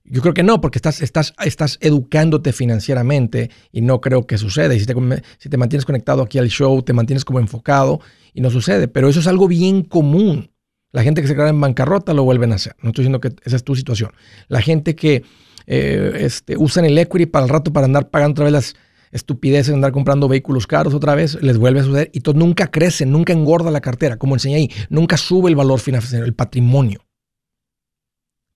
yo 0.09 0.21
creo 0.21 0.33
que 0.33 0.43
no, 0.43 0.59
porque 0.59 0.79
estás, 0.79 1.77
educándote 1.81 2.51
financieramente 2.51 3.49
y 3.71 3.81
no 3.81 4.01
creo 4.01 4.25
que 4.25 4.37
suceda. 4.37 4.73
Y 4.73 4.79
si 4.79 4.85
te, 4.85 4.95
si 5.37 5.49
te 5.49 5.57
mantienes 5.57 5.85
conectado 5.85 6.23
aquí 6.23 6.37
al 6.39 6.49
show, 6.49 6.81
te 6.81 6.93
mantienes 6.93 7.23
como 7.23 7.39
enfocado 7.39 7.99
y 8.33 8.41
no 8.41 8.49
sucede. 8.49 8.87
Pero 8.87 9.07
eso 9.09 9.19
es 9.19 9.27
algo 9.27 9.47
bien 9.47 9.83
común. 9.83 10.51
La 10.91 11.03
gente 11.03 11.21
que 11.21 11.27
se 11.27 11.35
queda 11.35 11.49
en 11.49 11.61
bancarrota 11.61 12.13
lo 12.13 12.23
vuelven 12.23 12.51
a 12.51 12.55
hacer. 12.55 12.75
No 12.81 12.89
estoy 12.89 13.03
diciendo 13.03 13.19
que 13.19 13.35
esa 13.43 13.55
es 13.55 13.63
tu 13.63 13.75
situación. 13.75 14.11
La 14.47 14.61
gente 14.61 14.95
que 14.95 15.23
eh, 15.67 16.13
este, 16.21 16.57
usan 16.57 16.85
el 16.85 16.97
equity 16.97 17.27
para 17.27 17.45
el 17.45 17.49
rato 17.49 17.71
para 17.71 17.85
andar 17.85 18.09
pagando 18.09 18.31
otra 18.31 18.45
vez 18.45 18.53
las 18.53 18.75
estupideces 19.11 19.67
de 19.67 19.73
andar 19.75 19.91
comprando 19.91 20.27
vehículos 20.27 20.67
caros 20.67 20.93
otra 20.93 21.15
vez, 21.15 21.41
les 21.41 21.57
vuelve 21.57 21.79
a 21.79 21.83
suceder 21.83 22.09
y 22.13 22.21
todo 22.21 22.35
nunca 22.37 22.67
crece, 22.67 23.05
nunca 23.05 23.33
engorda 23.33 23.71
la 23.71 23.81
cartera, 23.81 24.17
como 24.17 24.35
enseñé 24.35 24.55
ahí, 24.55 24.71
nunca 24.89 25.17
sube 25.17 25.49
el 25.49 25.55
valor 25.55 25.79
financiero, 25.79 26.25
el 26.25 26.33
patrimonio. 26.33 27.01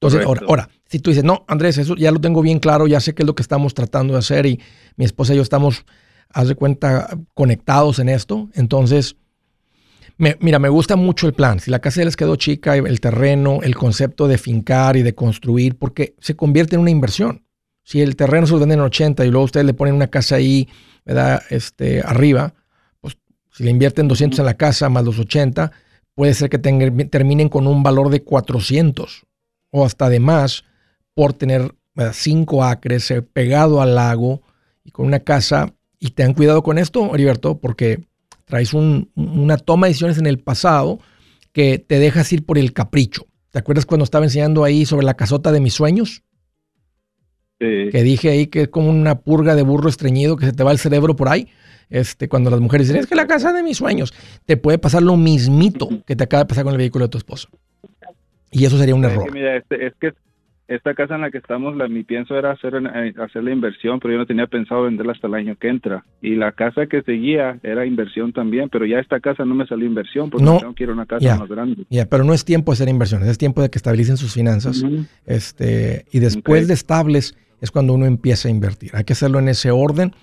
Entonces, 0.08 0.26
ahora, 0.26 0.42
ahora, 0.48 0.70
si 0.86 1.00
tú 1.00 1.10
dices, 1.10 1.24
no, 1.24 1.46
Andrés, 1.48 1.78
eso 1.78 1.96
ya 1.96 2.12
lo 2.12 2.20
tengo 2.20 2.42
bien 2.42 2.60
claro, 2.60 2.88
ya 2.88 3.00
sé 3.00 3.14
qué 3.14 3.24
es 3.24 3.28
lo 3.28 3.36
que 3.36 3.42
estamos 3.42 3.74
tratando 3.74 4.14
de 4.14 4.20
hacer 4.20 4.46
y 4.46 4.60
mi 4.96 5.06
esposa 5.06 5.34
y 5.34 5.38
yo 5.38 5.42
estamos, 5.42 5.86
haz 6.30 6.48
de 6.48 6.56
cuenta, 6.56 7.18
conectados 7.34 8.00
en 8.00 8.10
esto, 8.10 8.50
entonces 8.54 9.16
mira, 10.18 10.60
me 10.60 10.70
gusta 10.70 10.96
mucho 10.96 11.28
el 11.28 11.34
plan. 11.34 11.60
Si 11.60 11.72
la 11.72 11.80
casa 11.80 12.02
ya 12.02 12.06
les 12.06 12.16
quedó 12.16 12.36
chica, 12.36 12.76
el 12.76 13.00
terreno, 13.00 13.60
el 13.64 13.76
concepto 13.76 14.28
de 14.28 14.38
fincar 14.38 14.96
y 14.96 15.04
de 15.04 15.16
construir, 15.16 15.78
porque 15.78 16.16
se 16.20 16.36
convierte 16.36 16.76
en 16.76 16.82
una 16.82 16.92
inversión. 16.92 17.44
Si 17.84 18.02
el 18.02 18.16
terreno 18.16 18.48
se 18.48 18.54
lo 18.54 18.60
venden 18.60 18.80
en 18.80 18.86
80 18.86 19.26
y 19.26 19.30
luego 19.30 19.46
ustedes 19.46 19.66
le 19.66 19.74
ponen 19.74 19.96
una 19.96 20.08
casa 20.08 20.36
ahí, 20.36 20.70
¿verdad? 21.06 21.42
Este, 21.50 22.02
arriba, 22.02 22.54
pues 23.02 23.18
si 23.52 23.64
le 23.64 23.72
invierten 23.72 24.08
200 24.08 24.40
en 24.40 24.46
la 24.46 24.54
casa 24.54 24.88
más 24.90 25.04
los 25.04 25.20
80, 25.20 25.72
puede 26.16 26.34
ser 26.34 26.50
que 26.50 26.60
terminen 26.60 27.50
con 27.50 27.68
un 27.68 27.84
valor 27.84 28.10
de 28.10 28.24
400 28.24 29.26
o 29.74 29.86
hasta 29.86 30.08
de 30.08 30.20
más 30.20 30.64
por 31.16 31.34
tener 31.34 31.74
5 32.12 32.64
acres 32.64 33.10
eh, 33.12 33.22
pegado 33.22 33.82
al 33.82 33.96
lago 33.96 34.42
y 34.84 34.92
con 34.92 35.08
una 35.08 35.20
casa. 35.20 35.74
Y 36.00 36.12
tengan 36.12 36.34
cuidado 36.34 36.64
con 36.64 36.78
esto, 36.78 37.14
Heriberto, 37.14 37.60
porque 37.60 38.04
traes 38.46 38.74
una 38.74 39.58
toma 39.58 39.88
de 39.88 39.92
decisiones 39.92 40.18
en 40.18 40.28
el 40.28 40.38
pasado 40.38 41.00
que 41.54 41.80
te 41.80 41.98
dejas 42.00 42.32
ir 42.34 42.46
por 42.46 42.58
el 42.58 42.74
capricho. 42.74 43.26
¿Te 43.52 43.60
acuerdas 43.60 43.86
cuando 43.86 44.04
estaba 44.04 44.26
enseñando 44.26 44.64
ahí 44.64 44.86
sobre 44.86 45.06
la 45.06 45.16
casota 45.16 45.52
de 45.52 45.60
mis 45.60 45.74
sueños? 45.74 46.24
Sí. 47.60 47.90
Que 47.92 48.04
dije 48.04 48.30
ahí 48.30 48.48
que 48.48 48.64
es 48.64 48.68
como 48.68 48.90
una 48.90 49.22
purga 49.22 49.56
de 49.56 49.64
burro 49.64 49.90
estreñido 49.90 50.36
que 50.36 50.46
se 50.46 50.54
te 50.54 50.64
va 50.64 50.72
el 50.72 50.80
cerebro 50.80 51.16
por 51.16 51.30
ahí. 51.30 51.48
Este, 51.90 52.28
cuando 52.28 52.50
las 52.50 52.60
mujeres 52.60 52.88
dicen, 52.88 53.02
es 53.02 53.08
que 53.08 53.16
la 53.16 53.28
casa 53.28 53.54
de 53.54 53.64
mis 53.64 53.78
sueños, 53.78 54.14
te 54.46 54.58
puede 54.58 54.78
pasar 54.78 55.04
lo 55.04 55.16
mismito 55.16 55.90
que 56.06 56.16
te 56.16 56.24
acaba 56.24 56.44
de 56.44 56.48
pasar 56.48 56.64
con 56.64 56.74
el 56.74 56.80
vehículo 56.80 57.06
de 57.06 57.10
tu 57.10 57.18
esposo. 57.18 57.50
Y 58.54 58.66
eso 58.66 58.78
sería 58.78 58.96
un 58.96 59.04
error. 59.06 59.32
mira, 59.32 59.58
este, 59.58 59.88
es 59.88 59.94
que 60.00 60.14
esta 60.68 60.94
casa 60.94 61.16
en 61.16 61.22
la 61.22 61.32
que 61.32 61.38
estamos, 61.40 61.76
la, 61.76 61.88
mi 61.88 62.04
pienso 62.04 62.38
era 62.38 62.52
hacer, 62.52 62.76
eh, 62.76 63.14
hacer 63.22 63.44
la 63.44 63.52
inversión, 63.52 64.00
pero 64.00 64.14
yo 64.14 64.18
no 64.20 64.26
tenía 64.26 64.48
pensado 64.48 64.84
venderla 64.84 65.12
hasta 65.12 65.28
el 65.28 65.34
año 65.34 65.56
que 65.60 65.68
entra. 65.68 66.06
Y 66.22 66.36
la 66.36 66.54
casa 66.54 66.88
que 66.88 67.02
seguía 67.02 67.60
era 67.64 67.86
inversión 67.86 68.32
también, 68.32 68.70
pero 68.70 68.86
ya 68.86 69.00
esta 69.00 69.20
casa 69.20 69.44
no 69.44 69.56
me 69.56 69.68
salió 69.68 69.86
inversión 69.86 70.30
porque 70.30 70.46
no, 70.46 70.74
quiero 70.74 70.94
una 70.94 71.06
casa 71.06 71.38
más 71.38 71.50
grande. 71.50 71.84
Ya, 71.90 72.06
pero 72.06 72.24
no 72.24 72.34
es 72.34 72.46
tiempo 72.46 72.72
de 72.72 72.76
hacer 72.76 72.90
inversiones, 72.90 73.28
es 73.28 73.38
tiempo 73.38 73.62
de 73.62 73.70
que 73.70 73.78
estabilicen 73.78 74.18
sus 74.18 74.34
finanzas. 74.34 74.84
este, 75.26 76.06
y 76.12 76.20
después 76.20 76.68
de 76.68 76.74
estables 76.74 77.38
es 77.60 77.72
cuando 77.72 77.94
uno 77.94 78.06
empieza 78.06 78.48
a 78.48 78.52
invertir. 78.52 78.92
Hay 78.94 79.04
que 79.04 79.14
hacerlo 79.14 79.40
en 79.40 79.50
ese 79.50 79.72
orden. 79.72 80.14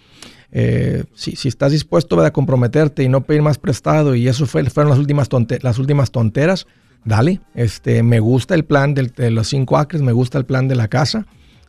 Eh, 0.53 1.05
si, 1.15 1.37
si, 1.37 1.49
estás 1.49 1.71
dispuesto 1.71 2.21
a 2.21 2.31
comprometerte 2.33 3.05
y 3.05 3.09
no 3.09 3.21
pedir 3.21 3.41
más 3.41 3.59
prestado, 3.59 4.17
y 4.17 4.27
eso 4.27 4.47
fue, 4.47 4.65
fueron 4.65 4.91
las 4.91 4.99
últimas, 4.99 5.29
las 5.63 5.79
últimas 5.79 6.11
tonteras, 6.11 6.67
dale, 7.05 7.41
este, 7.55 8.03
me 8.03 8.21
gusta 8.21 8.55
el 8.55 8.65
plan 8.65 8.95
de 8.95 9.31
los 9.31 9.49
cinco 9.49 9.79
acres, 9.79 10.03
me 10.03 10.13
gusta 10.13 10.39
el 10.39 10.45
plan 10.45 10.69
de 10.69 10.77
la 10.77 10.89
casa, 10.89 11.27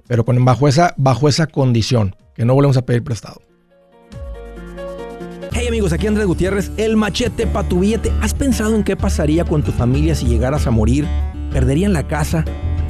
pero 0.08 0.26
con, 0.26 0.44
bajo, 0.44 0.68
esa, 0.68 0.94
bajo 0.98 1.30
esa 1.30 1.48
condición, 1.48 2.16
que 2.36 2.46
no 2.46 2.54
volvemos 2.54 2.78
a 2.78 2.86
pedir 2.86 3.04
prestado. 3.04 3.42
Hey 5.54 5.68
amigos, 5.68 5.92
aquí 5.94 6.08
Andrés 6.08 6.28
Gutiérrez, 6.28 6.72
el 6.78 6.96
machete 6.96 7.46
para 7.46 7.68
tu 7.68 7.82
billete. 7.82 8.12
¿Has 8.22 8.34
pensado 8.34 8.76
en 8.76 8.84
qué 8.84 8.96
pasaría 8.96 9.44
con 9.44 9.64
tu 9.64 9.72
familia 9.72 10.16
si 10.16 10.26
llegaras 10.26 10.66
a 10.66 10.72
morir? 10.72 11.06
¿Perderían 11.52 11.92
la 11.92 12.08
casa? 12.08 12.46